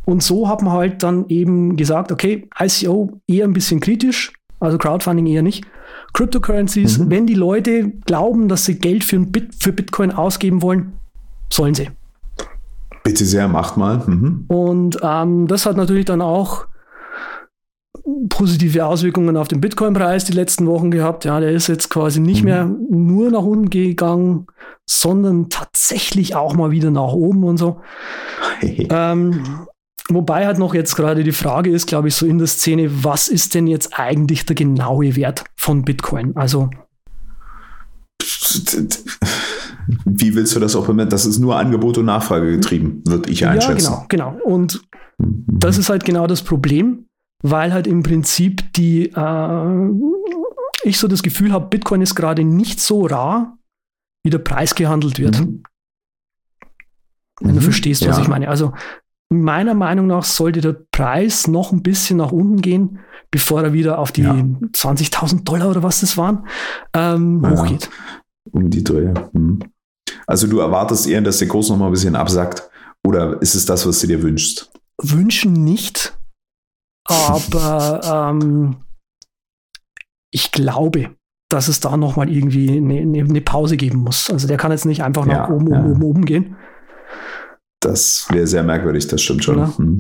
und 0.05 0.23
so 0.23 0.49
hat 0.49 0.63
man 0.63 0.73
halt 0.73 1.03
dann 1.03 1.29
eben 1.29 1.77
gesagt, 1.77 2.11
okay, 2.11 2.49
ICO 2.59 3.21
eher 3.27 3.45
ein 3.45 3.53
bisschen 3.53 3.81
kritisch, 3.81 4.33
also 4.61 4.79
Crowdfunding 4.79 5.27
eher 5.27 5.43
nicht. 5.43 5.65
Cryptocurrencies, 6.13 6.99
mhm. 6.99 7.11
wenn 7.11 7.27
die 7.27 7.35
Leute 7.35 7.91
glauben, 8.05 8.49
dass 8.49 8.65
sie 8.65 8.79
Geld 8.79 9.05
für, 9.05 9.19
Bit, 9.21 9.55
für 9.59 9.73
Bitcoin 9.73 10.11
ausgeben 10.11 10.61
wollen, 10.63 10.93
sollen 11.51 11.75
sie. 11.75 11.89
Bitte 13.05 13.25
sehr, 13.25 13.49
macht 13.49 13.77
mal. 13.77 14.03
Mhm. 14.07 14.45
Und 14.49 14.99
ähm, 15.03 15.47
das 15.47 15.67
hat 15.67 15.77
natürlich 15.77 16.05
dann 16.05 16.21
auch 16.21 16.67
positive 18.29 18.85
Auswirkungen 18.85 19.37
auf 19.37 19.49
den 19.49 19.61
Bitcoin-Preis 19.61 20.25
die 20.25 20.33
letzten 20.33 20.67
Wochen 20.67 20.91
gehabt. 20.91 21.25
Ja, 21.25 21.41
der 21.41 21.51
ist 21.51 21.69
jetzt 21.69 21.89
quasi 21.89 22.21
nicht 22.21 22.43
mhm. 22.43 22.49
mehr 22.49 22.65
nur 22.91 23.31
nach 23.31 23.43
unten 23.43 23.71
gegangen, 23.71 24.47
sondern 24.87 25.49
tatsächlich 25.49 26.35
auch 26.35 26.55
mal 26.55 26.71
wieder 26.71 26.91
nach 26.91 27.13
oben 27.13 27.45
und 27.45 27.59
so. 27.59 27.81
ähm, 28.61 29.67
wobei 30.09 30.47
halt 30.47 30.59
noch 30.59 30.75
jetzt 30.75 30.97
gerade 30.97 31.23
die 31.23 31.33
Frage 31.33 31.71
ist, 31.71 31.87
glaube 31.87 32.09
ich, 32.09 32.15
so 32.15 32.27
in 32.27 32.39
der 32.39 32.49
Szene, 32.49 33.05
was 33.05 33.29
ist 33.29 33.55
denn 33.55 33.67
jetzt 33.67 33.99
eigentlich 33.99 34.47
der 34.47 34.57
genaue 34.57 35.15
Wert 35.17 35.45
von 35.57 35.85
Bitcoin? 35.85 36.37
Also 36.37 36.71
wie 40.05 40.35
willst 40.35 40.55
du 40.55 40.61
das 40.61 40.77
auch 40.77 40.87
bemerken? 40.87 41.11
Das 41.11 41.27
ist 41.27 41.39
nur 41.39 41.57
Angebot 41.57 41.99
und 41.99 42.07
Nachfrage 42.07 42.51
getrieben, 42.51 43.03
würde 43.07 43.31
ich 43.31 43.47
einschätzen. 43.47 43.93
Ja, 43.93 44.07
genau, 44.09 44.33
genau. 44.33 44.45
Und 44.45 44.83
mhm. 45.19 45.45
das 45.47 45.79
ist 45.79 45.89
halt 45.89 46.05
genau 46.05 46.27
das 46.27 46.43
Problem 46.43 47.07
weil 47.43 47.73
halt 47.73 47.87
im 47.87 48.03
Prinzip 48.03 48.73
die, 48.75 49.11
äh, 49.11 49.91
ich 50.85 50.99
so 50.99 51.09
das 51.09 51.23
Gefühl 51.23 51.53
habe, 51.53 51.69
Bitcoin 51.69 52.01
ist 52.01 52.15
gerade 52.15 52.45
nicht 52.45 52.81
so 52.81 53.07
rar, 53.07 53.59
wie 54.25 54.31
der 54.31 54.39
Preis 54.39 54.75
gehandelt 54.75 55.19
wird. 55.19 55.41
Mhm. 55.41 55.63
Wenn 57.41 57.53
mhm. 57.53 57.57
du 57.57 57.61
verstehst, 57.63 58.07
was 58.07 58.17
ja. 58.17 58.23
ich 58.23 58.29
meine. 58.29 58.49
Also 58.49 58.73
meiner 59.29 59.75
Meinung 59.75 60.07
nach 60.07 60.25
sollte 60.25 60.61
der 60.61 60.77
Preis 60.93 61.49
noch 61.49 61.73
ein 61.73 61.83
bisschen 61.83 62.19
nach 62.19 62.33
unten 62.33 62.61
gehen, 62.61 63.01
bevor 63.31 63.63
er 63.63 63.73
wieder 63.73 63.99
auf 63.99 64.13
die 64.13 64.23
ja. 64.23 64.33
20.000 64.33 65.45
Dollar 65.45 65.71
oder 65.71 65.83
was 65.83 66.01
das 66.01 66.17
waren, 66.17 66.47
ähm, 66.95 67.43
ja, 67.43 67.51
hochgeht. 67.51 67.91
Um 68.51 68.71
die 68.71 68.85
Dreh. 68.85 69.13
Mhm. 69.33 69.61
Also 70.27 70.47
du 70.47 70.61
erwartest 70.61 71.07
eher, 71.09 71.23
dass 71.23 71.39
der 71.39 71.49
Kurs 71.49 71.69
noch 71.69 71.79
mal 71.79 71.87
ein 71.87 71.93
bisschen 71.93 72.15
absackt 72.15 72.69
oder 73.05 73.41
ist 73.41 73.55
es 73.55 73.65
das, 73.65 73.87
was 73.87 74.01
du 74.01 74.07
dir 74.07 74.23
wünschst? 74.23 74.71
Wünschen 75.01 75.53
nicht, 75.53 76.17
aber 77.13 78.31
ähm, 78.31 78.77
ich 80.31 80.53
glaube, 80.53 81.11
dass 81.49 81.69
es 81.69 81.81
da 81.81 81.97
nochmal 81.97 82.31
irgendwie 82.31 82.79
eine, 82.79 83.01
eine, 83.01 83.41
Pause 83.43 83.77
geben 83.77 83.99
muss. 83.99 84.31
Also 84.31 84.49
der 84.49 84.57
kann 84.57 84.73
jetzt 84.73 84.87
nicht 84.87 85.03
einfach 85.03 85.27
nach 85.27 85.49
ja, 85.49 85.55
oben, 85.55 85.71
ja. 85.71 85.85
oben, 85.85 86.03
oben 86.03 86.25
gehen. 86.25 86.57
Das 87.81 88.27
wäre 88.31 88.47
sehr 88.47 88.63
merkwürdig, 88.63 89.07
das 89.09 89.21
stimmt 89.21 89.45
schon. 89.45 89.77
Hm. 89.77 89.99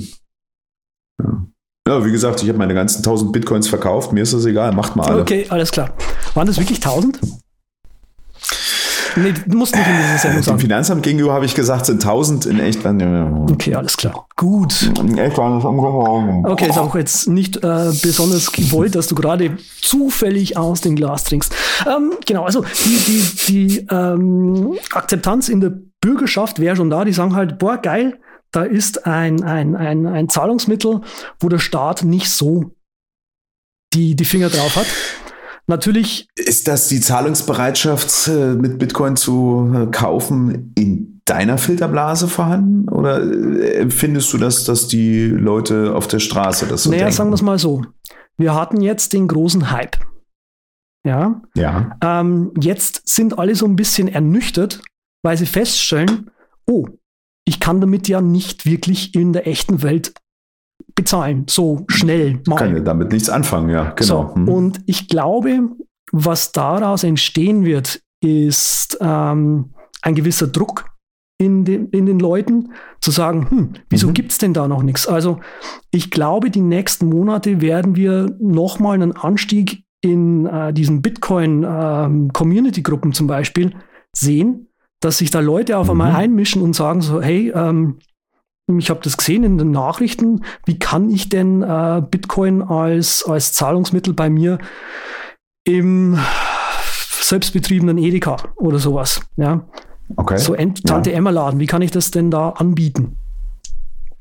Ja. 1.22 1.46
ja. 1.88 2.04
wie 2.04 2.12
gesagt, 2.12 2.42
ich 2.42 2.48
habe 2.48 2.58
meine 2.58 2.74
ganzen 2.74 2.98
1000 2.98 3.32
Bitcoins 3.32 3.68
verkauft, 3.68 4.12
mir 4.12 4.22
ist 4.22 4.32
das 4.32 4.46
egal, 4.46 4.72
macht 4.72 4.96
mal 4.96 5.06
alle. 5.06 5.22
Okay, 5.22 5.46
alles 5.50 5.72
klar. 5.72 5.94
Waren 6.34 6.46
das 6.46 6.58
wirklich 6.58 6.78
1000? 6.78 7.20
Nee, 9.16 9.34
du 9.46 9.56
musst 9.56 9.74
nicht 9.74 9.86
in 9.86 9.96
diese 9.96 10.18
Sendung 10.18 10.42
sagen. 10.42 10.58
Dem 10.58 10.60
Finanzamt 10.60 11.02
gegenüber 11.02 11.32
habe 11.32 11.44
ich 11.44 11.54
gesagt, 11.54 11.86
sind 11.86 12.02
1000 12.02 12.46
in 12.46 12.60
echt. 12.60 12.84
Okay, 12.84 13.74
alles 13.74 13.96
klar. 13.96 14.26
Gut. 14.36 14.90
In 14.98 15.18
echt 15.18 15.36
waren 15.38 15.58
es 15.58 15.64
Okay, 15.64 16.68
ist 16.68 16.78
auch 16.78 16.94
jetzt 16.94 17.28
nicht 17.28 17.56
äh, 17.56 17.92
besonders 18.02 18.52
gewollt, 18.52 18.94
dass 18.94 19.06
du 19.06 19.14
gerade 19.14 19.56
zufällig 19.80 20.56
aus 20.56 20.80
dem 20.80 20.96
Glas 20.96 21.24
trinkst. 21.24 21.54
Ähm, 21.86 22.12
genau, 22.26 22.44
also 22.44 22.64
die, 22.84 22.96
die, 22.96 23.46
die 23.48 23.86
ähm, 23.90 24.78
Akzeptanz 24.92 25.48
in 25.48 25.60
der 25.60 25.72
Bürgerschaft 26.00 26.58
wäre 26.58 26.76
schon 26.76 26.90
da. 26.90 27.04
Die 27.04 27.12
sagen 27.12 27.34
halt, 27.34 27.58
boah, 27.58 27.76
geil, 27.76 28.18
da 28.50 28.62
ist 28.62 29.06
ein, 29.06 29.42
ein, 29.42 29.74
ein, 29.76 30.06
ein 30.06 30.28
Zahlungsmittel, 30.28 31.00
wo 31.40 31.48
der 31.48 31.58
Staat 31.58 32.04
nicht 32.04 32.30
so 32.30 32.72
die, 33.94 34.14
die 34.14 34.24
Finger 34.24 34.48
drauf 34.48 34.76
hat. 34.76 34.86
Natürlich. 35.66 36.28
Ist 36.36 36.68
das 36.68 36.88
die 36.88 37.00
Zahlungsbereitschaft, 37.00 38.28
äh, 38.28 38.54
mit 38.54 38.78
Bitcoin 38.78 39.16
zu 39.16 39.72
äh, 39.74 39.86
kaufen, 39.90 40.72
in 40.76 41.20
deiner 41.24 41.56
Filterblase 41.56 42.28
vorhanden? 42.28 42.88
Oder 42.88 43.22
äh, 43.22 43.74
empfindest 43.76 44.32
du 44.32 44.38
das, 44.38 44.64
dass 44.64 44.88
die 44.88 45.26
Leute 45.26 45.94
auf 45.94 46.08
der 46.08 46.18
Straße 46.18 46.66
das 46.66 46.84
so 46.84 46.90
Naja, 46.90 47.04
denken? 47.04 47.16
sagen 47.16 47.30
wir 47.30 47.34
es 47.34 47.42
mal 47.42 47.58
so. 47.58 47.82
Wir 48.36 48.54
hatten 48.54 48.80
jetzt 48.80 49.12
den 49.12 49.28
großen 49.28 49.70
Hype. 49.70 49.98
Ja. 51.06 51.40
Ja. 51.54 51.96
Ähm, 52.02 52.52
jetzt 52.60 53.02
sind 53.08 53.38
alle 53.38 53.54
so 53.54 53.66
ein 53.66 53.76
bisschen 53.76 54.08
ernüchtert, 54.08 54.82
weil 55.22 55.36
sie 55.36 55.46
feststellen, 55.46 56.30
oh, 56.66 56.86
ich 57.44 57.60
kann 57.60 57.80
damit 57.80 58.08
ja 58.08 58.20
nicht 58.20 58.66
wirklich 58.66 59.14
in 59.14 59.32
der 59.32 59.46
echten 59.46 59.82
Welt 59.82 60.12
bezahlen, 60.94 61.44
so 61.48 61.84
schnell. 61.88 62.40
Mal. 62.46 62.56
Kann 62.56 62.74
ja 62.74 62.80
damit 62.80 63.12
nichts 63.12 63.28
anfangen, 63.28 63.68
ja, 63.70 63.90
genau. 63.90 64.28
So, 64.28 64.34
hm. 64.34 64.48
Und 64.48 64.80
ich 64.86 65.08
glaube, 65.08 65.70
was 66.12 66.52
daraus 66.52 67.04
entstehen 67.04 67.64
wird, 67.64 68.00
ist 68.22 68.98
ähm, 69.00 69.70
ein 70.02 70.14
gewisser 70.14 70.46
Druck 70.46 70.84
in 71.38 71.64
den, 71.64 71.88
in 71.88 72.06
den 72.06 72.20
Leuten, 72.20 72.72
zu 73.00 73.10
sagen, 73.10 73.50
hm, 73.50 73.72
wieso 73.90 74.08
mhm. 74.08 74.14
gibt 74.14 74.32
es 74.32 74.38
denn 74.38 74.54
da 74.54 74.66
noch 74.68 74.82
nichts? 74.82 75.06
Also 75.08 75.40
ich 75.90 76.10
glaube, 76.10 76.50
die 76.50 76.60
nächsten 76.60 77.08
Monate 77.08 77.60
werden 77.60 77.96
wir 77.96 78.34
nochmal 78.38 78.94
einen 78.94 79.12
Anstieg 79.12 79.84
in 80.02 80.46
äh, 80.46 80.72
diesen 80.72 81.02
Bitcoin-Community-Gruppen 81.02 83.10
ähm, 83.10 83.14
zum 83.14 83.26
Beispiel 83.26 83.74
sehen, 84.14 84.68
dass 85.00 85.18
sich 85.18 85.30
da 85.30 85.40
Leute 85.40 85.76
auf 85.78 85.90
einmal 85.90 86.10
mhm. 86.10 86.16
einmischen 86.16 86.62
und 86.62 86.76
sagen 86.76 87.00
so, 87.00 87.20
hey, 87.20 87.50
ähm, 87.54 87.98
ich 88.78 88.90
habe 88.90 89.00
das 89.02 89.16
gesehen 89.16 89.44
in 89.44 89.58
den 89.58 89.70
Nachrichten, 89.70 90.44
wie 90.64 90.78
kann 90.78 91.10
ich 91.10 91.28
denn 91.28 91.62
äh, 91.62 92.02
Bitcoin 92.08 92.62
als, 92.62 93.24
als 93.26 93.52
Zahlungsmittel 93.52 94.14
bei 94.14 94.30
mir 94.30 94.58
im 95.64 96.18
selbstbetriebenen 97.20 97.98
Edeka 97.98 98.36
oder 98.56 98.78
sowas, 98.78 99.20
ja. 99.36 99.66
Okay. 100.16 100.36
So 100.36 100.54
Tante 100.54 101.10
ja. 101.10 101.16
Emma 101.16 101.30
Laden, 101.30 101.60
wie 101.60 101.66
kann 101.66 101.82
ich 101.82 101.90
das 101.90 102.10
denn 102.10 102.30
da 102.30 102.50
anbieten? 102.50 103.16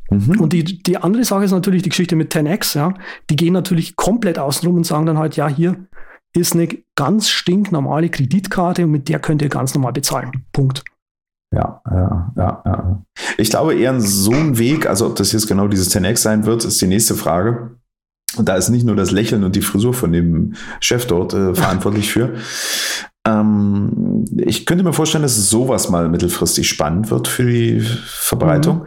Mhm. 0.09 0.39
Und 0.39 0.53
die, 0.53 0.63
die 0.63 0.97
andere 0.97 1.23
Sache 1.23 1.45
ist 1.45 1.51
natürlich 1.51 1.81
die 1.83 1.89
Geschichte 1.89 2.15
mit 2.15 2.33
10x, 2.33 2.77
ja. 2.77 2.93
Die 3.29 3.35
gehen 3.35 3.53
natürlich 3.53 3.95
komplett 3.95 4.39
außenrum 4.39 4.77
und 4.77 4.85
sagen 4.85 5.05
dann 5.05 5.17
halt, 5.17 5.35
ja, 5.35 5.47
hier 5.47 5.87
ist 6.33 6.53
eine 6.53 6.69
ganz 6.95 7.29
stinknormale 7.29 8.09
Kreditkarte 8.09 8.85
und 8.85 8.91
mit 8.91 9.09
der 9.09 9.19
könnt 9.19 9.41
ihr 9.41 9.49
ganz 9.49 9.73
normal 9.73 9.93
bezahlen. 9.93 10.45
Punkt. 10.53 10.83
Ja, 11.53 11.81
ja, 11.89 12.33
ja, 12.37 12.63
ja. 12.65 13.03
Ich 13.37 13.49
glaube 13.49 13.75
eher 13.75 13.99
so 13.99 14.31
ein 14.31 14.57
Weg, 14.57 14.87
also 14.87 15.07
ob 15.07 15.15
das 15.17 15.33
jetzt 15.33 15.47
genau 15.47 15.67
dieses 15.67 15.93
10x 15.93 16.17
sein 16.17 16.45
wird, 16.45 16.63
ist 16.63 16.81
die 16.81 16.87
nächste 16.87 17.15
Frage. 17.15 17.77
Und 18.37 18.47
da 18.47 18.55
ist 18.55 18.69
nicht 18.69 18.85
nur 18.85 18.95
das 18.95 19.11
Lächeln 19.11 19.43
und 19.43 19.55
die 19.57 19.61
Frisur 19.61 19.93
von 19.93 20.13
dem 20.13 20.55
Chef 20.79 21.05
dort 21.05 21.33
äh, 21.33 21.53
verantwortlich 21.53 22.11
für. 22.11 22.35
Ähm, 23.27 24.25
ich 24.35 24.65
könnte 24.65 24.83
mir 24.83 24.93
vorstellen, 24.93 25.21
dass 25.21 25.49
sowas 25.49 25.89
mal 25.89 26.09
mittelfristig 26.09 26.67
spannend 26.67 27.11
wird 27.11 27.27
für 27.27 27.45
die 27.45 27.79
Verbreitung 27.79 28.79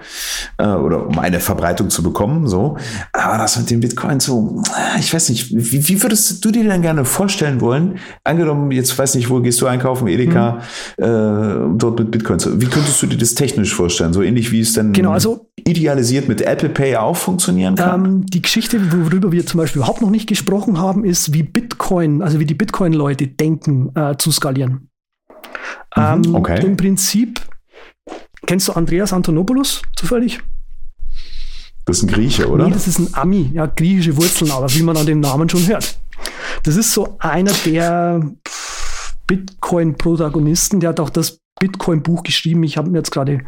mhm. 0.59 0.64
äh, 0.64 0.74
oder 0.74 1.07
um 1.07 1.18
eine 1.20 1.39
Verbreitung 1.39 1.89
zu 1.89 2.03
bekommen. 2.03 2.49
So, 2.49 2.76
aber 3.12 3.39
das 3.39 3.57
mit 3.57 3.70
dem 3.70 3.78
Bitcoin 3.78 4.18
so, 4.18 4.61
ich 4.99 5.14
weiß 5.14 5.28
nicht, 5.28 5.53
wie, 5.53 5.89
wie 5.89 6.03
würdest 6.03 6.45
du 6.45 6.51
dir 6.51 6.64
denn 6.64 6.82
gerne 6.82 7.05
vorstellen 7.05 7.61
wollen? 7.61 7.99
Angenommen, 8.24 8.72
jetzt 8.72 8.99
weiß 8.99 9.14
nicht, 9.14 9.30
wo 9.30 9.41
gehst 9.41 9.61
du 9.61 9.66
einkaufen, 9.66 10.09
Edeka, 10.09 10.62
mhm. 10.99 11.05
äh, 11.05 11.78
dort 11.78 12.01
mit 12.01 12.11
Bitcoin 12.11 12.41
zu. 12.41 12.61
Wie 12.61 12.66
könntest 12.66 13.01
du 13.03 13.07
dir 13.07 13.18
das 13.18 13.37
technisch 13.37 13.72
vorstellen? 13.72 14.12
So 14.12 14.22
ähnlich 14.22 14.51
wie 14.51 14.61
es 14.61 14.72
denn 14.72 14.93
genau, 14.93 15.12
also, 15.12 15.49
idealisiert 15.57 16.28
mit 16.28 16.41
Apple 16.41 16.70
Pay 16.70 16.97
auch 16.97 17.16
funktionieren 17.16 17.76
kann? 17.76 18.05
Ähm, 18.05 18.26
die 18.26 18.43
Geschichte, 18.43 18.80
worüber 18.93 19.30
wir 19.30 19.47
zum 19.47 19.59
Beispiel 19.59 19.80
überhaupt 19.80 20.03
noch 20.03 20.11
nicht 20.11 20.28
gesprochen 20.28 20.80
haben, 20.80 21.05
ist, 21.05 21.32
wie 21.32 21.45
Bitcoin, 21.45 22.20
also 22.20 22.41
wie 22.41 22.47
die 22.47 22.55
Bitcoin-Leute 22.55 23.28
denken 23.28 23.91
äh, 23.95 24.16
zu 24.25 24.33
skalieren. 24.33 24.91
Mhm, 25.97 26.25
ähm, 26.27 26.35
okay. 26.35 26.64
Im 26.64 26.77
Prinzip, 26.77 27.41
kennst 28.47 28.68
du 28.68 28.72
Andreas 28.72 29.12
Antonopoulos 29.12 29.83
zufällig? 29.97 30.41
Das 31.85 31.99
ist 31.99 32.05
ein 32.05 32.09
Grieche, 32.09 32.49
oder? 32.49 32.64
Nee, 32.64 32.72
das 32.72 32.89
ist 32.89 32.99
ein 32.99 33.09
Ami, 33.12 33.51
ja, 33.53 33.66
griechische 33.66 34.16
Wurzeln, 34.16 34.51
aber 34.51 34.72
wie 34.72 34.83
man 34.83 34.97
an 34.97 35.07
dem 35.07 35.20
Namen 35.20 35.49
schon 35.49 35.66
hört. 35.66 35.99
Das 36.62 36.77
ist 36.77 36.93
so 36.93 37.16
einer 37.18 37.53
der 37.66 38.27
Bitcoin-Protagonisten, 39.27 40.81
der 40.81 40.91
hat 40.91 41.01
auch 41.01 41.11
das 41.11 41.41
Bitcoin-Buch 41.61 42.22
geschrieben. 42.22 42.62
Ich 42.64 42.76
habe 42.76 42.90
mir 42.90 42.98
jetzt 42.98 43.11
gerade, 43.11 43.40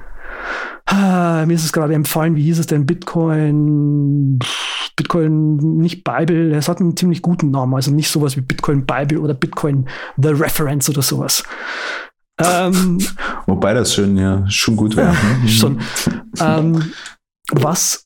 ah, 0.87 1.45
mir 1.47 1.55
ist 1.55 1.65
es 1.65 1.73
gerade 1.73 1.95
empfallen, 1.95 2.37
wie 2.37 2.43
hieß 2.43 2.59
es 2.59 2.67
denn? 2.67 2.87
Bitcoin, 2.87 4.39
Bitcoin, 4.97 5.57
nicht 5.79 6.05
Bible, 6.05 6.55
es 6.55 6.69
hat 6.69 6.81
einen 6.81 6.97
ziemlich 6.97 7.23
guten 7.23 7.51
Namen, 7.51 7.75
also 7.75 7.91
nicht 7.91 8.11
sowas 8.11 8.37
wie 8.37 8.41
Bitcoin 8.41 8.87
Bible 8.87 9.21
oder 9.21 9.35
Bitcoin 9.35 9.89
The 10.17 10.31
Reference 10.31 10.89
oder 10.89 11.03
sowas. 11.03 11.43
Ähm, 12.39 12.99
Wobei 13.47 13.75
das 13.75 13.95
schon, 13.95 14.17
ja, 14.17 14.49
schon 14.49 14.77
gut 14.77 14.97
wäre. 14.97 15.15
Äh, 15.45 15.49
schon. 15.49 15.81
ähm, 16.41 16.93
was 17.53 18.05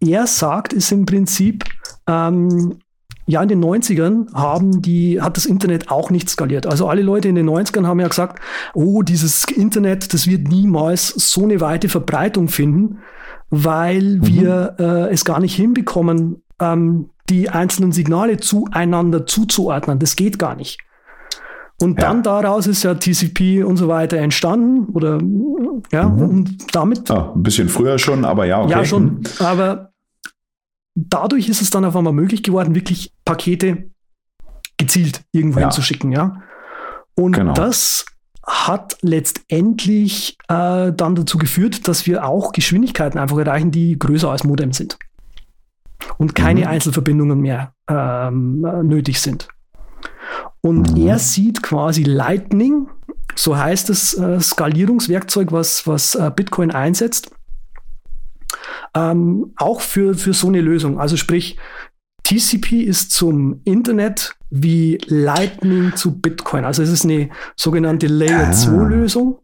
er 0.00 0.26
sagt, 0.26 0.72
ist 0.72 0.92
im 0.92 1.06
Prinzip, 1.06 1.64
ähm, 2.06 2.78
ja, 3.26 3.42
in 3.42 3.48
den 3.48 3.64
90ern 3.64 4.32
haben 4.34 4.82
die, 4.82 5.20
hat 5.20 5.36
das 5.36 5.46
Internet 5.46 5.90
auch 5.90 6.10
nicht 6.10 6.28
skaliert. 6.28 6.66
Also 6.66 6.88
alle 6.88 7.02
Leute 7.02 7.28
in 7.28 7.36
den 7.36 7.48
90ern 7.48 7.86
haben 7.86 8.00
ja 8.00 8.08
gesagt, 8.08 8.40
oh, 8.74 9.02
dieses 9.02 9.44
Internet, 9.44 10.12
das 10.12 10.26
wird 10.26 10.48
niemals 10.48 11.08
so 11.08 11.44
eine 11.44 11.60
weite 11.60 11.88
Verbreitung 11.88 12.48
finden, 12.48 12.98
weil 13.50 14.16
mhm. 14.16 14.26
wir 14.26 14.76
äh, 14.78 15.12
es 15.12 15.24
gar 15.24 15.38
nicht 15.38 15.54
hinbekommen, 15.54 16.42
ähm, 16.60 17.10
die 17.30 17.48
einzelnen 17.48 17.92
Signale 17.92 18.38
zueinander 18.38 19.26
zuzuordnen. 19.26 20.00
Das 20.00 20.16
geht 20.16 20.38
gar 20.38 20.56
nicht. 20.56 20.78
Und 21.80 22.00
ja. 22.00 22.08
dann 22.08 22.22
daraus 22.22 22.66
ist 22.66 22.82
ja 22.82 22.94
TCP 22.94 23.64
und 23.64 23.76
so 23.76 23.88
weiter 23.88 24.18
entstanden 24.18 24.86
oder 24.92 25.18
ja, 25.92 26.08
mhm. 26.08 26.22
und 26.22 26.74
damit. 26.74 27.08
Ja, 27.08 27.32
ein 27.34 27.42
bisschen 27.42 27.68
früher 27.68 27.98
schon, 27.98 28.24
aber 28.24 28.46
ja, 28.46 28.62
okay. 28.62 28.70
Ja, 28.70 28.84
schon. 28.84 29.04
Mhm. 29.04 29.22
Aber 29.40 29.91
dadurch 30.94 31.48
ist 31.48 31.62
es 31.62 31.70
dann 31.70 31.84
auf 31.84 31.96
einmal 31.96 32.12
möglich 32.12 32.42
geworden, 32.42 32.74
wirklich 32.74 33.12
Pakete 33.24 33.90
gezielt 34.76 35.22
irgendwo 35.32 35.60
ja. 35.60 35.66
hinzuschicken, 35.66 36.12
ja. 36.12 36.42
Und 37.14 37.32
genau. 37.32 37.52
das 37.52 38.06
hat 38.44 38.96
letztendlich 39.02 40.36
äh, 40.48 40.92
dann 40.92 41.14
dazu 41.14 41.38
geführt, 41.38 41.86
dass 41.86 42.06
wir 42.06 42.26
auch 42.26 42.52
Geschwindigkeiten 42.52 43.18
einfach 43.18 43.38
erreichen, 43.38 43.70
die 43.70 43.98
größer 43.98 44.30
als 44.30 44.44
Modem 44.44 44.72
sind. 44.72 44.98
Und 46.18 46.34
keine 46.34 46.62
mhm. 46.62 46.66
Einzelverbindungen 46.66 47.40
mehr 47.40 47.74
ähm, 47.88 48.62
nötig 48.82 49.20
sind. 49.20 49.48
Und 50.60 50.92
mhm. 50.92 51.06
er 51.08 51.18
sieht 51.18 51.62
quasi 51.62 52.02
Lightning, 52.02 52.88
so 53.36 53.56
heißt 53.56 53.88
das 53.88 54.14
äh, 54.14 54.40
Skalierungswerkzeug, 54.40 55.52
was, 55.52 55.86
was 55.86 56.14
äh, 56.16 56.30
Bitcoin 56.34 56.72
einsetzt, 56.72 57.30
ähm, 58.94 59.52
auch 59.56 59.80
für, 59.80 60.14
für 60.14 60.32
so 60.32 60.48
eine 60.48 60.60
Lösung. 60.60 60.98
Also 60.98 61.16
sprich, 61.16 61.56
TCP 62.24 62.82
ist 62.82 63.10
zum 63.10 63.60
Internet 63.64 64.36
wie 64.50 64.98
Lightning 65.06 65.96
zu 65.96 66.20
Bitcoin. 66.20 66.64
Also 66.64 66.82
es 66.82 66.90
ist 66.90 67.04
eine 67.04 67.30
sogenannte 67.56 68.06
Layer 68.06 68.48
ah. 68.48 68.52
2 68.52 68.84
Lösung. 68.84 69.38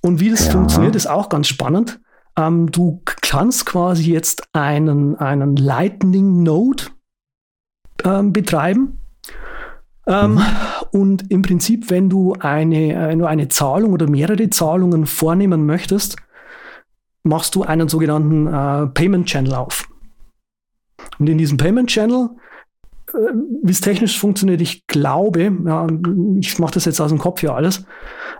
Und 0.00 0.20
wie 0.20 0.30
das 0.30 0.46
ja. 0.46 0.52
funktioniert, 0.52 0.94
ist 0.94 1.08
auch 1.08 1.28
ganz 1.28 1.48
spannend. 1.48 2.00
Ähm, 2.36 2.70
du 2.70 3.02
kannst 3.04 3.66
quasi 3.66 4.12
jetzt 4.12 4.48
einen, 4.52 5.16
einen 5.16 5.56
Lightning 5.56 6.42
Node 6.42 6.84
ähm, 8.04 8.32
betreiben. 8.32 9.00
Ähm, 10.06 10.34
mhm. 10.34 10.42
Und 10.92 11.30
im 11.30 11.42
Prinzip, 11.42 11.90
wenn 11.90 12.08
du 12.08 12.34
eine, 12.38 13.10
äh, 13.10 13.16
nur 13.16 13.28
eine 13.28 13.48
Zahlung 13.48 13.92
oder 13.92 14.08
mehrere 14.08 14.48
Zahlungen 14.50 15.06
vornehmen 15.06 15.66
möchtest, 15.66 16.16
machst 17.28 17.54
du 17.54 17.62
einen 17.62 17.88
sogenannten 17.88 18.46
äh, 18.46 18.86
Payment 18.88 19.26
Channel 19.26 19.54
auf. 19.54 19.88
Und 21.18 21.28
in 21.28 21.38
diesem 21.38 21.56
Payment 21.56 21.88
Channel, 21.88 22.30
äh, 23.12 23.16
wie 23.62 23.70
es 23.70 23.80
technisch 23.80 24.18
funktioniert, 24.18 24.60
ich 24.60 24.86
glaube, 24.86 25.52
ja, 25.66 25.86
ich 26.40 26.58
mache 26.58 26.74
das 26.74 26.84
jetzt 26.86 27.00
aus 27.00 27.10
dem 27.10 27.18
Kopf 27.18 27.40
hier 27.40 27.54
alles. 27.54 27.84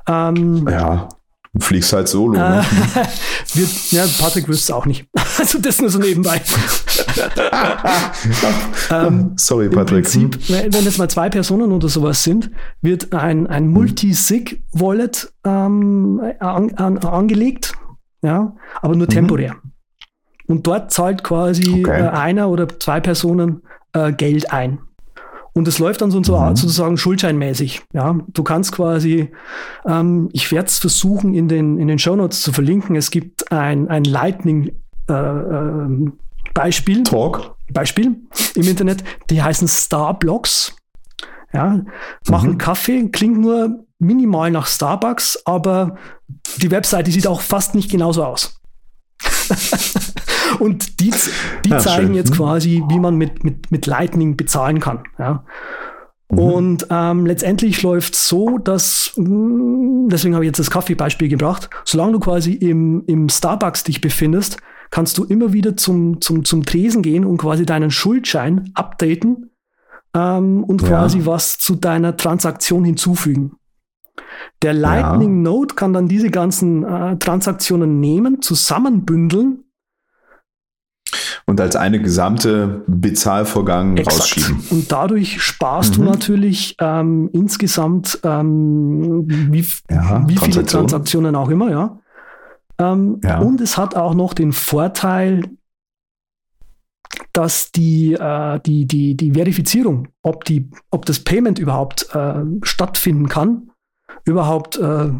Ähm, 0.08 0.66
ja, 0.68 1.08
du 1.52 1.60
fliegst 1.60 1.92
halt 1.92 2.08
solo. 2.08 2.38
Ne? 2.38 2.64
Wird, 3.54 3.92
ja, 3.92 4.04
Patrick 4.18 4.48
wüsste 4.48 4.72
es 4.72 4.76
auch 4.76 4.86
nicht. 4.86 5.06
Also 5.38 5.60
das 5.60 5.80
nur 5.80 5.88
so 5.88 6.00
nebenbei. 6.00 6.40
ähm, 8.90 9.34
Sorry, 9.36 9.68
Patrick. 9.68 10.02
Prinzip, 10.02 10.36
wenn 10.48 10.82
jetzt 10.82 10.98
mal 10.98 11.08
zwei 11.08 11.30
Personen 11.30 11.70
oder 11.70 11.88
sowas 11.88 12.24
sind, 12.24 12.50
wird 12.82 13.14
ein, 13.14 13.46
ein 13.46 13.68
Multi-Sig-Wallet 13.68 15.32
ähm, 15.44 16.20
an, 16.40 16.74
an, 16.74 16.98
angelegt 16.98 17.77
ja, 18.22 18.54
aber 18.80 18.96
nur 18.96 19.06
mhm. 19.06 19.12
temporär. 19.12 19.56
Und 20.46 20.66
dort 20.66 20.90
zahlt 20.92 21.22
quasi 21.22 21.80
okay. 21.80 22.02
äh, 22.02 22.08
einer 22.08 22.48
oder 22.48 22.68
zwei 22.80 23.00
Personen 23.00 23.62
äh, 23.92 24.12
Geld 24.12 24.50
ein. 24.52 24.80
Und 25.52 25.66
es 25.66 25.78
läuft 25.78 26.02
dann 26.02 26.10
so, 26.10 26.22
so 26.22 26.38
mhm. 26.38 26.56
sozusagen 26.56 26.96
schuldscheinmäßig. 26.96 27.82
Ja, 27.92 28.16
du 28.28 28.42
kannst 28.44 28.72
quasi, 28.72 29.32
ähm, 29.86 30.28
ich 30.32 30.52
werde 30.52 30.68
es 30.68 30.78
versuchen 30.78 31.34
in 31.34 31.48
den, 31.48 31.78
in 31.78 31.88
den 31.88 31.98
Show 31.98 32.14
Notes 32.14 32.42
zu 32.42 32.52
verlinken. 32.52 32.94
Es 32.96 33.10
gibt 33.10 33.50
ein, 33.50 33.88
ein 33.88 34.04
Lightning 34.04 34.72
äh, 35.08 35.12
äh, 35.12 36.10
Beispiel. 36.54 37.02
Talk. 37.02 37.56
Beispiel 37.72 38.16
im 38.54 38.62
Internet. 38.62 39.04
Die 39.30 39.42
heißen 39.42 39.68
Starblocks. 39.68 40.76
Ja, 41.52 41.80
machen 42.28 42.52
mhm. 42.52 42.58
Kaffee, 42.58 43.08
klingt 43.08 43.38
nur 43.38 43.84
minimal 43.98 44.50
nach 44.50 44.66
Starbucks, 44.66 45.42
aber 45.44 45.96
die 46.58 46.70
Webseite 46.70 47.10
sieht 47.10 47.26
auch 47.26 47.40
fast 47.40 47.74
nicht 47.74 47.90
genauso 47.90 48.24
aus. 48.24 48.60
und 50.58 51.00
die, 51.00 51.12
die 51.64 51.70
ja, 51.70 51.78
zeigen 51.78 52.08
schön. 52.08 52.14
jetzt 52.14 52.30
mhm. 52.30 52.36
quasi, 52.36 52.82
wie 52.88 52.98
man 52.98 53.16
mit, 53.16 53.44
mit, 53.44 53.70
mit 53.70 53.86
Lightning 53.86 54.36
bezahlen 54.36 54.78
kann. 54.80 55.04
Ja. 55.18 55.44
Mhm. 56.30 56.38
Und 56.38 56.86
ähm, 56.90 57.26
letztendlich 57.26 57.82
läuft 57.82 58.14
so, 58.14 58.58
dass, 58.58 59.12
mm, 59.16 60.08
deswegen 60.08 60.34
habe 60.34 60.44
ich 60.44 60.48
jetzt 60.48 60.60
das 60.60 60.70
Kaffeebeispiel 60.70 61.28
gebracht, 61.28 61.70
solange 61.84 62.12
du 62.12 62.20
quasi 62.20 62.52
im, 62.52 63.04
im 63.06 63.28
Starbucks 63.28 63.84
dich 63.84 64.00
befindest, 64.00 64.58
kannst 64.90 65.18
du 65.18 65.24
immer 65.24 65.52
wieder 65.52 65.76
zum, 65.76 66.20
zum, 66.20 66.44
zum 66.44 66.64
Tresen 66.64 67.02
gehen 67.02 67.24
und 67.24 67.38
quasi 67.38 67.66
deinen 67.66 67.90
Schuldschein 67.90 68.70
updaten 68.74 69.50
ähm, 70.14 70.64
und 70.64 70.82
ja. 70.82 70.88
quasi 70.88 71.26
was 71.26 71.58
zu 71.58 71.74
deiner 71.76 72.16
Transaktion 72.16 72.84
hinzufügen. 72.84 73.52
Der 74.62 74.72
Lightning 74.72 75.44
ja. 75.44 75.50
Node 75.50 75.74
kann 75.74 75.92
dann 75.92 76.08
diese 76.08 76.30
ganzen 76.30 76.84
äh, 76.84 77.16
Transaktionen 77.18 78.00
nehmen, 78.00 78.42
zusammenbündeln. 78.42 79.64
Und 81.46 81.60
als 81.60 81.76
eine 81.76 82.02
gesamte 82.02 82.82
Bezahlvorgang 82.86 83.96
Exakt. 83.96 84.20
rausschieben. 84.20 84.64
Und 84.70 84.92
dadurch 84.92 85.40
sparst 85.40 85.98
mhm. 85.98 86.04
du 86.04 86.10
natürlich 86.10 86.76
ähm, 86.80 87.30
insgesamt 87.32 88.20
ähm, 88.22 89.24
wie, 89.26 89.64
ja, 89.90 90.28
wie 90.28 90.36
viele 90.36 90.66
Transaktionen 90.66 91.34
auch 91.36 91.48
immer, 91.48 91.70
ja. 91.70 91.98
Ähm, 92.78 93.20
ja. 93.24 93.38
Und 93.38 93.60
es 93.60 93.76
hat 93.76 93.96
auch 93.96 94.14
noch 94.14 94.34
den 94.34 94.52
Vorteil, 94.52 95.44
dass 97.32 97.72
die, 97.72 98.14
äh, 98.14 98.60
die, 98.64 98.86
die, 98.86 99.16
die 99.16 99.32
Verifizierung, 99.32 100.08
ob, 100.22 100.44
die, 100.44 100.70
ob 100.90 101.06
das 101.06 101.20
Payment 101.20 101.58
überhaupt 101.58 102.08
äh, 102.14 102.42
stattfinden 102.62 103.28
kann, 103.28 103.70
überhaupt, 104.24 104.78
äh, 104.78 105.10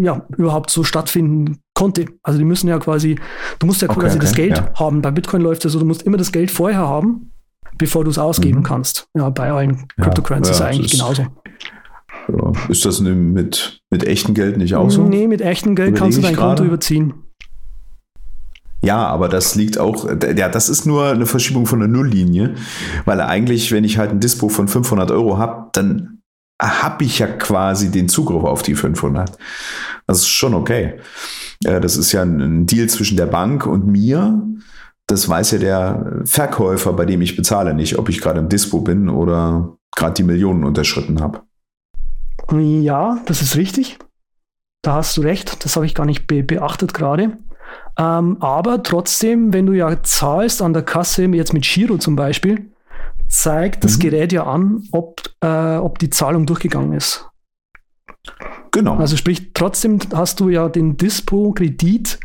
ja, 0.00 0.26
überhaupt 0.36 0.70
so 0.70 0.84
stattfinden 0.84 1.58
konnte. 1.74 2.06
Also 2.22 2.38
die 2.38 2.44
müssen 2.44 2.68
ja 2.68 2.78
quasi, 2.78 3.18
du 3.58 3.66
musst 3.66 3.82
ja 3.82 3.88
okay, 3.88 4.00
quasi 4.00 4.16
okay, 4.16 4.26
das 4.26 4.34
Geld 4.34 4.56
ja. 4.58 4.72
haben. 4.74 5.02
Bei 5.02 5.10
Bitcoin 5.10 5.42
läuft 5.42 5.64
es 5.64 5.72
so, 5.72 5.78
du 5.78 5.84
musst 5.84 6.02
immer 6.02 6.16
das 6.16 6.32
Geld 6.32 6.50
vorher 6.50 6.86
haben, 6.86 7.32
bevor 7.78 8.04
du 8.04 8.10
es 8.10 8.18
ausgeben 8.18 8.60
mhm. 8.60 8.64
kannst. 8.64 9.08
Ja, 9.14 9.30
bei 9.30 9.50
allen 9.50 9.88
Cryptocurrencies 10.00 10.60
ja, 10.60 10.66
eigentlich 10.66 10.92
ist 10.92 11.00
genauso. 11.00 11.26
Ist 12.68 12.86
das 12.86 13.00
mit, 13.00 13.82
mit 13.90 14.04
echtem 14.04 14.34
Geld 14.34 14.56
nicht 14.56 14.74
auch 14.74 14.90
so? 14.90 15.02
Nee, 15.02 15.26
mit 15.26 15.42
echtem 15.42 15.74
Geld 15.74 15.90
Überlege 15.90 16.04
kannst 16.04 16.18
du 16.18 16.22
dein 16.22 16.36
Konto 16.36 16.64
überziehen. 16.64 17.23
Ja, 18.84 19.06
aber 19.06 19.28
das 19.28 19.54
liegt 19.54 19.78
auch, 19.78 20.08
ja, 20.36 20.48
das 20.48 20.68
ist 20.68 20.84
nur 20.84 21.08
eine 21.08 21.26
Verschiebung 21.26 21.66
von 21.66 21.80
der 21.80 21.88
Nulllinie, 21.88 22.54
weil 23.04 23.20
eigentlich, 23.20 23.72
wenn 23.72 23.84
ich 23.84 23.98
halt 23.98 24.10
ein 24.10 24.20
Dispo 24.20 24.48
von 24.48 24.68
500 24.68 25.10
Euro 25.10 25.38
habe, 25.38 25.70
dann 25.72 26.20
habe 26.60 27.04
ich 27.04 27.18
ja 27.18 27.26
quasi 27.26 27.90
den 27.90 28.08
Zugriff 28.08 28.44
auf 28.44 28.62
die 28.62 28.74
500. 28.74 29.36
Das 30.06 30.18
ist 30.18 30.28
schon 30.28 30.54
okay. 30.54 31.00
Das 31.60 31.96
ist 31.96 32.12
ja 32.12 32.22
ein 32.22 32.66
Deal 32.66 32.88
zwischen 32.88 33.16
der 33.16 33.26
Bank 33.26 33.66
und 33.66 33.86
mir. 33.86 34.42
Das 35.06 35.28
weiß 35.28 35.52
ja 35.52 35.58
der 35.58 36.22
Verkäufer, 36.24 36.92
bei 36.92 37.06
dem 37.06 37.22
ich 37.22 37.36
bezahle, 37.36 37.74
nicht, 37.74 37.98
ob 37.98 38.08
ich 38.08 38.20
gerade 38.20 38.40
im 38.40 38.48
Dispo 38.48 38.80
bin 38.80 39.08
oder 39.08 39.76
gerade 39.96 40.14
die 40.14 40.22
Millionen 40.22 40.64
unterschritten 40.64 41.20
habe. 41.20 41.42
Ja, 42.52 43.18
das 43.26 43.42
ist 43.42 43.56
richtig. 43.56 43.98
Da 44.82 44.94
hast 44.96 45.16
du 45.16 45.22
recht. 45.22 45.64
Das 45.64 45.76
habe 45.76 45.86
ich 45.86 45.94
gar 45.94 46.06
nicht 46.06 46.26
be 46.26 46.42
beachtet 46.42 46.94
gerade. 46.94 47.38
Ähm, 47.98 48.38
aber 48.40 48.82
trotzdem, 48.82 49.52
wenn 49.52 49.66
du 49.66 49.72
ja 49.72 50.02
zahlst 50.02 50.62
an 50.62 50.72
der 50.72 50.82
Kasse, 50.82 51.24
jetzt 51.24 51.52
mit 51.52 51.64
Giro 51.64 51.96
zum 51.98 52.16
Beispiel, 52.16 52.70
zeigt 53.28 53.84
das 53.84 53.96
mhm. 53.96 54.00
Gerät 54.00 54.32
ja 54.32 54.44
an, 54.44 54.82
ob, 54.92 55.22
äh, 55.40 55.76
ob 55.76 55.98
die 55.98 56.10
Zahlung 56.10 56.46
durchgegangen 56.46 56.92
ist. 56.92 57.28
Genau. 58.72 58.96
Also 58.96 59.16
sprich, 59.16 59.52
trotzdem 59.54 59.98
hast 60.12 60.40
du 60.40 60.48
ja 60.48 60.68
den 60.68 60.96
Dispo-Kredit 60.96 62.18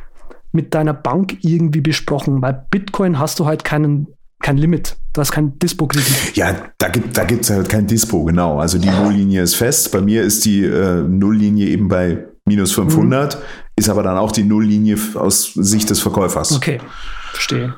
mit 0.51 0.73
deiner 0.73 0.93
Bank 0.93 1.37
irgendwie 1.41 1.81
besprochen. 1.81 2.41
Bei 2.41 2.51
Bitcoin 2.51 3.19
hast 3.19 3.39
du 3.39 3.45
halt 3.45 3.63
keinen 3.63 4.07
kein 4.41 4.57
Limit. 4.57 4.95
Du 5.13 5.21
hast 5.21 5.31
kein 5.31 5.59
Dispo-Kredit. 5.59 6.35
Ja, 6.35 6.55
da 6.77 6.87
gibt 6.87 7.17
da 7.17 7.25
gibt's 7.25 7.49
halt 7.49 7.67
kein 7.69 7.87
Dispo, 7.87 8.23
genau. 8.23 8.59
Also 8.59 8.77
die 8.77 8.89
Nulllinie 8.89 9.43
ist 9.43 9.55
fest. 9.55 9.91
Bei 9.91 10.01
mir 10.01 10.23
ist 10.23 10.45
die 10.45 10.63
äh, 10.63 11.03
Nulllinie 11.03 11.67
eben 11.67 11.87
bei 11.87 12.25
minus 12.49 12.73
500, 12.73 13.35
mhm. 13.35 13.41
ist 13.75 13.89
aber 13.89 14.03
dann 14.03 14.17
auch 14.17 14.31
die 14.31 14.43
Nulllinie 14.43 14.97
aus 15.15 15.53
Sicht 15.53 15.89
des 15.89 16.01
Verkäufers. 16.01 16.55
Okay, 16.55 16.79
verstehe. 17.31 17.75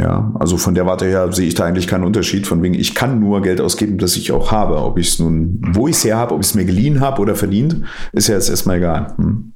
Ja, 0.00 0.32
also 0.38 0.56
von 0.56 0.74
der 0.74 0.86
Warte 0.86 1.04
her 1.04 1.30
sehe 1.30 1.46
ich 1.46 1.54
da 1.54 1.66
eigentlich 1.66 1.86
keinen 1.86 2.04
Unterschied. 2.04 2.46
Von 2.46 2.62
wegen, 2.62 2.74
ich 2.74 2.94
kann 2.94 3.20
nur 3.20 3.42
Geld 3.42 3.60
ausgeben, 3.60 3.98
das 3.98 4.16
ich 4.16 4.32
auch 4.32 4.50
habe. 4.50 4.76
Ob 4.76 4.96
ich 4.96 5.08
es 5.08 5.18
nun, 5.18 5.60
wo 5.72 5.88
ich 5.88 5.96
es 5.96 6.04
her 6.04 6.16
habe, 6.16 6.34
ob 6.34 6.40
ich 6.40 6.46
es 6.46 6.54
mir 6.54 6.64
geliehen 6.64 7.00
habe 7.00 7.20
oder 7.20 7.34
verdient, 7.34 7.84
ist 8.12 8.28
ja 8.28 8.34
jetzt 8.34 8.48
erstmal 8.48 8.78
egal. 8.78 9.14
Hm. 9.18 9.52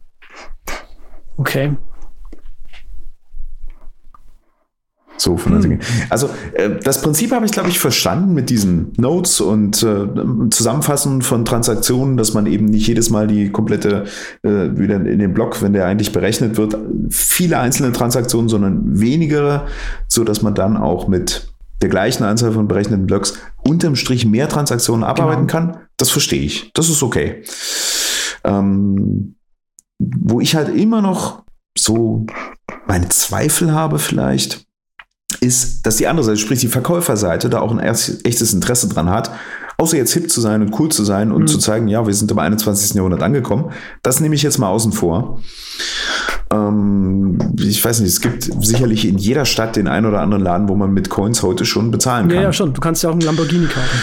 Okay. 1.38 1.76
So 5.16 5.36
von 5.36 5.62
hm. 5.62 5.78
Also 6.10 6.28
äh, 6.54 6.70
das 6.82 7.00
Prinzip 7.02 7.30
habe 7.32 7.46
ich, 7.46 7.52
glaube 7.52 7.68
ich, 7.68 7.78
verstanden 7.78 8.34
mit 8.34 8.50
diesen 8.50 8.92
Notes 8.96 9.40
und 9.40 9.82
äh, 9.82 10.06
Zusammenfassen 10.50 11.22
von 11.22 11.44
Transaktionen, 11.44 12.16
dass 12.16 12.34
man 12.34 12.46
eben 12.46 12.66
nicht 12.66 12.86
jedes 12.88 13.10
Mal 13.10 13.26
die 13.26 13.50
komplette, 13.50 14.04
äh, 14.42 14.48
wieder 14.76 14.96
in 14.96 15.18
den 15.18 15.32
Block, 15.32 15.62
wenn 15.62 15.72
der 15.72 15.86
eigentlich 15.86 16.12
berechnet 16.12 16.56
wird, 16.56 16.76
viele 17.10 17.58
einzelne 17.58 17.92
Transaktionen, 17.92 18.48
sondern 18.48 19.00
wenigere, 19.00 19.66
so 20.08 20.24
dass 20.24 20.42
man 20.42 20.54
dann 20.54 20.76
auch 20.76 21.06
mit 21.06 21.48
der 21.80 21.88
gleichen 21.88 22.24
Anzahl 22.24 22.52
von 22.52 22.66
berechneten 22.66 23.06
Blocks 23.06 23.34
unterm 23.62 23.96
Strich 23.96 24.26
mehr 24.26 24.48
Transaktionen 24.48 25.04
abarbeiten 25.04 25.46
genau. 25.46 25.52
kann. 25.52 25.76
Das 25.96 26.10
verstehe 26.10 26.42
ich. 26.42 26.72
Das 26.74 26.88
ist 26.88 27.02
okay. 27.02 27.42
Ähm, 28.42 29.36
wo 29.98 30.40
ich 30.40 30.56
halt 30.56 30.74
immer 30.74 31.02
noch 31.02 31.44
so 31.76 32.26
meine 32.86 33.08
Zweifel 33.08 33.72
habe 33.72 33.98
vielleicht, 33.98 34.66
ist, 35.44 35.86
dass 35.86 35.96
die 35.96 36.06
andere 36.06 36.24
Seite, 36.24 36.38
sprich 36.38 36.60
die 36.60 36.68
Verkäuferseite, 36.68 37.48
da 37.48 37.60
auch 37.60 37.70
ein 37.70 37.78
echtes 37.78 38.52
Interesse 38.52 38.88
dran 38.88 39.10
hat, 39.10 39.30
außer 39.76 39.96
jetzt 39.96 40.12
hip 40.12 40.30
zu 40.30 40.40
sein 40.40 40.62
und 40.62 40.78
cool 40.78 40.88
zu 40.88 41.04
sein 41.04 41.32
und 41.32 41.42
mhm. 41.42 41.46
zu 41.46 41.58
zeigen, 41.58 41.88
ja, 41.88 42.06
wir 42.06 42.14
sind 42.14 42.30
im 42.30 42.38
21. 42.38 42.94
Jahrhundert 42.94 43.22
angekommen. 43.22 43.70
Das 44.02 44.20
nehme 44.20 44.34
ich 44.34 44.42
jetzt 44.42 44.58
mal 44.58 44.68
außen 44.68 44.92
vor. 44.92 45.40
Ähm, 46.50 47.38
ich 47.58 47.84
weiß 47.84 48.00
nicht, 48.00 48.10
es 48.10 48.20
gibt 48.20 48.50
sicherlich 48.64 49.06
in 49.06 49.18
jeder 49.18 49.44
Stadt 49.44 49.76
den 49.76 49.88
einen 49.88 50.06
oder 50.06 50.20
anderen 50.20 50.42
Laden, 50.42 50.68
wo 50.68 50.74
man 50.74 50.92
mit 50.92 51.10
Coins 51.10 51.42
heute 51.42 51.64
schon 51.64 51.90
bezahlen 51.90 52.28
kann. 52.28 52.36
Ja, 52.36 52.42
ja, 52.42 52.52
schon. 52.52 52.72
Du 52.72 52.80
kannst 52.80 53.02
ja 53.02 53.08
auch 53.08 53.14
einen 53.14 53.22
Lamborghini 53.22 53.66
kaufen. 53.66 54.02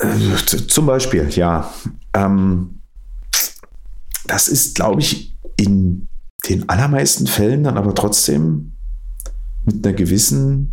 Äh, 0.00 0.66
zum 0.68 0.86
Beispiel, 0.86 1.28
ja. 1.30 1.70
Ähm, 2.14 2.80
das 4.26 4.48
ist, 4.48 4.74
glaube 4.74 5.00
ich, 5.00 5.36
in 5.56 6.08
den 6.48 6.68
allermeisten 6.68 7.26
Fällen 7.26 7.64
dann 7.64 7.78
aber 7.78 7.94
trotzdem 7.94 8.71
mit 9.64 9.86
einer 9.86 9.94
gewissen 9.94 10.72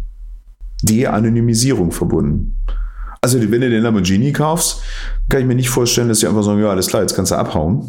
De-Anonymisierung 0.83 1.91
verbunden. 1.91 2.55
Also, 3.21 3.39
wenn 3.39 3.61
du 3.61 3.69
den 3.69 3.83
Lamborghini 3.83 4.31
kaufst, 4.31 4.81
kann 5.27 5.41
ich 5.41 5.47
mir 5.47 5.55
nicht 5.55 5.69
vorstellen, 5.69 6.07
dass 6.07 6.19
sie 6.19 6.27
einfach 6.27 6.43
sagen, 6.43 6.61
ja, 6.61 6.69
alles 6.69 6.87
klar, 6.87 7.01
jetzt 7.01 7.15
kannst 7.15 7.31
du 7.31 7.35
abhauen. 7.35 7.83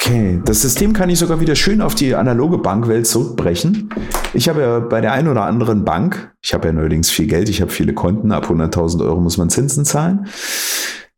Okay, 0.04 0.42
das 0.44 0.62
System 0.62 0.94
kann 0.94 1.10
ich 1.10 1.20
sogar 1.20 1.38
wieder 1.38 1.54
schön 1.54 1.80
auf 1.80 1.94
die 1.94 2.16
analoge 2.16 2.58
Bankwelt 2.58 3.06
zurückbrechen. 3.06 3.88
Ich 4.34 4.48
habe 4.48 4.60
ja 4.60 4.80
bei 4.80 5.00
der 5.00 5.12
einen 5.12 5.28
oder 5.28 5.44
anderen 5.44 5.84
Bank, 5.84 6.34
ich 6.42 6.52
habe 6.54 6.66
ja 6.66 6.72
neuerdings 6.72 7.08
viel 7.08 7.28
Geld, 7.28 7.48
ich 7.48 7.60
habe 7.60 7.70
viele 7.70 7.94
Konten, 7.94 8.32
ab 8.32 8.46
100.000 8.46 9.04
Euro 9.04 9.20
muss 9.20 9.38
man 9.38 9.48
Zinsen 9.48 9.84
zahlen. 9.84 10.26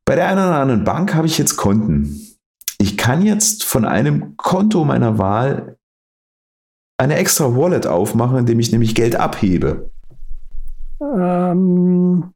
Bei 0.04 0.16
der 0.16 0.28
einen 0.28 0.38
oder 0.38 0.58
anderen 0.58 0.84
Bank 0.84 1.14
habe 1.14 1.26
ich 1.26 1.38
jetzt 1.38 1.56
Konten. 1.56 2.36
Ich 2.76 2.98
kann 2.98 3.22
jetzt 3.22 3.64
von 3.64 3.86
einem 3.86 4.36
Konto 4.36 4.84
meiner 4.84 5.16
Wahl 5.16 5.78
eine 6.98 7.16
extra 7.16 7.56
Wallet 7.56 7.86
aufmachen, 7.86 8.36
indem 8.36 8.60
ich 8.60 8.70
nämlich 8.70 8.94
Geld 8.94 9.16
abhebe. 9.16 9.90
Ähm, 11.00 12.34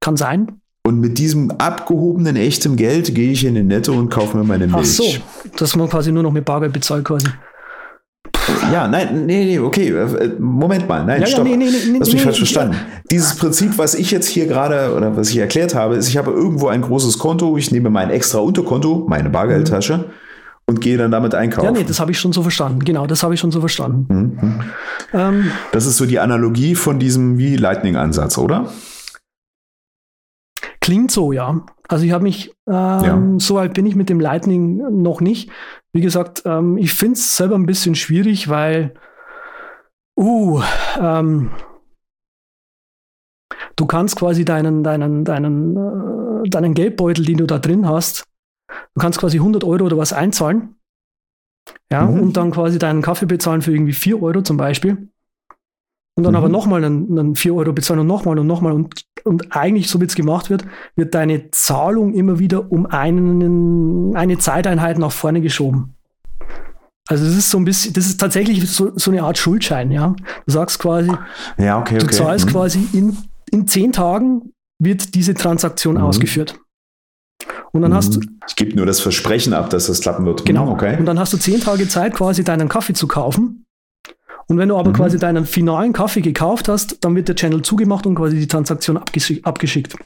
kann 0.00 0.16
sein. 0.16 0.62
Und 0.86 1.00
mit 1.00 1.16
diesem 1.16 1.50
abgehobenen 1.52 2.36
echtem 2.36 2.76
Geld 2.76 3.14
gehe 3.14 3.32
ich 3.32 3.46
in 3.46 3.54
den 3.54 3.68
Netto 3.68 3.94
und 3.94 4.10
kaufe 4.10 4.36
mir 4.36 4.44
meine 4.44 4.66
Milch. 4.66 4.80
Ach 4.80 4.84
so, 4.84 5.04
dass 5.56 5.74
man 5.76 5.88
quasi 5.88 6.12
nur 6.12 6.22
noch 6.22 6.30
mit 6.30 6.44
Bargeld 6.44 6.74
bezahlt 6.74 7.06
quasi. 7.06 7.28
Ja, 8.70 8.86
nein, 8.86 9.24
nee, 9.24 9.46
nee, 9.46 9.58
okay, 9.58 9.88
äh, 9.88 10.34
Moment 10.38 10.86
mal, 10.86 11.02
nein, 11.04 11.22
ja, 11.22 11.26
stopp. 11.26 11.46
Ja, 11.46 11.56
nee, 11.56 11.64
nee, 11.64 11.92
nee, 11.92 12.00
Hast 12.00 12.12
mich 12.12 12.22
falsch 12.22 12.36
verstanden. 12.36 12.74
Ja. 12.74 13.00
Dieses 13.10 13.36
Prinzip, 13.36 13.78
was 13.78 13.94
ich 13.94 14.10
jetzt 14.10 14.28
hier 14.28 14.46
gerade 14.46 14.94
oder 14.94 15.16
was 15.16 15.30
ich 15.30 15.38
erklärt 15.38 15.74
habe, 15.74 15.96
ist, 15.96 16.08
ich 16.08 16.18
habe 16.18 16.30
irgendwo 16.32 16.68
ein 16.68 16.82
großes 16.82 17.18
Konto, 17.18 17.56
ich 17.56 17.70
nehme 17.70 17.88
mein 17.88 18.10
extra 18.10 18.40
Unterkonto, 18.40 19.06
meine 19.08 19.30
Bargeldtasche 19.30 19.96
mhm. 19.96 20.04
und 20.66 20.82
gehe 20.82 20.98
dann 20.98 21.10
damit 21.10 21.34
einkaufen. 21.34 21.64
Ja, 21.64 21.72
nee, 21.72 21.84
das 21.88 21.98
habe 21.98 22.10
ich 22.10 22.18
schon 22.18 22.34
so 22.34 22.42
verstanden. 22.42 22.80
Genau, 22.80 23.06
das 23.06 23.22
habe 23.22 23.32
ich 23.32 23.40
schon 23.40 23.50
so 23.52 23.60
verstanden. 23.60 24.06
Mhm. 24.10 24.60
Ähm, 25.14 25.50
das 25.72 25.86
ist 25.86 25.96
so 25.96 26.04
die 26.04 26.18
Analogie 26.18 26.74
von 26.74 26.98
diesem 26.98 27.38
wie 27.38 27.56
Lightning-Ansatz, 27.56 28.36
oder? 28.36 28.68
Klingt 30.84 31.10
so, 31.10 31.32
ja. 31.32 31.64
Also 31.88 32.04
ich 32.04 32.12
habe 32.12 32.24
mich, 32.24 32.50
ähm, 32.68 32.74
ja. 32.74 33.22
so 33.38 33.54
weit 33.54 33.72
bin 33.72 33.86
ich 33.86 33.96
mit 33.96 34.10
dem 34.10 34.20
Lightning 34.20 35.02
noch 35.02 35.22
nicht. 35.22 35.50
Wie 35.94 36.02
gesagt, 36.02 36.42
ähm, 36.44 36.76
ich 36.76 36.92
finde 36.92 37.14
es 37.14 37.38
selber 37.38 37.54
ein 37.54 37.64
bisschen 37.64 37.94
schwierig, 37.94 38.50
weil, 38.50 38.92
uh, 40.20 40.60
ähm, 41.00 41.52
du 43.76 43.86
kannst 43.86 44.16
quasi 44.16 44.44
deinen, 44.44 44.84
deinen, 44.84 45.24
deinen, 45.24 46.44
äh, 46.44 46.50
deinen 46.50 46.74
Geldbeutel, 46.74 47.24
den 47.24 47.38
du 47.38 47.46
da 47.46 47.58
drin 47.58 47.88
hast, 47.88 48.26
du 48.68 49.00
kannst 49.00 49.18
quasi 49.18 49.38
100 49.38 49.64
Euro 49.64 49.86
oder 49.86 49.96
was 49.96 50.12
einzahlen. 50.12 50.76
Ja, 51.90 52.04
mhm. 52.04 52.20
und 52.20 52.36
dann 52.36 52.50
quasi 52.50 52.78
deinen 52.78 53.00
Kaffee 53.00 53.24
bezahlen 53.24 53.62
für 53.62 53.72
irgendwie 53.72 53.94
4 53.94 54.22
Euro 54.22 54.42
zum 54.42 54.58
Beispiel 54.58 55.08
und 56.14 56.24
dann 56.24 56.32
mhm. 56.32 56.36
aber 56.36 56.48
nochmal 56.50 56.84
einen, 56.84 57.18
einen 57.18 57.36
4 57.36 57.54
Euro 57.54 57.72
bezahlen 57.72 58.00
und 58.00 58.06
nochmal 58.06 58.38
und 58.38 58.46
nochmal. 58.46 58.72
Und, 58.72 59.06
und 59.24 59.56
eigentlich, 59.56 59.88
so 59.88 60.00
wie 60.00 60.04
es 60.04 60.14
gemacht 60.14 60.50
wird, 60.50 60.64
wird 60.96 61.14
deine 61.14 61.50
Zahlung 61.50 62.14
immer 62.14 62.38
wieder 62.38 62.70
um 62.70 62.86
einen, 62.86 64.14
eine 64.14 64.38
Zeiteinheit 64.38 64.98
nach 64.98 65.12
vorne 65.12 65.40
geschoben. 65.40 65.94
Also 67.08 67.24
das 67.24 67.34
ist 67.34 67.50
so 67.50 67.58
ein 67.58 67.64
bisschen, 67.64 67.92
das 67.92 68.06
ist 68.06 68.18
tatsächlich 68.18 68.70
so, 68.70 68.92
so 68.96 69.10
eine 69.10 69.22
Art 69.22 69.36
Schuldschein, 69.36 69.90
ja. 69.90 70.14
Du 70.46 70.52
sagst 70.52 70.78
quasi, 70.78 71.12
ja, 71.58 71.78
okay, 71.78 71.96
okay. 71.96 72.06
du 72.06 72.06
zahlst 72.06 72.46
mhm. 72.46 72.50
quasi 72.50 72.88
in, 72.92 73.16
in 73.50 73.66
zehn 73.66 73.92
Tagen 73.92 74.52
wird 74.78 75.14
diese 75.14 75.34
Transaktion 75.34 75.96
mhm. 75.96 76.02
ausgeführt. 76.02 76.58
Und 77.72 77.82
dann 77.82 77.90
mhm. 77.90 77.96
hast 77.96 78.16
du. 78.16 78.20
Ich 78.48 78.56
gebe 78.56 78.76
nur 78.76 78.86
das 78.86 79.00
Versprechen 79.00 79.52
ab, 79.52 79.68
dass 79.70 79.86
das 79.86 80.00
klappen 80.00 80.24
wird. 80.24 80.46
Genau. 80.46 80.70
Okay. 80.70 80.96
Und 80.98 81.06
dann 81.06 81.18
hast 81.18 81.32
du 81.32 81.38
zehn 81.38 81.60
Tage 81.60 81.88
Zeit, 81.88 82.14
quasi 82.14 82.44
deinen 82.44 82.68
Kaffee 82.68 82.94
zu 82.94 83.06
kaufen. 83.06 83.64
Und 84.46 84.58
wenn 84.58 84.68
du 84.68 84.76
aber 84.76 84.90
mhm. 84.90 84.94
quasi 84.94 85.18
deinen 85.18 85.46
finalen 85.46 85.92
Kaffee 85.92 86.20
gekauft 86.20 86.68
hast, 86.68 87.04
dann 87.04 87.16
wird 87.16 87.28
der 87.28 87.36
Channel 87.36 87.62
zugemacht 87.62 88.06
und 88.06 88.14
quasi 88.14 88.38
die 88.38 88.48
Transaktion 88.48 88.96
abgesch 88.96 89.40
abgeschickt. 89.42 89.96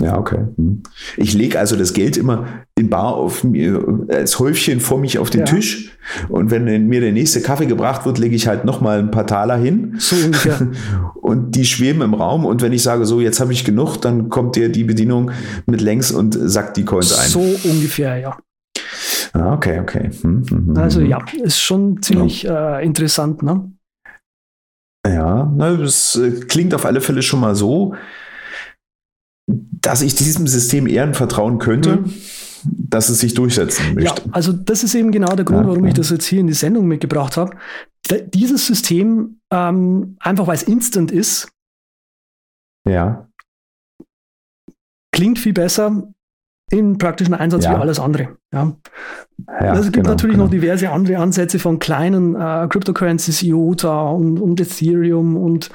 Ja, 0.00 0.18
okay. 0.18 0.38
Hm. 0.56 0.82
Ich 1.16 1.34
lege 1.34 1.58
also 1.58 1.76
das 1.76 1.92
Geld 1.92 2.16
immer 2.16 2.46
in 2.76 2.90
Bar 2.90 3.14
auf 3.14 3.44
mir, 3.44 4.06
als 4.08 4.40
Häufchen 4.40 4.80
vor 4.80 4.98
mich 4.98 5.18
auf 5.18 5.30
den 5.30 5.40
ja. 5.40 5.46
Tisch. 5.46 5.96
Und 6.28 6.50
wenn 6.50 6.88
mir 6.88 7.00
der 7.00 7.12
nächste 7.12 7.40
Kaffee 7.40 7.66
gebracht 7.66 8.04
wird, 8.04 8.18
lege 8.18 8.34
ich 8.34 8.48
halt 8.48 8.64
nochmal 8.64 8.98
ein 8.98 9.12
paar 9.12 9.26
Taler 9.26 9.56
hin. 9.56 9.94
So 9.98 10.16
ungefähr. 10.16 10.68
Und 11.14 11.54
die 11.54 11.64
schweben 11.64 12.02
im 12.02 12.14
Raum. 12.14 12.44
Und 12.44 12.60
wenn 12.60 12.72
ich 12.72 12.82
sage, 12.82 13.06
so, 13.06 13.20
jetzt 13.20 13.38
habe 13.38 13.52
ich 13.52 13.64
genug, 13.64 13.98
dann 13.98 14.30
kommt 14.30 14.56
dir 14.56 14.68
die 14.68 14.84
Bedienung 14.84 15.30
mit 15.66 15.80
längs 15.80 16.10
und 16.10 16.36
sackt 16.38 16.76
die 16.76 16.84
Coins 16.84 17.16
ein. 17.16 17.28
So 17.28 17.40
ungefähr, 17.40 18.18
ja. 18.18 18.36
Ah, 19.34 19.52
okay, 19.52 19.80
okay. 19.80 20.10
Hm, 20.10 20.44
hm, 20.48 20.66
hm 20.68 20.76
also 20.76 21.00
hm. 21.00 21.06
ja, 21.06 21.18
ist 21.42 21.60
schon 21.60 22.00
ziemlich 22.02 22.44
ja. 22.44 22.78
äh, 22.78 22.84
interessant, 22.84 23.42
ne? 23.42 23.72
Ja, 25.06 25.44
ne, 25.44 25.76
das 25.76 26.16
äh, 26.16 26.30
klingt 26.46 26.72
auf 26.72 26.86
alle 26.86 27.00
Fälle 27.00 27.20
schon 27.20 27.40
mal 27.40 27.54
so, 27.54 27.94
dass 29.46 30.00
ich 30.02 30.14
diesem 30.14 30.46
System 30.46 30.86
eher 30.86 31.12
vertrauen 31.12 31.58
könnte, 31.58 31.96
mhm. 31.96 32.14
dass 32.64 33.10
es 33.10 33.20
sich 33.20 33.34
durchsetzen 33.34 33.94
möchte. 33.94 34.22
Ja, 34.22 34.32
also 34.32 34.52
das 34.52 34.82
ist 34.82 34.94
eben 34.94 35.12
genau 35.12 35.34
der 35.34 35.44
Grund, 35.44 35.62
ja, 35.62 35.68
warum 35.68 35.84
ja. 35.84 35.88
ich 35.88 35.94
das 35.94 36.10
jetzt 36.10 36.24
hier 36.24 36.40
in 36.40 36.46
die 36.46 36.54
Sendung 36.54 36.86
mitgebracht 36.86 37.36
habe. 37.36 37.56
Dieses 38.32 38.66
System, 38.66 39.40
ähm, 39.50 40.16
einfach 40.20 40.46
weil 40.46 40.54
es 40.54 40.62
instant 40.62 41.10
ist, 41.10 41.50
ja. 42.88 43.28
klingt 45.12 45.38
viel 45.38 45.52
besser 45.52 46.13
im 46.78 46.98
praktischen 46.98 47.34
Einsatz 47.34 47.64
ja. 47.64 47.72
wie 47.72 47.80
alles 47.80 47.98
andere. 47.98 48.36
Ja. 48.52 48.72
Ja, 49.48 49.70
also 49.70 49.80
es 49.80 49.86
gibt 49.86 50.04
genau, 50.04 50.10
natürlich 50.10 50.34
genau. 50.34 50.44
noch 50.44 50.50
diverse 50.50 50.90
andere 50.90 51.18
Ansätze 51.18 51.58
von 51.58 51.78
kleinen 51.78 52.34
äh, 52.36 52.66
Cryptocurrencies, 52.68 53.42
IOTA 53.42 54.10
und, 54.10 54.38
und 54.40 54.60
Ethereum 54.60 55.36
und 55.36 55.70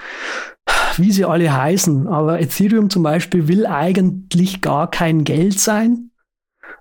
wie 0.98 1.12
sie 1.12 1.26
alle 1.26 1.56
heißen. 1.56 2.08
Aber 2.08 2.40
Ethereum 2.40 2.90
zum 2.90 3.04
Beispiel 3.04 3.48
will 3.48 3.66
eigentlich 3.66 4.62
gar 4.62 4.90
kein 4.90 5.24
Geld 5.24 5.60
sein. 5.60 6.12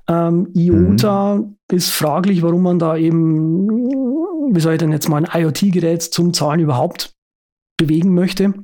Ähm, 0.09 0.49
IOTA 0.55 1.37
mhm. 1.37 1.57
ist 1.71 1.91
fraglich, 1.91 2.43
warum 2.43 2.63
man 2.63 2.79
da 2.79 2.97
eben, 2.97 3.69
wie 4.55 4.61
soll 4.61 4.75
ich 4.75 4.79
denn 4.79 4.93
jetzt 4.93 5.09
mal 5.09 5.25
ein 5.25 5.43
IoT-Gerät 5.43 6.03
zum 6.03 6.33
Zahlen 6.33 6.61
überhaupt 6.61 7.15
bewegen 7.77 8.15
möchte. 8.15 8.55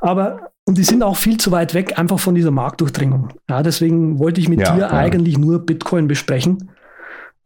Aber 0.00 0.52
und 0.66 0.78
die 0.78 0.84
sind 0.84 1.02
auch 1.02 1.16
viel 1.16 1.36
zu 1.36 1.52
weit 1.52 1.74
weg 1.74 1.98
einfach 1.98 2.18
von 2.18 2.34
dieser 2.34 2.50
Marktdurchdringung. 2.50 3.28
Ja, 3.48 3.62
deswegen 3.62 4.18
wollte 4.18 4.40
ich 4.40 4.48
mit 4.48 4.60
ja, 4.60 4.74
dir 4.74 4.80
ja. 4.82 4.90
eigentlich 4.90 5.38
nur 5.38 5.58
Bitcoin 5.58 6.08
besprechen, 6.08 6.70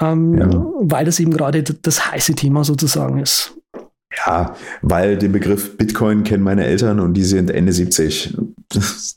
ähm, 0.01 0.39
ja. 0.39 0.49
weil 0.81 1.05
das 1.05 1.19
eben 1.19 1.33
gerade 1.33 1.63
das 1.63 2.11
heiße 2.13 2.35
Thema 2.35 2.65
sozusagen 2.65 3.19
ist. 3.19 3.55
Ja, 4.27 4.55
weil 4.81 5.19
den 5.19 5.33
Begriff 5.33 5.77
Bitcoin 5.77 6.25
kennen 6.25 6.43
meine 6.43 6.65
Eltern 6.65 6.99
und 6.99 7.15
die 7.15 7.25
sind 7.25 7.51
Ende 7.51 7.73
70. 7.73 8.37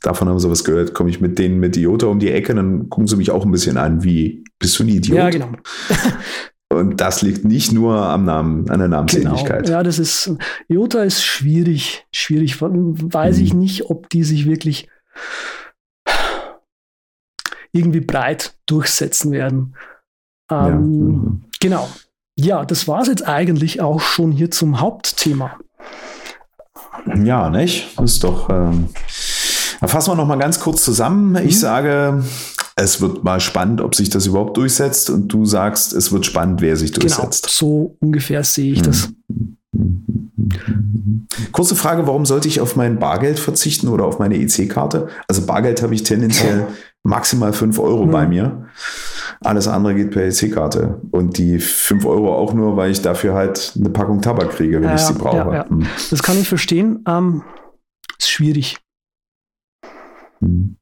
Davon 0.02 0.28
haben 0.28 0.38
sie 0.38 0.50
was 0.50 0.64
gehört. 0.64 0.94
Komme 0.94 1.10
ich 1.10 1.20
mit 1.20 1.38
denen 1.38 1.60
mit 1.60 1.76
IOTA 1.76 2.06
um 2.06 2.18
die 2.18 2.30
Ecke, 2.30 2.54
dann 2.54 2.88
gucken 2.90 3.06
sie 3.06 3.16
mich 3.16 3.30
auch 3.30 3.44
ein 3.44 3.50
bisschen 3.50 3.78
an, 3.78 4.04
wie 4.04 4.44
bist 4.58 4.78
du 4.78 4.84
ein 4.84 4.88
Idiot? 4.88 5.16
Ja, 5.16 5.30
genau. 5.30 5.50
Und 6.72 7.00
das 7.00 7.22
liegt 7.22 7.44
nicht 7.44 7.72
nur 7.72 7.96
am 7.96 8.24
Namen, 8.24 8.68
an 8.70 8.78
der 8.78 8.88
Namensähnlichkeit. 8.88 9.64
Genau. 9.64 9.78
Ja, 9.78 9.82
das 9.82 9.98
ist, 9.98 10.34
IOTA 10.68 11.02
ist 11.02 11.22
schwierig, 11.24 12.06
schwierig. 12.10 12.60
Weiß 12.60 13.38
mhm. 13.38 13.44
ich 13.44 13.54
nicht, 13.54 13.90
ob 13.90 14.08
die 14.08 14.24
sich 14.24 14.46
wirklich 14.46 14.88
irgendwie 17.72 18.00
breit 18.00 18.54
durchsetzen 18.66 19.32
werden. 19.32 19.74
Ähm, 20.50 20.56
ja. 20.56 20.68
Mhm. 20.70 21.44
Genau. 21.60 21.88
Ja, 22.36 22.64
das 22.64 22.88
war 22.88 23.02
es 23.02 23.08
jetzt 23.08 23.26
eigentlich 23.26 23.80
auch 23.80 24.00
schon 24.00 24.32
hier 24.32 24.50
zum 24.50 24.80
Hauptthema. 24.80 25.58
Ja, 27.22 27.50
nicht? 27.50 27.98
Das 27.98 28.12
ist 28.12 28.24
doch. 28.24 28.48
Ähm, 28.50 28.88
fassen 29.84 30.12
wir 30.12 30.16
noch 30.16 30.26
mal 30.26 30.38
ganz 30.38 30.60
kurz 30.60 30.84
zusammen. 30.84 31.36
Ich 31.36 31.56
mhm. 31.56 31.60
sage, 31.60 32.24
es 32.76 33.00
wird 33.00 33.22
mal 33.24 33.40
spannend, 33.40 33.80
ob 33.80 33.94
sich 33.94 34.10
das 34.10 34.26
überhaupt 34.26 34.56
durchsetzt. 34.56 35.10
Und 35.10 35.28
du 35.28 35.44
sagst, 35.44 35.92
es 35.92 36.12
wird 36.12 36.26
spannend, 36.26 36.60
wer 36.60 36.76
sich 36.76 36.92
genau, 36.92 37.06
durchsetzt. 37.06 37.44
Genau, 37.44 37.52
so 37.52 37.96
ungefähr 38.00 38.44
sehe 38.44 38.72
ich 38.72 38.80
mhm. 38.80 38.84
das. 38.84 39.08
Kurze 41.52 41.76
Frage, 41.76 42.06
warum 42.06 42.26
sollte 42.26 42.48
ich 42.48 42.60
auf 42.60 42.76
mein 42.76 42.98
Bargeld 42.98 43.38
verzichten 43.38 43.88
oder 43.88 44.04
auf 44.04 44.18
meine 44.18 44.36
EC-Karte? 44.36 45.08
Also 45.28 45.46
Bargeld 45.46 45.82
habe 45.82 45.94
ich 45.94 46.02
tendenziell 46.02 46.66
maximal 47.02 47.52
5 47.52 47.78
Euro 47.78 48.06
mhm. 48.06 48.10
bei 48.10 48.26
mir. 48.26 48.66
Alles 49.40 49.66
andere 49.68 49.94
geht 49.94 50.12
per 50.12 50.24
EC-Karte. 50.24 51.00
Und 51.10 51.38
die 51.38 51.58
5 51.58 52.04
Euro 52.06 52.34
auch 52.34 52.54
nur, 52.54 52.76
weil 52.76 52.90
ich 52.90 53.02
dafür 53.02 53.34
halt 53.34 53.72
eine 53.76 53.90
Packung 53.90 54.22
Tabak 54.22 54.50
kriege, 54.50 54.76
wenn 54.76 54.88
ja, 54.88 54.94
ich 54.94 55.00
sie 55.00 55.14
brauche. 55.14 55.36
Ja, 55.36 55.54
ja. 55.54 55.68
Hm. 55.68 55.86
Das 56.10 56.22
kann 56.22 56.38
ich 56.38 56.48
verstehen. 56.48 57.04
Ähm, 57.08 57.42
ist 58.18 58.30
schwierig. 58.30 58.78
Hm. 60.40 60.76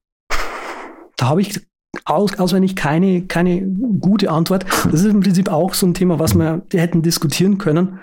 Da 1.16 1.28
habe 1.28 1.41
ich 1.41 1.61
aus, 2.05 2.38
auswendig 2.38 2.76
keine, 2.76 3.26
keine 3.26 3.62
gute 3.66 4.30
Antwort. 4.30 4.64
Das 4.84 5.01
ist 5.01 5.07
im 5.07 5.20
Prinzip 5.20 5.49
auch 5.49 5.74
so 5.74 5.86
ein 5.86 5.95
Thema, 5.95 6.18
was 6.18 6.34
wir 6.34 6.62
hätten 6.72 7.03
diskutieren 7.03 7.59
können. 7.59 8.01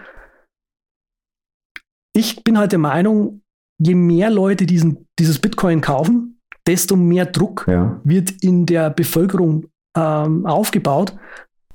Ich 2.15 2.43
bin 2.43 2.57
halt 2.57 2.71
der 2.71 2.79
Meinung, 2.79 3.41
je 3.79 3.95
mehr 3.95 4.29
Leute 4.29 4.65
diesen, 4.65 5.07
dieses 5.19 5.39
Bitcoin 5.39 5.81
kaufen, 5.81 6.39
desto 6.65 6.95
mehr 6.95 7.25
Druck 7.25 7.65
ja. 7.67 8.01
wird 8.03 8.31
in 8.41 8.65
der 8.65 8.89
Bevölkerung 8.89 9.67
ähm, 9.95 10.45
aufgebaut, 10.45 11.15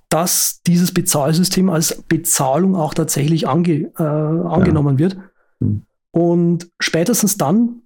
dass 0.09 0.61
dieses 0.67 0.93
Bezahlsystem 0.93 1.71
als 1.71 2.03
Bezahlung 2.03 2.77
auch 2.77 2.93
tatsächlich 2.93 3.49
ange, 3.49 3.93
äh, 3.99 4.03
angenommen 4.03 4.99
ja. 4.99 4.99
wird. 4.99 5.19
Mhm. 5.61 5.83
Und 6.11 6.71
spätestens 6.81 7.39
dann, 7.39 7.83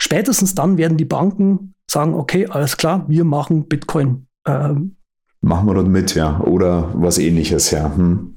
spätestens 0.00 0.54
dann 0.54 0.78
werden 0.78 0.96
die 0.96 1.04
Banken 1.04 1.74
sagen, 1.88 2.14
okay, 2.14 2.46
alles 2.46 2.76
klar, 2.76 3.04
wir 3.08 3.24
machen 3.24 3.68
Bitcoin. 3.68 4.26
Ähm, 4.46 4.96
Machen 5.42 5.66
wir 5.68 5.74
dort 5.74 5.88
mit, 5.88 6.14
ja. 6.14 6.38
Oder 6.40 6.90
was 6.92 7.16
ähnliches, 7.16 7.70
ja. 7.70 7.94
Hm. 7.96 8.36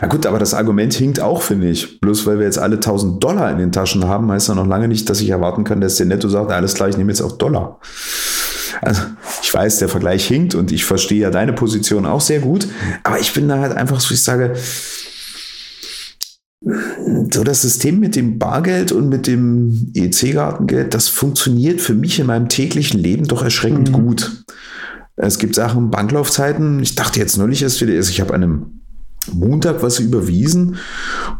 Ja 0.00 0.06
gut, 0.06 0.24
aber 0.24 0.38
das 0.38 0.54
Argument 0.54 0.94
hinkt 0.94 1.18
auch, 1.18 1.42
finde 1.42 1.68
ich. 1.68 2.00
Bloß 2.00 2.26
weil 2.26 2.38
wir 2.38 2.44
jetzt 2.44 2.58
alle 2.58 2.76
1000 2.76 3.22
Dollar 3.22 3.50
in 3.50 3.58
den 3.58 3.72
Taschen 3.72 4.06
haben, 4.06 4.30
heißt 4.30 4.48
ja 4.48 4.54
noch 4.54 4.66
lange 4.66 4.86
nicht, 4.86 5.10
dass 5.10 5.20
ich 5.20 5.30
erwarten 5.30 5.64
kann, 5.64 5.80
dass 5.80 5.96
der 5.96 6.06
Netto 6.06 6.28
sagt, 6.28 6.52
alles 6.52 6.74
klar, 6.74 6.88
ich 6.88 6.96
nehme 6.96 7.10
jetzt 7.10 7.22
auch 7.22 7.32
Dollar. 7.32 7.80
Also 8.82 9.02
ich 9.42 9.52
weiß, 9.52 9.78
der 9.78 9.88
Vergleich 9.88 10.26
hinkt 10.26 10.54
und 10.54 10.70
ich 10.70 10.84
verstehe 10.84 11.20
ja 11.20 11.30
deine 11.30 11.52
Position 11.52 12.06
auch 12.06 12.20
sehr 12.20 12.40
gut, 12.40 12.68
aber 13.02 13.18
ich 13.18 13.32
bin 13.32 13.48
da 13.48 13.58
halt 13.58 13.76
einfach 13.76 14.00
so, 14.00 14.14
ich 14.14 14.22
sage, 14.22 14.54
so 17.30 17.44
das 17.44 17.62
System 17.62 18.00
mit 18.00 18.16
dem 18.16 18.38
Bargeld 18.38 18.92
und 18.92 19.08
mit 19.08 19.26
dem 19.26 19.92
EC-Gartengeld, 19.94 20.94
das 20.94 21.08
funktioniert 21.08 21.80
für 21.80 21.94
mich 21.94 22.18
in 22.18 22.26
meinem 22.26 22.48
täglichen 22.48 22.98
Leben 23.00 23.26
doch 23.26 23.42
erschreckend 23.42 23.90
mhm. 23.90 23.92
gut. 23.92 24.44
Es 25.16 25.38
gibt 25.38 25.54
Sachen, 25.54 25.90
Banklaufzeiten. 25.90 26.80
Ich 26.80 26.94
dachte 26.94 27.20
jetzt 27.20 27.36
neulich 27.36 27.62
erst 27.62 27.80
wieder, 27.80 27.92
ich 27.92 28.20
habe 28.20 28.34
an 28.34 28.42
einem 28.42 28.80
Montag 29.32 29.82
was 29.82 30.00
überwiesen 30.00 30.76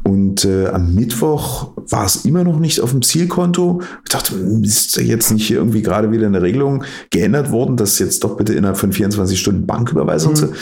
und 0.04 0.44
äh, 0.44 0.68
am 0.68 0.94
Mittwoch 0.94 1.72
war 1.90 2.06
es 2.06 2.24
immer 2.24 2.44
noch 2.44 2.58
nicht 2.58 2.80
auf 2.80 2.92
dem 2.92 3.02
Zielkonto. 3.02 3.82
Ich 4.04 4.10
dachte, 4.10 4.34
ist 4.62 4.96
jetzt 4.96 5.30
nicht 5.32 5.46
hier 5.46 5.58
irgendwie 5.58 5.82
gerade 5.82 6.10
wieder 6.10 6.26
eine 6.26 6.40
Regelung 6.40 6.84
geändert 7.10 7.50
worden, 7.50 7.76
dass 7.76 7.98
jetzt 7.98 8.24
doch 8.24 8.36
bitte 8.36 8.54
innerhalb 8.54 8.78
von 8.78 8.92
24 8.92 9.38
Stunden 9.38 9.66
Banküberweisung 9.66 10.32
mhm. 10.34 10.54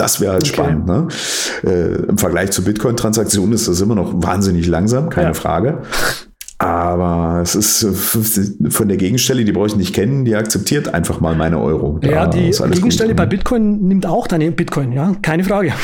Das 0.00 0.18
wäre 0.18 0.32
halt 0.32 0.44
okay. 0.44 0.54
spannend. 0.54 0.86
Ne? 0.86 1.08
Äh, 1.62 2.08
Im 2.08 2.16
Vergleich 2.16 2.52
zu 2.52 2.64
Bitcoin-Transaktionen 2.64 3.52
ist 3.52 3.68
das 3.68 3.82
immer 3.82 3.94
noch 3.94 4.14
wahnsinnig 4.14 4.66
langsam, 4.66 5.10
keine 5.10 5.28
ja. 5.28 5.34
Frage. 5.34 5.82
Aber 6.56 7.40
es 7.42 7.54
ist 7.54 7.82
äh, 7.82 8.70
von 8.70 8.88
der 8.88 8.96
Gegenstelle, 8.96 9.44
die 9.44 9.52
brauche 9.52 9.66
ich 9.66 9.76
nicht 9.76 9.94
kennen, 9.94 10.24
die 10.24 10.34
akzeptiert 10.34 10.94
einfach 10.94 11.20
mal 11.20 11.36
meine 11.36 11.60
Euro. 11.60 11.98
Da 12.00 12.10
ja, 12.10 12.26
die 12.26 12.50
Gegenstelle 12.50 13.10
gut. 13.10 13.16
bei 13.18 13.26
Bitcoin 13.26 13.88
nimmt 13.88 14.06
auch 14.06 14.26
deine 14.26 14.50
Bitcoin, 14.52 14.92
ja, 14.92 15.14
keine 15.20 15.44
Frage. 15.44 15.74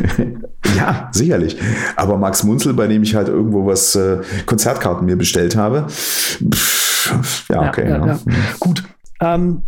ja, 0.76 1.08
sicherlich. 1.12 1.56
Aber 1.94 2.18
Max 2.18 2.42
Munzel, 2.42 2.74
bei 2.74 2.88
dem 2.88 3.04
ich 3.04 3.14
halt 3.14 3.28
irgendwo 3.28 3.64
was 3.64 3.94
äh, 3.94 4.18
Konzertkarten 4.46 5.06
mir 5.06 5.16
bestellt 5.16 5.54
habe, 5.54 5.86
pff, 5.88 7.48
ja, 7.48 7.68
okay. 7.68 7.88
Ja, 7.88 7.98
ja, 7.98 8.06
ja. 8.06 8.18
Gut. 8.58 8.82
Ähm, 9.20 9.62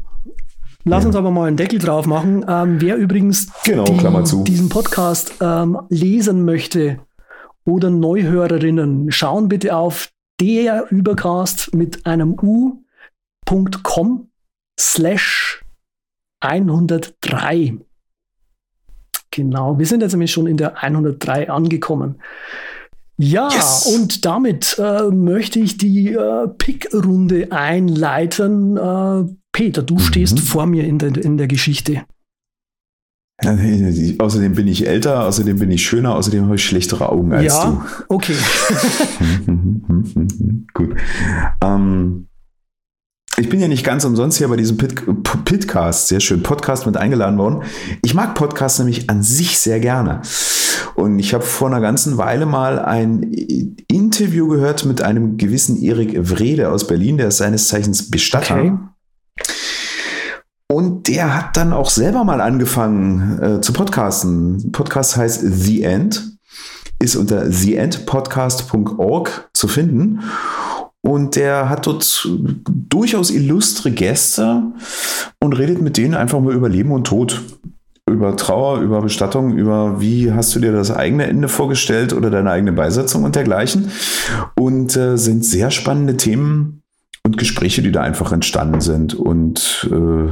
Lass 0.87 1.07
uns 1.07 1.17
aber 1.17 1.31
mal 1.31 1.49
einen 1.49 1.57
Deckel 1.57 1.79
drauf 1.79 2.07
machen. 2.07 2.45
Ähm, 2.47 2.81
wer 2.81 2.97
übrigens 2.97 3.49
genau, 3.65 3.85
die, 3.85 4.45
diesen 4.45 4.69
Podcast 4.69 5.35
ähm, 5.41 5.79
lesen 5.89 6.45
möchte 6.45 6.99
oder 7.65 7.89
Neuhörerinnen, 7.89 9.11
schauen 9.11 9.49
bitte 9.49 9.75
auf 9.75 10.11
der 10.41 10.91
Übercast 10.91 11.75
mit 11.75 12.05
einem 12.05 12.37
u.com 12.39 14.29
slash 14.79 15.65
103. 16.41 17.79
Genau, 19.31 19.79
wir 19.79 19.87
sind 19.87 20.03
jetzt 20.03 20.13
nämlich 20.13 20.33
schon 20.33 20.47
in 20.47 20.59
der 20.59 20.83
103 20.83 21.51
angekommen. 21.51 22.21
Ja, 23.17 23.49
yes. 23.51 23.87
und 23.87 24.25
damit 24.25 24.77
äh, 24.79 25.05
möchte 25.05 25.61
ich 25.61 25.79
die 25.79 26.13
äh, 26.13 26.49
Pick-Runde 26.49 27.53
einleiten. 27.53 28.77
Äh, 28.77 29.25
Peter, 29.55 29.83
du 29.83 29.95
mhm. 29.95 30.01
stehst 30.01 30.41
vor 30.41 30.67
mir 30.67 30.85
in 30.85 30.99
der, 30.99 31.17
in 31.17 31.39
der 31.39 31.47
Geschichte. 31.47 32.03
Außerdem 33.43 34.55
bin 34.55 34.69
ich 34.69 34.87
älter, 34.87 35.25
außerdem 35.25 35.59
bin 35.59 35.71
ich 35.71 35.87
schöner, 35.87 36.15
außerdem 36.17 36.45
habe 36.45 36.57
ich 36.57 36.65
schlechtere 36.65 37.09
Augen 37.09 37.33
als 37.33 37.47
ja, 37.47 37.65
du. 37.65 37.73
Ja, 37.73 37.87
okay. 38.09 38.35
Gut. 40.75 40.97
Ähm, 41.63 42.29
ich 43.37 43.49
bin 43.49 43.61
ja 43.61 43.69
nicht 43.69 43.85
ganz 43.85 44.05
umsonst 44.05 44.39
hier 44.39 44.49
bei 44.49 44.57
diesem 44.57 44.77
Pit 44.77 45.03
Pitcast, 45.45 46.09
sehr 46.09 46.21
schön, 46.21 46.43
Podcast 46.43 46.87
mit 46.87 46.97
eingeladen 46.97 47.39
worden. 47.39 47.63
Ich 48.03 48.15
mag 48.15 48.35
Podcasts 48.35 48.79
nämlich 48.79 49.09
an 49.09 49.23
sich 49.23 49.59
sehr 49.59 49.81
gerne. 49.81 50.23
Und 50.97 51.19
ich 51.19 51.35
habe 51.35 51.45
vor 51.45 51.69
einer 51.69 51.81
ganzen 51.81 52.19
Weile 52.19 52.47
mal 52.47 52.81
ein 52.81 53.23
Interview 53.89 54.49
gehört 54.49 54.85
mit 54.85 55.03
einem 55.03 55.37
gewissen 55.37 55.81
Erik 55.81 56.15
Wrede 56.31 56.71
aus 56.71 56.87
Berlin, 56.87 57.19
der 57.19 57.29
ist 57.29 57.39
seines 57.39 57.69
Zeichens 57.69 58.11
Bestatter. 58.11 58.59
Okay. 58.59 58.73
Und 60.71 61.09
der 61.09 61.37
hat 61.37 61.57
dann 61.57 61.73
auch 61.73 61.91
selber 61.91 62.25
mal 62.25 62.41
angefangen 62.41 63.43
äh, 63.43 63.61
zu 63.61 63.73
podcasten. 63.73 64.73
Podcast 64.73 65.17
heißt 65.17 65.43
The 65.43 65.83
End, 65.83 66.39
ist 66.99 67.17
unter 67.17 67.51
theendpodcast.org 67.51 69.51
zu 69.53 69.69
finden. 69.69 70.21
Und 71.03 71.37
der 71.37 71.69
hat 71.69 71.87
dort 71.87 72.27
durchaus 72.89 73.31
illustre 73.31 73.91
Gäste 73.91 74.63
und 75.39 75.53
redet 75.53 75.83
mit 75.83 75.99
denen 75.99 76.15
einfach 76.15 76.41
mal 76.41 76.55
über 76.55 76.71
Leben 76.71 76.93
und 76.93 77.07
Tod. 77.07 77.43
Über 78.11 78.37
Trauer, 78.37 78.81
über 78.81 79.03
Bestattung, 79.03 79.57
über 79.57 80.01
wie 80.01 80.33
hast 80.33 80.55
du 80.55 80.61
dir 80.61 80.73
das 80.73 80.91
eigene 80.91 81.27
Ende 81.27 81.49
vorgestellt 81.49 82.15
oder 82.15 82.31
deine 82.31 82.51
eigene 82.51 82.73
Beisetzung 82.73 83.25
und 83.25 83.37
dergleichen. 83.37 83.91
Und 84.59 84.97
äh, 84.97 85.19
sind 85.19 85.45
sehr 85.45 85.71
spannende 85.71 86.17
Themen, 86.17 86.84
und 87.27 87.39
Gespräche, 87.39 87.81
die 87.81 87.91
da 87.91 88.03
einfach 88.03 88.33
entstanden 88.33 88.81
sind. 88.81 89.15
Und 89.15 89.89
äh, 89.91 90.29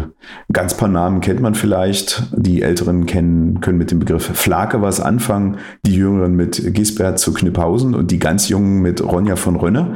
ganz 0.52 0.76
paar 0.76 0.88
Namen 0.88 1.20
kennt 1.20 1.40
man 1.40 1.54
vielleicht. 1.54 2.24
Die 2.36 2.62
Älteren 2.62 3.06
kennen, 3.06 3.60
können 3.60 3.78
mit 3.78 3.90
dem 3.90 3.98
Begriff 3.98 4.24
Flake 4.24 4.82
was 4.82 5.00
anfangen, 5.00 5.56
die 5.86 5.94
Jüngeren 5.94 6.34
mit 6.34 6.74
Gisbert 6.74 7.18
zu 7.18 7.32
Kniphausen 7.32 7.94
und 7.94 8.10
die 8.10 8.18
ganz 8.18 8.48
Jungen 8.48 8.82
mit 8.82 9.02
Ronja 9.02 9.36
von 9.36 9.56
Rönne. 9.56 9.94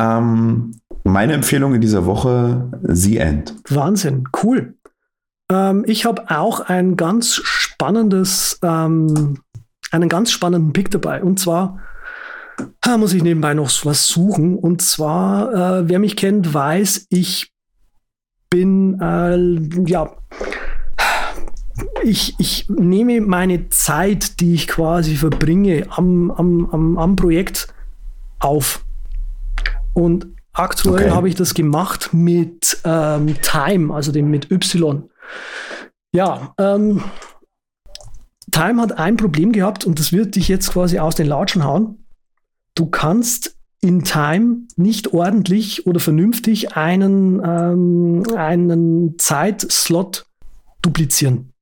Ähm, 0.00 0.76
meine 1.04 1.34
Empfehlung 1.34 1.74
in 1.74 1.82
dieser 1.82 2.06
Woche, 2.06 2.70
The 2.82 3.18
End. 3.18 3.54
Wahnsinn, 3.68 4.28
cool. 4.42 4.74
Ähm, 5.50 5.84
ich 5.86 6.06
habe 6.06 6.30
auch 6.30 6.60
ein 6.60 6.96
ganz 6.96 7.34
spannendes, 7.44 8.58
ähm, 8.62 9.40
einen 9.90 10.08
ganz 10.08 10.30
spannenden 10.30 10.72
Pick 10.72 10.90
dabei. 10.90 11.22
Und 11.22 11.38
zwar 11.38 11.80
da 12.80 12.98
muss 12.98 13.12
ich 13.12 13.22
nebenbei 13.22 13.54
noch 13.54 13.70
was 13.84 14.06
suchen. 14.06 14.56
Und 14.56 14.82
zwar, 14.82 15.52
äh, 15.80 15.88
wer 15.88 15.98
mich 15.98 16.16
kennt, 16.16 16.52
weiß, 16.52 17.06
ich 17.10 17.52
bin, 18.50 19.00
äh, 19.00 19.90
ja, 19.90 20.16
ich, 22.02 22.34
ich 22.38 22.68
nehme 22.68 23.20
meine 23.20 23.68
Zeit, 23.70 24.40
die 24.40 24.54
ich 24.54 24.68
quasi 24.68 25.16
verbringe 25.16 25.86
am, 25.90 26.30
am, 26.30 26.68
am, 26.70 26.98
am 26.98 27.16
Projekt 27.16 27.68
auf. 28.40 28.84
Und 29.94 30.26
aktuell 30.52 31.06
okay. 31.06 31.10
habe 31.10 31.28
ich 31.28 31.34
das 31.34 31.54
gemacht 31.54 32.10
mit 32.12 32.78
ähm, 32.84 33.34
Time, 33.40 33.94
also 33.94 34.12
dem 34.12 34.30
mit 34.30 34.50
Y. 34.50 35.08
Ja, 36.14 36.54
ähm, 36.58 37.02
Time 38.50 38.82
hat 38.82 38.98
ein 38.98 39.16
Problem 39.16 39.52
gehabt 39.52 39.86
und 39.86 39.98
das 39.98 40.12
wird 40.12 40.36
dich 40.36 40.48
jetzt 40.48 40.72
quasi 40.72 40.98
aus 40.98 41.14
den 41.14 41.26
Latschen 41.26 41.64
hauen 41.64 42.04
du 42.74 42.86
kannst 42.86 43.56
in 43.80 44.04
Time 44.04 44.66
nicht 44.76 45.12
ordentlich 45.12 45.86
oder 45.86 45.98
vernünftig 45.98 46.76
einen, 46.76 47.42
ähm, 47.44 48.22
einen 48.36 49.18
Zeitslot 49.18 50.26
duplizieren. 50.82 51.52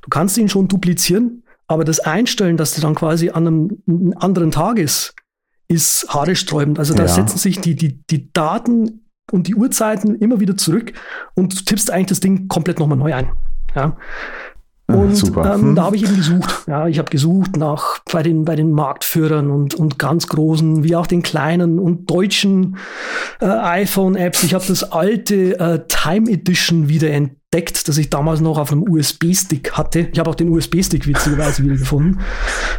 Du 0.00 0.08
kannst 0.08 0.38
ihn 0.38 0.48
schon 0.48 0.68
duplizieren, 0.68 1.42
aber 1.66 1.84
das 1.84 2.00
Einstellen, 2.00 2.56
dass 2.56 2.72
der 2.72 2.82
dann 2.82 2.94
quasi 2.94 3.30
an 3.30 3.46
einem 3.46 4.14
anderen 4.16 4.50
Tag 4.50 4.78
ist, 4.78 5.14
ist 5.68 6.06
haaresträubend. 6.08 6.78
Also 6.78 6.94
da 6.94 7.02
ja. 7.02 7.08
setzen 7.08 7.38
sich 7.38 7.60
die, 7.60 7.74
die, 7.74 8.00
die 8.06 8.32
Daten 8.32 9.06
und 9.32 9.48
die 9.48 9.54
Uhrzeiten 9.54 10.14
immer 10.14 10.40
wieder 10.40 10.56
zurück 10.56 10.92
und 11.34 11.58
du 11.58 11.64
tippst 11.64 11.90
eigentlich 11.90 12.06
das 12.06 12.20
Ding 12.20 12.48
komplett 12.48 12.78
nochmal 12.78 12.98
neu 12.98 13.14
ein. 13.14 13.30
Ja. 13.74 13.96
Und 14.88 15.16
Super. 15.16 15.54
Ähm, 15.54 15.62
hm. 15.62 15.74
da 15.74 15.84
habe 15.84 15.96
ich 15.96 16.04
eben 16.04 16.16
gesucht. 16.16 16.64
Ja, 16.68 16.86
ich 16.86 16.98
habe 16.98 17.10
gesucht 17.10 17.56
nach 17.56 17.98
bei 18.12 18.22
den, 18.22 18.44
bei 18.44 18.54
den 18.54 18.70
Marktführern 18.70 19.50
und, 19.50 19.74
und 19.74 19.98
ganz 19.98 20.28
großen, 20.28 20.84
wie 20.84 20.94
auch 20.94 21.08
den 21.08 21.22
kleinen 21.22 21.80
und 21.80 22.08
deutschen 22.08 22.76
äh, 23.40 23.46
iPhone-Apps. 23.46 24.44
Ich 24.44 24.54
habe 24.54 24.64
das 24.66 24.84
alte 24.92 25.58
äh, 25.58 25.80
Time 25.88 26.30
Edition 26.30 26.88
wieder 26.88 27.10
entdeckt, 27.10 27.88
das 27.88 27.98
ich 27.98 28.10
damals 28.10 28.40
noch 28.40 28.58
auf 28.58 28.70
einem 28.70 28.84
USB-Stick 28.88 29.72
hatte. 29.72 30.08
Ich 30.12 30.20
habe 30.20 30.30
auch 30.30 30.36
den 30.36 30.50
USB-Stick 30.50 31.08
witzigerweise 31.08 31.64
wieder 31.64 31.76
gefunden. 31.76 32.20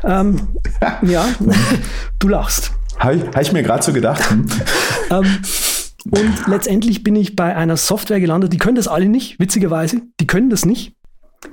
Ähm, 0.05 0.39
ja, 1.01 1.25
du 2.19 2.29
lachst. 2.29 2.71
Habe 2.99 3.15
ich, 3.15 3.23
hab 3.23 3.41
ich 3.41 3.51
mir 3.51 3.63
gerade 3.63 3.83
so 3.83 3.91
gedacht. 3.91 4.31
Hm. 4.31 4.45
ähm, 5.11 5.25
und 6.09 6.47
letztendlich 6.47 7.03
bin 7.03 7.17
ich 7.17 7.35
bei 7.35 7.53
einer 7.53 7.75
Software 7.75 8.21
gelandet, 8.21 8.53
die 8.53 8.57
können 8.57 8.75
das 8.75 8.87
alle 8.87 9.09
nicht, 9.09 9.39
witzigerweise. 9.39 10.01
Die 10.21 10.27
können 10.27 10.49
das 10.49 10.65
nicht. 10.65 10.93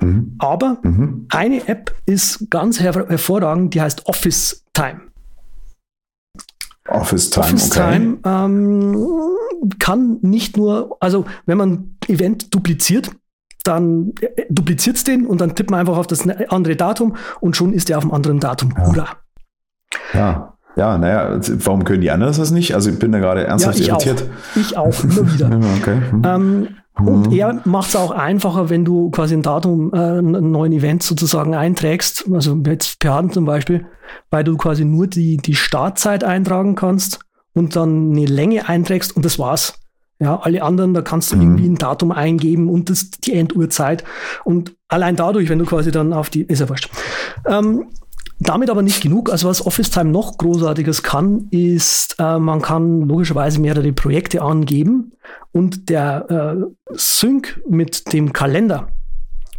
Mhm. 0.01 0.35
Aber 0.39 0.79
mhm. 0.83 1.27
eine 1.31 1.67
App 1.69 1.95
ist 2.07 2.51
ganz 2.51 2.81
her 2.81 2.93
hervorragend, 2.93 3.75
die 3.75 3.81
heißt 3.81 4.07
Office 4.07 4.65
Time. 4.73 5.01
Office 6.89 7.31
Time, 7.31 7.47
Office 7.47 7.71
okay. 7.71 7.93
Time 7.93 8.19
ähm, 8.25 8.97
kann 9.79 10.19
nicht 10.21 10.57
nur, 10.57 10.97
also 11.01 11.25
wenn 11.47 11.57
man 11.57 11.97
Event 12.09 12.55
dupliziert, 12.55 13.11
dann 13.63 14.13
äh, 14.21 14.45
dupliziert 14.51 14.97
es 14.97 15.05
den 15.05 15.27
und 15.27 15.41
dann 15.41 15.55
tippt 15.55 15.71
man 15.71 15.81
einfach 15.81 15.97
auf 15.97 16.07
das 16.07 16.29
andere 16.29 16.77
Datum 16.77 17.17
und 17.41 17.57
schon 17.57 17.73
ist 17.73 17.89
er 17.89 17.99
auf 17.99 18.05
dem 18.05 18.13
anderen 18.13 18.39
Datum. 18.39 18.75
Ja. 18.77 18.87
Hurra! 18.87 19.09
Ja. 20.13 20.51
Ja, 20.77 20.99
naja, 20.99 21.39
warum 21.65 21.85
können 21.85 22.01
die 22.01 22.11
anderen 22.11 22.35
das 22.37 22.51
nicht? 22.51 22.75
Also 22.75 22.91
ich 22.91 22.99
bin 22.99 23.13
da 23.13 23.21
gerade 23.21 23.45
ernsthaft 23.45 23.79
ja, 23.79 23.83
ich 23.83 23.89
irritiert. 23.91 24.25
Auch. 24.25 24.57
Ich 24.57 24.77
auch, 24.77 25.05
immer 25.05 25.33
wieder. 25.33 25.47
okay. 25.81 26.01
Hm. 26.11 26.23
Ähm, 26.25 26.69
und 26.97 27.27
mhm. 27.27 27.33
er 27.33 27.61
macht 27.65 27.89
es 27.89 27.97
auch 27.97 28.13
einfacher, 28.13 28.71
wenn 28.71 28.85
du 28.85 29.11
quasi 29.11 29.35
ein 29.35 29.43
Datum, 29.43 29.93
äh, 29.93 29.97
einen 29.97 30.53
neuen 30.53 30.73
Event 30.73 31.03
sozusagen 31.03 31.55
einträgst, 31.55 32.27
also 32.33 32.57
jetzt 32.67 33.01
per 33.01 33.15
Hand 33.15 33.35
zum 33.35 33.45
Beispiel, 33.45 33.87
weil 34.31 34.45
du 34.45 34.57
quasi 34.57 34.85
nur 34.85 35.09
die, 35.09 35.39
die 35.39 35.57
Startzeit 35.57 36.23
eintragen 36.23 36.77
kannst 36.77 37.21
und 37.53 37.75
dann 37.75 38.13
eine 38.13 38.27
Länge 38.27 38.69
einträgst 38.69 39.17
und 39.17 39.25
das 39.25 39.39
war's. 39.39 39.81
Ja, 40.21 40.39
alle 40.41 40.63
anderen, 40.63 40.95
da 40.95 41.03
kannst 41.03 41.33
du 41.33 41.37
mhm. 41.37 41.43
irgendwie 41.43 41.69
ein 41.71 41.75
Datum 41.75 42.13
eingeben 42.13 42.69
und 42.69 42.89
das, 42.89 43.11
die 43.11 43.33
Enduhrzeit. 43.35 44.05
Und 44.45 44.77
allein 44.87 45.17
dadurch, 45.17 45.49
wenn 45.49 45.59
du 45.59 45.65
quasi 45.65 45.91
dann 45.91 46.13
auf 46.13 46.31
die, 46.31 46.43
ist 46.43 46.61
ja 46.61 46.69
wurscht. 46.69 46.89
Ähm, 47.47 47.87
damit 48.39 48.71
aber 48.71 48.83
nicht 48.83 49.03
genug. 49.03 49.31
Also 49.31 49.49
was 49.49 49.65
Office 49.65 49.91
Time 49.91 50.11
noch 50.11 50.39
großartiges 50.39 51.03
kann, 51.03 51.49
ist, 51.51 52.17
äh, 52.19 52.39
man 52.39 52.63
kann 52.63 53.03
logischerweise 53.03 53.61
mehrere 53.61 53.93
Projekte 53.93 54.43
angeben 54.43 55.13
und 55.53 55.89
der 55.89 56.31
äh, 56.31 56.95
Sync 56.95 57.63
mit 57.69 58.13
dem 58.13 58.33
Kalender, 58.33 58.89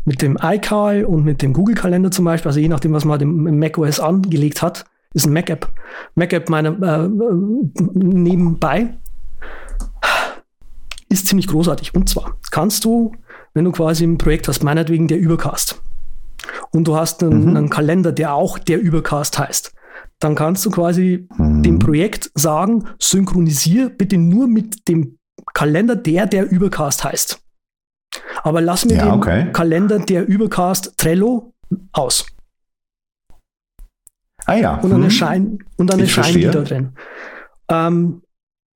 mit 0.04 0.22
dem 0.22 0.38
iCal 0.42 1.06
und 1.06 1.24
mit 1.24 1.42
dem 1.42 1.54
Google 1.54 1.76
Kalender 1.76 2.12
zum 2.12 2.26
Beispiel, 2.26 2.50
also 2.50 2.60
je 2.60 2.68
nachdem, 2.68 2.94
was 2.94 3.06
man 3.06 3.20
im 3.22 3.60
macOS 3.60 4.00
angelegt 4.00 4.62
hat, 4.62 4.86
ist 5.14 5.26
ein 5.26 5.34
Mac-App. 5.34 5.70
Mac-App 6.16 6.50
meine 6.50 6.70
äh, 6.70 7.08
nebenbei 7.94 8.96
ist 11.10 11.28
ziemlich 11.28 11.48
großartig. 11.48 11.96
Und 11.96 12.10
zwar 12.10 12.38
kannst 12.52 12.84
du, 12.84 13.14
wenn 13.54 13.64
du 13.64 13.72
quasi 13.72 14.04
ein 14.04 14.18
Projekt 14.18 14.48
hast, 14.50 14.64
meinetwegen 14.64 15.08
der 15.08 15.18
Übercast, 15.18 15.82
und 16.76 16.88
du 16.88 16.96
hast 16.96 17.24
einen, 17.24 17.52
mhm. 17.52 17.58
einen 17.58 17.70
Kalender, 17.70 18.12
der 18.12 18.34
auch 18.34 18.60
der 18.60 18.80
Übercast 18.82 19.40
heißt, 19.40 19.74
dann 20.20 20.36
kannst 20.36 20.66
du 20.66 20.72
quasi 20.72 21.28
mhm. 21.38 21.64
dem 21.64 21.80
Projekt 21.80 22.32
sagen, 22.36 22.86
synchronisier 23.00 23.90
bitte 23.90 24.18
nur 24.18 24.48
mit 24.48 24.88
dem 24.88 25.18
Kalender, 25.54 25.96
der 25.96 26.26
der 26.26 26.50
Übercast 26.50 27.04
heißt. 27.04 27.40
Aber 28.44 28.62
lass 28.62 28.86
mir 28.86 28.96
ja, 28.96 29.06
den 29.06 29.14
okay. 29.14 29.52
Kalender 29.52 30.00
der 30.00 30.28
Übercast 30.28 30.98
Trello 30.98 31.54
aus. 31.92 32.26
Ah 34.46 34.56
ja. 34.56 34.76
Und 34.76 34.92
dann, 34.92 35.00
hm. 35.00 35.06
erscheinen, 35.06 35.60
und 35.78 35.90
dann 35.90 36.00
erscheinen 36.00 36.36
die 36.36 36.44
da 36.44 36.62
drin. 36.62 36.94
Ähm, 37.68 38.22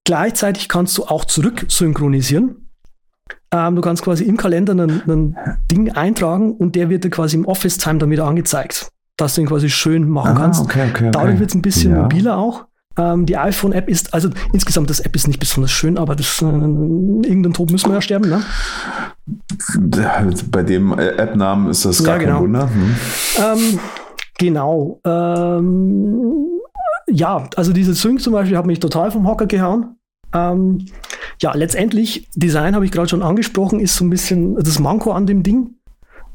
gleichzeitig 0.04 0.68
kannst 0.68 0.98
du 0.98 1.06
auch 1.06 1.26
zurück 1.26 1.66
synchronisieren. 1.68 2.69
Ähm, 3.52 3.76
du 3.76 3.82
kannst 3.82 4.04
quasi 4.04 4.24
im 4.26 4.38
Kalender 4.38 4.74
ein 4.74 5.36
Ding 5.72 5.92
eintragen 5.92 6.54
und 6.54 6.76
der 6.76 6.90
wird 6.90 7.04
dir 7.04 7.10
quasi 7.10 7.36
im 7.36 7.46
Office-Time 7.46 7.98
dann 7.98 8.12
wieder 8.12 8.26
angezeigt, 8.26 8.90
dass 9.18 9.36
du 9.36 9.42
ihn 9.42 9.48
quasi 9.48 9.70
schön 9.70 10.08
machen 10.08 10.38
ah, 10.38 10.40
kannst. 10.40 10.62
Okay, 10.62 10.88
okay, 10.90 11.10
Dadurch 11.12 11.32
okay. 11.32 11.40
wird 11.40 11.50
es 11.50 11.56
ein 11.56 11.62
bisschen 11.62 11.96
ja. 11.96 12.04
mobiler 12.04 12.38
auch. 12.38 12.66
Ähm, 12.98 13.26
die 13.26 13.38
iPhone-App 13.38 13.88
ist, 13.88 14.14
also 14.14 14.30
insgesamt 14.54 14.90
das 14.90 15.00
App 15.00 15.16
ist 15.16 15.28
nicht 15.28 15.40
besonders 15.40 15.72
schön, 15.72 15.98
aber 15.98 16.16
das, 16.16 16.42
äh, 16.42 16.46
irgendein 16.46 17.54
Tod 17.54 17.72
müssen 17.72 17.90
wir 17.90 17.96
ja 17.96 18.02
sterben, 18.02 18.30
ne? 18.30 18.42
Bei 20.52 20.64
dem 20.64 20.98
App-Namen 20.98 21.70
ist 21.70 21.86
das 21.86 22.04
gar 22.04 22.16
ja, 22.16 22.20
genau. 22.20 22.34
kein 22.34 22.44
Wunder. 22.44 22.70
Hm. 22.70 22.96
Ähm, 23.38 23.80
genau. 24.38 25.00
Ähm, 25.06 26.48
ja, 27.10 27.48
also 27.56 27.74
diese 27.74 27.94
Sync 27.94 28.22
zum 28.22 28.34
Beispiel 28.34 28.58
hat 28.58 28.66
mich 28.66 28.80
total 28.80 29.12
vom 29.12 29.28
Hocker 29.28 29.46
gehauen. 29.46 29.96
Ähm, 30.34 30.86
ja, 31.42 31.54
letztendlich, 31.54 32.28
Design 32.36 32.76
habe 32.76 32.86
ich 32.86 32.92
gerade 32.92 33.10
schon 33.10 33.24
angesprochen, 33.24 33.80
ist 33.80 33.96
so 33.96 34.06
ein 34.06 34.10
bisschen 34.10 34.56
das 34.56 34.80
Manko 34.80 35.12
an 35.12 35.26
dem 35.26 35.44
Ding. 35.44 35.76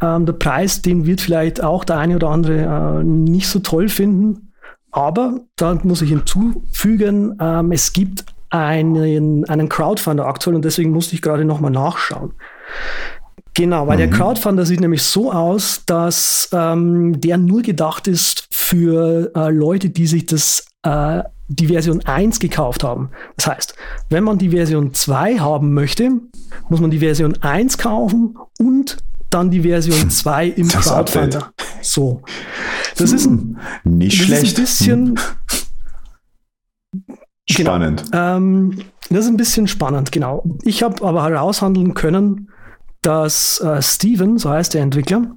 Ähm, 0.00 0.26
der 0.26 0.32
Preis, 0.34 0.82
den 0.82 1.06
wird 1.06 1.20
vielleicht 1.20 1.62
auch 1.62 1.84
der 1.84 1.98
eine 1.98 2.16
oder 2.16 2.30
andere 2.30 3.00
äh, 3.00 3.04
nicht 3.04 3.48
so 3.48 3.60
toll 3.60 3.88
finden. 3.88 4.52
Aber 4.90 5.40
da 5.56 5.74
muss 5.82 6.02
ich 6.02 6.10
hinzufügen, 6.10 7.36
ähm, 7.40 7.72
es 7.72 7.92
gibt 7.92 8.24
einen, 8.50 9.44
einen 9.46 9.68
Crowdfunder 9.68 10.26
aktuell 10.26 10.54
und 10.54 10.64
deswegen 10.64 10.92
musste 10.92 11.16
ich 11.16 11.22
gerade 11.22 11.44
nochmal 11.44 11.72
nachschauen. 11.72 12.32
Genau, 13.54 13.86
weil 13.86 13.96
mhm. 13.96 14.10
der 14.10 14.10
Crowdfunder 14.10 14.66
sieht 14.66 14.80
nämlich 14.80 15.02
so 15.02 15.32
aus, 15.32 15.82
dass 15.86 16.48
ähm, 16.52 17.20
der 17.20 17.38
nur 17.38 17.62
gedacht 17.62 18.08
ist 18.08 18.48
für 18.50 19.32
äh, 19.34 19.50
Leute, 19.50 19.90
die 19.90 20.06
sich 20.06 20.26
das 20.26 20.66
äh, 20.84 21.22
die 21.48 21.66
Version 21.66 22.04
1 22.04 22.38
gekauft 22.38 22.84
haben. 22.84 23.10
Das 23.36 23.46
heißt, 23.46 23.74
wenn 24.08 24.24
man 24.24 24.38
die 24.38 24.50
Version 24.50 24.94
2 24.94 25.38
haben 25.38 25.74
möchte, 25.74 26.10
muss 26.68 26.80
man 26.80 26.90
die 26.90 27.00
Version 27.00 27.36
1 27.42 27.78
kaufen 27.78 28.36
und 28.58 28.98
dann 29.30 29.50
die 29.50 29.62
Version 29.62 30.10
2 30.10 30.46
im 30.48 30.68
das 30.68 30.86
Crowdfunder. 30.86 31.46
Update. 31.46 31.84
So. 31.84 32.22
Das 32.96 33.12
ist 33.12 33.26
ein, 33.26 33.58
hm, 33.82 33.96
nicht 33.98 34.20
das 34.20 34.26
schlecht. 34.26 34.44
Ist 34.44 34.58
ein 34.58 34.62
bisschen 34.62 35.14
genau. 37.46 37.70
spannend. 37.70 38.10
Genau, 38.10 38.36
ähm, 38.36 38.78
das 39.10 39.24
ist 39.24 39.30
ein 39.30 39.36
bisschen 39.36 39.68
spannend, 39.68 40.12
genau. 40.12 40.44
Ich 40.62 40.82
habe 40.82 41.04
aber 41.06 41.24
heraushandeln 41.24 41.94
können, 41.94 42.48
dass 43.02 43.60
äh, 43.60 43.82
Steven, 43.82 44.38
so 44.38 44.50
heißt 44.50 44.72
der 44.74 44.82
Entwickler, 44.82 45.36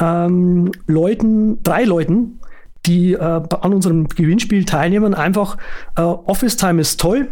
ähm, 0.00 0.72
Leuten, 0.86 1.62
drei 1.62 1.84
Leuten, 1.84 2.40
die 2.86 3.12
äh, 3.12 3.18
an 3.18 3.74
unserem 3.74 4.08
Gewinnspiel 4.08 4.64
teilnehmen, 4.64 5.14
einfach 5.14 5.56
äh, 5.96 6.02
Office 6.02 6.56
Time 6.56 6.80
ist 6.80 7.00
toll 7.00 7.28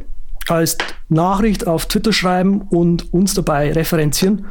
als 0.49 0.79
Nachricht 1.09 1.67
auf 1.67 1.87
Twitter 1.87 2.13
schreiben 2.13 2.63
und 2.63 3.13
uns 3.13 3.35
dabei 3.35 3.73
referenzieren 3.73 4.47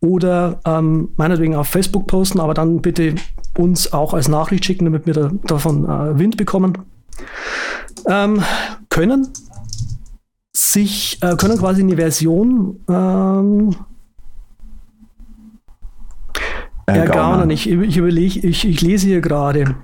oder 0.00 0.60
ähm, 0.64 1.10
meinetwegen 1.16 1.54
auf 1.54 1.68
Facebook 1.68 2.06
posten, 2.06 2.40
aber 2.40 2.54
dann 2.54 2.80
bitte 2.80 3.14
uns 3.56 3.92
auch 3.92 4.14
als 4.14 4.28
Nachricht 4.28 4.64
schicken, 4.64 4.86
damit 4.86 5.06
wir 5.06 5.14
da, 5.14 5.30
davon 5.46 5.84
äh, 5.84 6.18
Wind 6.18 6.36
bekommen. 6.36 6.78
Ähm, 8.06 8.42
können 8.88 9.28
sich, 10.52 11.18
äh, 11.22 11.36
können 11.36 11.58
quasi 11.58 11.82
eine 11.82 11.96
Version 11.96 12.80
ähm, 12.88 13.76
ergaunern. 16.86 17.50
Ich, 17.50 17.68
ich 17.68 17.96
überlege, 17.96 18.46
ich, 18.46 18.66
ich 18.66 18.80
lese 18.80 19.06
hier 19.06 19.20
gerade. 19.20 19.76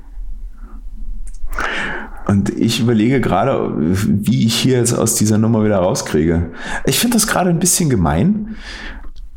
Und 2.27 2.51
ich 2.51 2.81
überlege 2.81 3.21
gerade, 3.21 3.73
wie 3.77 4.47
ich 4.47 4.57
hier 4.57 4.79
jetzt 4.79 4.93
aus 4.93 5.15
dieser 5.15 5.39
Nummer 5.39 5.65
wieder 5.65 5.79
rauskriege. 5.79 6.51
Ich 6.85 6.99
finde 6.99 7.17
das 7.17 7.27
gerade 7.27 7.51
ein 7.51 7.61
bisschen 7.61 7.89
gemein, 7.89 8.57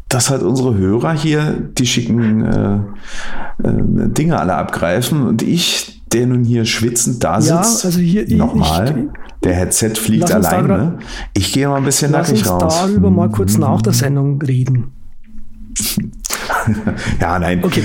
dass 0.07 0.31
halt 0.31 0.41
unsere 0.41 0.75
Hörer 0.75 1.13
hier 1.13 1.69
die 1.77 1.85
schicken 1.85 2.43
äh, 2.43 2.75
äh, 2.75 4.09
Dinge 4.09 4.39
alle 4.39 4.55
abgreifen 4.55 5.21
und 5.27 5.43
ich, 5.43 6.01
der 6.11 6.25
nun 6.25 6.43
hier 6.43 6.65
schwitzend 6.65 7.23
da 7.23 7.39
sitzt, 7.39 7.83
ja, 7.83 7.89
also 7.89 7.99
hier, 7.99 8.27
nochmal, 8.35 9.09
der 9.43 9.53
Headset 9.53 9.91
fliegt 9.91 10.31
alleine. 10.31 10.97
Ich 11.33 11.53
gehe 11.53 11.67
mal 11.67 11.77
ein 11.77 11.85
bisschen 11.85 12.11
nackig 12.11 12.47
raus. 12.47 12.63
Lass 12.63 12.81
uns 12.81 12.91
darüber 12.91 13.11
mal 13.11 13.29
kurz 13.29 13.59
nach 13.59 13.83
der 13.83 13.93
Sendung 13.93 14.41
reden. 14.41 14.91
Ja, 17.19 17.39
nein. 17.39 17.63
Okay, 17.63 17.83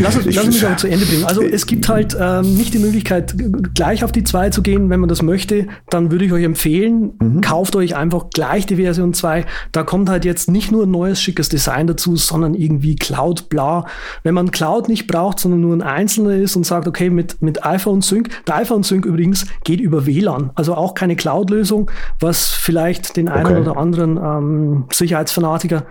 lass, 0.00 0.16
uns, 0.16 0.34
lass 0.34 0.46
mich 0.46 0.64
aber 0.64 0.76
zu 0.76 0.88
Ende 0.88 1.06
bringen. 1.06 1.24
Also 1.24 1.42
es 1.42 1.66
gibt 1.66 1.88
halt 1.88 2.16
ähm, 2.18 2.56
nicht 2.56 2.74
die 2.74 2.78
Möglichkeit, 2.78 3.34
gleich 3.74 4.04
auf 4.04 4.12
die 4.12 4.24
2 4.24 4.50
zu 4.50 4.62
gehen, 4.62 4.90
wenn 4.90 5.00
man 5.00 5.08
das 5.08 5.22
möchte. 5.22 5.66
Dann 5.90 6.10
würde 6.10 6.24
ich 6.24 6.32
euch 6.32 6.44
empfehlen, 6.44 7.12
mhm. 7.20 7.40
kauft 7.40 7.76
euch 7.76 7.96
einfach 7.96 8.30
gleich 8.30 8.66
die 8.66 8.76
Version 8.76 9.14
2. 9.14 9.44
Da 9.72 9.82
kommt 9.82 10.08
halt 10.08 10.24
jetzt 10.24 10.50
nicht 10.50 10.72
nur 10.72 10.84
ein 10.84 10.90
neues, 10.90 11.20
schickes 11.20 11.48
Design 11.48 11.86
dazu, 11.86 12.16
sondern 12.16 12.54
irgendwie 12.54 12.96
Cloud, 12.96 13.48
bla. 13.48 13.86
Wenn 14.22 14.34
man 14.34 14.50
Cloud 14.50 14.88
nicht 14.88 15.06
braucht, 15.06 15.40
sondern 15.40 15.60
nur 15.60 15.74
ein 15.74 15.82
einzelner 15.82 16.36
ist 16.36 16.56
und 16.56 16.64
sagt, 16.64 16.88
okay, 16.88 17.10
mit, 17.10 17.42
mit 17.42 17.64
iPhone 17.64 18.02
Sync, 18.02 18.28
der 18.46 18.56
iPhone 18.56 18.82
Sync 18.82 19.04
übrigens 19.04 19.46
geht 19.64 19.80
über 19.80 20.06
WLAN, 20.06 20.50
also 20.54 20.74
auch 20.74 20.94
keine 20.94 21.16
Cloud-Lösung, 21.16 21.90
was 22.20 22.52
vielleicht 22.52 23.16
den 23.16 23.28
einen 23.28 23.46
okay. 23.46 23.60
oder 23.60 23.76
anderen 23.76 24.16
ähm, 24.16 24.84
Sicherheitsfanatiker 24.92 25.84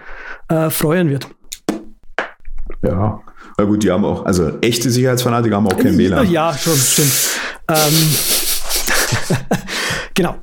äh, 0.49 0.69
freuen 0.69 1.09
wird. 1.09 1.27
Ja. 2.84 3.21
Na 3.57 3.63
gut, 3.65 3.84
die 3.84 3.91
haben 3.91 4.05
auch, 4.05 4.25
also 4.25 4.59
echte 4.61 4.89
Sicherheitsfanatiker 4.89 5.55
haben 5.55 5.67
auch 5.67 5.77
kein 5.77 5.97
WLAN. 5.97 6.29
Ja, 6.29 6.53
schon, 6.53 6.75
stimmt. 6.75 7.11
ähm, 7.69 8.15
genau. 10.13 10.36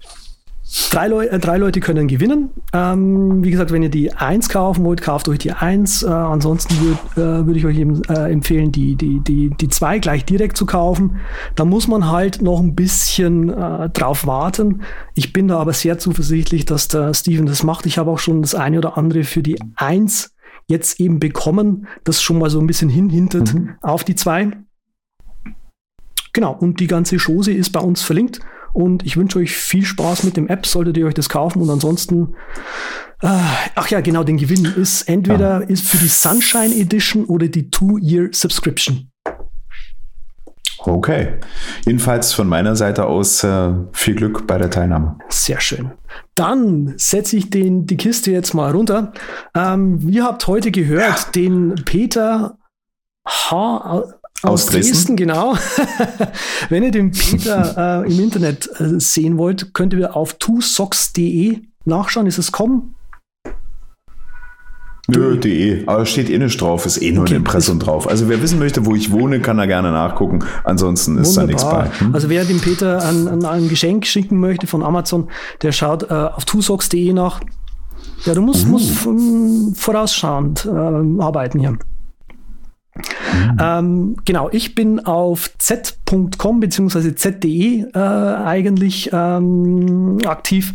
Drei, 0.91 1.09
Leu 1.09 1.27
äh, 1.27 1.39
drei, 1.41 1.59
Leute 1.59 1.81
können 1.81 2.07
gewinnen. 2.07 2.51
Ähm, 2.73 3.43
wie 3.43 3.51
gesagt, 3.51 3.73
wenn 3.73 3.83
ihr 3.83 3.91
die 3.91 4.13
1 4.13 4.49
kaufen 4.49 4.85
wollt, 4.85 5.03
kauft 5.03 5.29
euch 5.29 5.39
die 5.39 5.53
1. 5.53 6.05
Äh, 6.05 6.09
ansonsten 6.09 6.75
würde 6.81 7.41
äh, 7.41 7.47
würd 7.47 7.57
ich 7.57 7.67
euch 7.67 7.79
eben 7.79 8.03
äh, 8.05 8.31
empfehlen, 8.31 8.71
die 8.71 8.97
2 8.97 9.05
die, 9.05 9.21
die, 9.21 9.51
die 9.51 9.69
zwei 9.69 9.99
gleich 9.99 10.25
direkt 10.25 10.57
zu 10.57 10.67
kaufen. 10.67 11.17
Da 11.57 11.65
muss 11.65 11.89
man 11.89 12.09
halt 12.09 12.41
noch 12.43 12.61
ein 12.61 12.77
bisschen 12.77 13.51
äh, 13.51 13.91
drauf 13.91 14.27
warten. 14.27 14.83
Ich 15.15 15.33
bin 15.33 15.49
da 15.49 15.59
aber 15.59 15.73
sehr 15.73 15.99
zuversichtlich, 15.99 16.67
dass 16.67 16.87
der 16.87 17.15
Steven 17.15 17.47
das 17.47 17.65
macht. 17.65 17.87
Ich 17.87 17.99
habe 17.99 18.11
auch 18.11 18.21
schon 18.21 18.43
das 18.43 18.55
eine 18.55 18.79
oder 18.79 18.97
andere 18.97 19.25
für 19.25 19.43
die 19.43 19.59
1 19.75 20.33
jetzt 20.71 21.01
eben 21.01 21.21
bekommen, 21.21 21.87
das 22.05 22.23
schon 22.23 22.39
mal 22.39 22.49
so 22.49 22.59
ein 22.59 22.67
bisschen 22.67 22.89
hinhintet 22.89 23.53
mhm. 23.53 23.75
auf 23.83 24.05
die 24.05 24.15
zwei. 24.15 24.51
Genau, 26.33 26.53
und 26.53 26.81
die 26.81 26.87
ganze 26.87 27.19
Chose 27.19 27.53
ist 27.53 27.71
bei 27.71 27.81
uns 27.81 28.03
verlinkt. 28.03 28.41
Und 28.73 29.05
ich 29.05 29.17
wünsche 29.17 29.41
euch 29.41 29.53
viel 29.53 29.85
Spaß 29.85 30.23
mit 30.23 30.37
dem 30.37 30.47
App, 30.47 30.65
solltet 30.65 30.97
ihr 30.97 31.07
euch 31.07 31.15
das 31.15 31.29
kaufen. 31.29 31.61
Und 31.61 31.71
ansonsten, 31.71 32.35
äh, 33.21 33.27
ach 33.75 33.89
ja, 33.89 34.01
genau, 34.01 34.23
den 34.23 34.37
Gewinn 34.37 34.65
ist 34.65 35.09
entweder 35.09 35.61
ja. 35.61 35.67
ist 35.67 35.89
für 35.89 35.99
die 35.99 36.09
Sunshine 36.09 36.75
Edition 36.77 37.25
oder 37.25 37.49
die 37.49 37.69
Two-Year 37.69 38.29
Subscription. 38.33 39.11
Okay. 40.79 41.35
Jedenfalls 41.85 42.33
von 42.33 42.49
meiner 42.49 42.75
Seite 42.77 43.05
aus 43.07 43.45
äh, 43.45 43.73
viel 43.93 44.15
Glück 44.15 44.47
bei 44.47 44.57
der 44.57 44.71
Teilnahme. 44.71 45.19
Sehr 45.29 45.61
schön. 45.61 45.91
Dann 46.41 46.95
setze 46.97 47.37
ich 47.37 47.51
den, 47.51 47.85
die 47.85 47.99
Kiste 47.99 48.31
jetzt 48.31 48.55
mal 48.55 48.71
runter. 48.71 49.13
Ähm, 49.55 50.09
ihr 50.09 50.25
habt 50.25 50.47
heute 50.47 50.71
gehört, 50.71 51.27
ja. 51.27 51.33
den 51.33 51.75
Peter 51.85 52.57
H. 53.29 54.05
Aus, 54.43 54.65
Dresden. 54.65 54.93
Dresden, 54.93 55.17
genau. 55.17 55.55
Wenn 56.71 56.83
ihr 56.83 56.93
den 56.93 57.11
Peter 57.11 58.05
äh, 58.07 58.11
im 58.11 58.19
Internet 58.19 58.71
äh, 58.81 58.99
sehen 58.99 59.37
wollt, 59.37 59.75
könnt 59.75 59.93
ihr 59.93 60.17
auf 60.17 60.33
twosocks.de 60.39 61.61
nachschauen. 61.85 62.27
Ist 62.27 62.39
es 62.39 62.51
kommen? 62.53 62.95
Nö, 65.11 65.37
de. 65.37 65.83
Aber 65.87 66.07
steht 66.07 66.31
eh 66.31 66.39
nicht 66.39 66.61
drauf, 66.61 66.87
ist 66.87 67.03
eh 67.03 67.13
nur 67.13 67.23
okay. 67.23 67.35
ein 67.35 67.39
Impressum 67.39 67.79
drauf. 67.79 68.09
Also 68.09 68.29
wer 68.29 68.43
wissen 68.43 68.59
möchte, 68.59 68.87
wo 68.87 68.95
ich 68.95 69.11
wohne, 69.11 69.41
kann 69.41 69.57
da 69.57 69.67
gerne 69.67 69.91
nachgucken. 69.91 70.41
Ansonsten 70.65 71.19
ist 71.19 71.37
Wunderbar. 71.37 71.47
da 71.73 71.83
nichts 71.83 71.99
bei. 71.99 72.07
Hm? 72.07 72.15
Also 72.15 72.29
wer 72.29 72.45
dem 72.45 72.61
Peter 72.61 73.05
ein, 73.05 73.29
ein, 73.29 73.45
ein, 73.45 73.69
Geschenk 73.69 74.07
schicken 74.07 74.39
möchte 74.41 74.67
von 74.67 74.83
Amazon, 74.83 75.29
der 75.63 75.73
schaut 75.73 76.11
äh, 76.11 76.15
auf 76.15 76.45
twosocks.de 76.45 77.13
nach. 77.13 77.41
Ja, 78.25 78.35
du 78.35 78.43
musst, 78.43 78.67
uh. 78.67 78.71
musst 78.71 79.81
vorausschauend 79.81 80.67
äh, 80.67 81.23
arbeiten 81.23 81.59
hier. 81.59 81.71
Mhm. 81.71 83.57
Ähm, 83.61 84.17
genau, 84.25 84.49
ich 84.51 84.75
bin 84.75 85.01
auf 85.01 85.51
z.com 85.59 86.61
bzw. 86.61 87.15
z.de 87.15 87.85
äh, 87.95 87.99
eigentlich 87.99 89.11
ähm, 89.13 90.19
aktiv. 90.27 90.75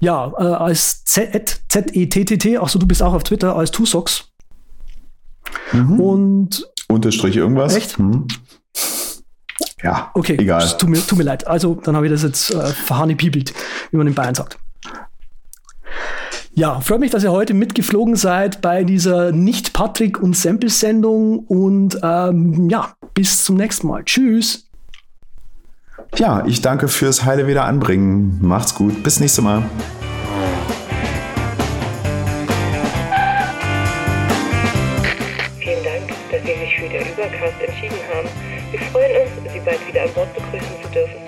Ja, 0.00 0.32
äh, 0.38 0.42
als 0.42 1.04
Z-E-T-T-T, 1.04 2.58
achso, 2.58 2.78
du 2.78 2.86
bist 2.86 3.02
auch 3.02 3.14
auf 3.14 3.24
Twitter 3.24 3.56
als 3.56 3.70
Tusox. 3.70 4.28
Mhm. 5.72 6.00
Und. 6.00 6.68
Unterstrich 6.88 7.36
irgendwas? 7.36 7.74
Echt? 7.74 7.98
Mhm. 7.98 8.26
Ja, 9.82 10.10
okay, 10.14 10.36
egal. 10.38 10.66
Tut 10.78 10.88
mir, 10.88 11.06
tut 11.06 11.18
mir 11.18 11.24
leid. 11.24 11.46
Also, 11.46 11.74
dann 11.74 11.96
habe 11.96 12.06
ich 12.06 12.12
das 12.12 12.22
jetzt 12.22 12.52
äh, 12.52 12.66
verhanipibelt, 12.66 13.52
wie 13.90 13.96
man 13.96 14.06
in 14.06 14.14
Bayern 14.14 14.34
sagt. 14.34 14.58
Ja, 16.54 16.80
freut 16.80 17.00
mich, 17.00 17.10
dass 17.10 17.22
ihr 17.22 17.32
heute 17.32 17.52
mitgeflogen 17.52 18.16
seid 18.16 18.62
bei 18.62 18.82
dieser 18.82 19.30
Nicht-Patrick- 19.30 20.18
und 20.18 20.34
Sample-Sendung 20.34 21.40
und 21.40 21.98
ähm, 22.02 22.70
ja, 22.70 22.94
bis 23.12 23.44
zum 23.44 23.56
nächsten 23.56 23.86
Mal. 23.88 24.04
Tschüss. 24.04 24.65
Ja, 26.14 26.44
ich 26.46 26.62
danke 26.62 26.88
fürs 26.88 27.24
heile 27.24 27.46
Wiederanbringen. 27.46 28.38
Macht's 28.40 28.74
gut. 28.74 29.02
Bis 29.02 29.20
nächstes 29.20 29.42
Mal. 29.44 29.62
Vielen 35.58 35.84
Dank, 35.84 36.08
dass 36.30 36.42
Sie 36.42 36.58
sich 36.58 36.76
für 36.78 36.88
den 36.88 37.02
Übercast 37.02 37.60
entschieden 37.66 37.96
haben. 38.14 38.28
Wir 38.70 38.80
freuen 38.80 39.22
uns, 39.22 39.52
Sie 39.52 39.60
bald 39.60 39.86
wieder 39.86 40.02
an 40.04 40.10
Bord 40.14 40.28
begrüßen 40.34 41.25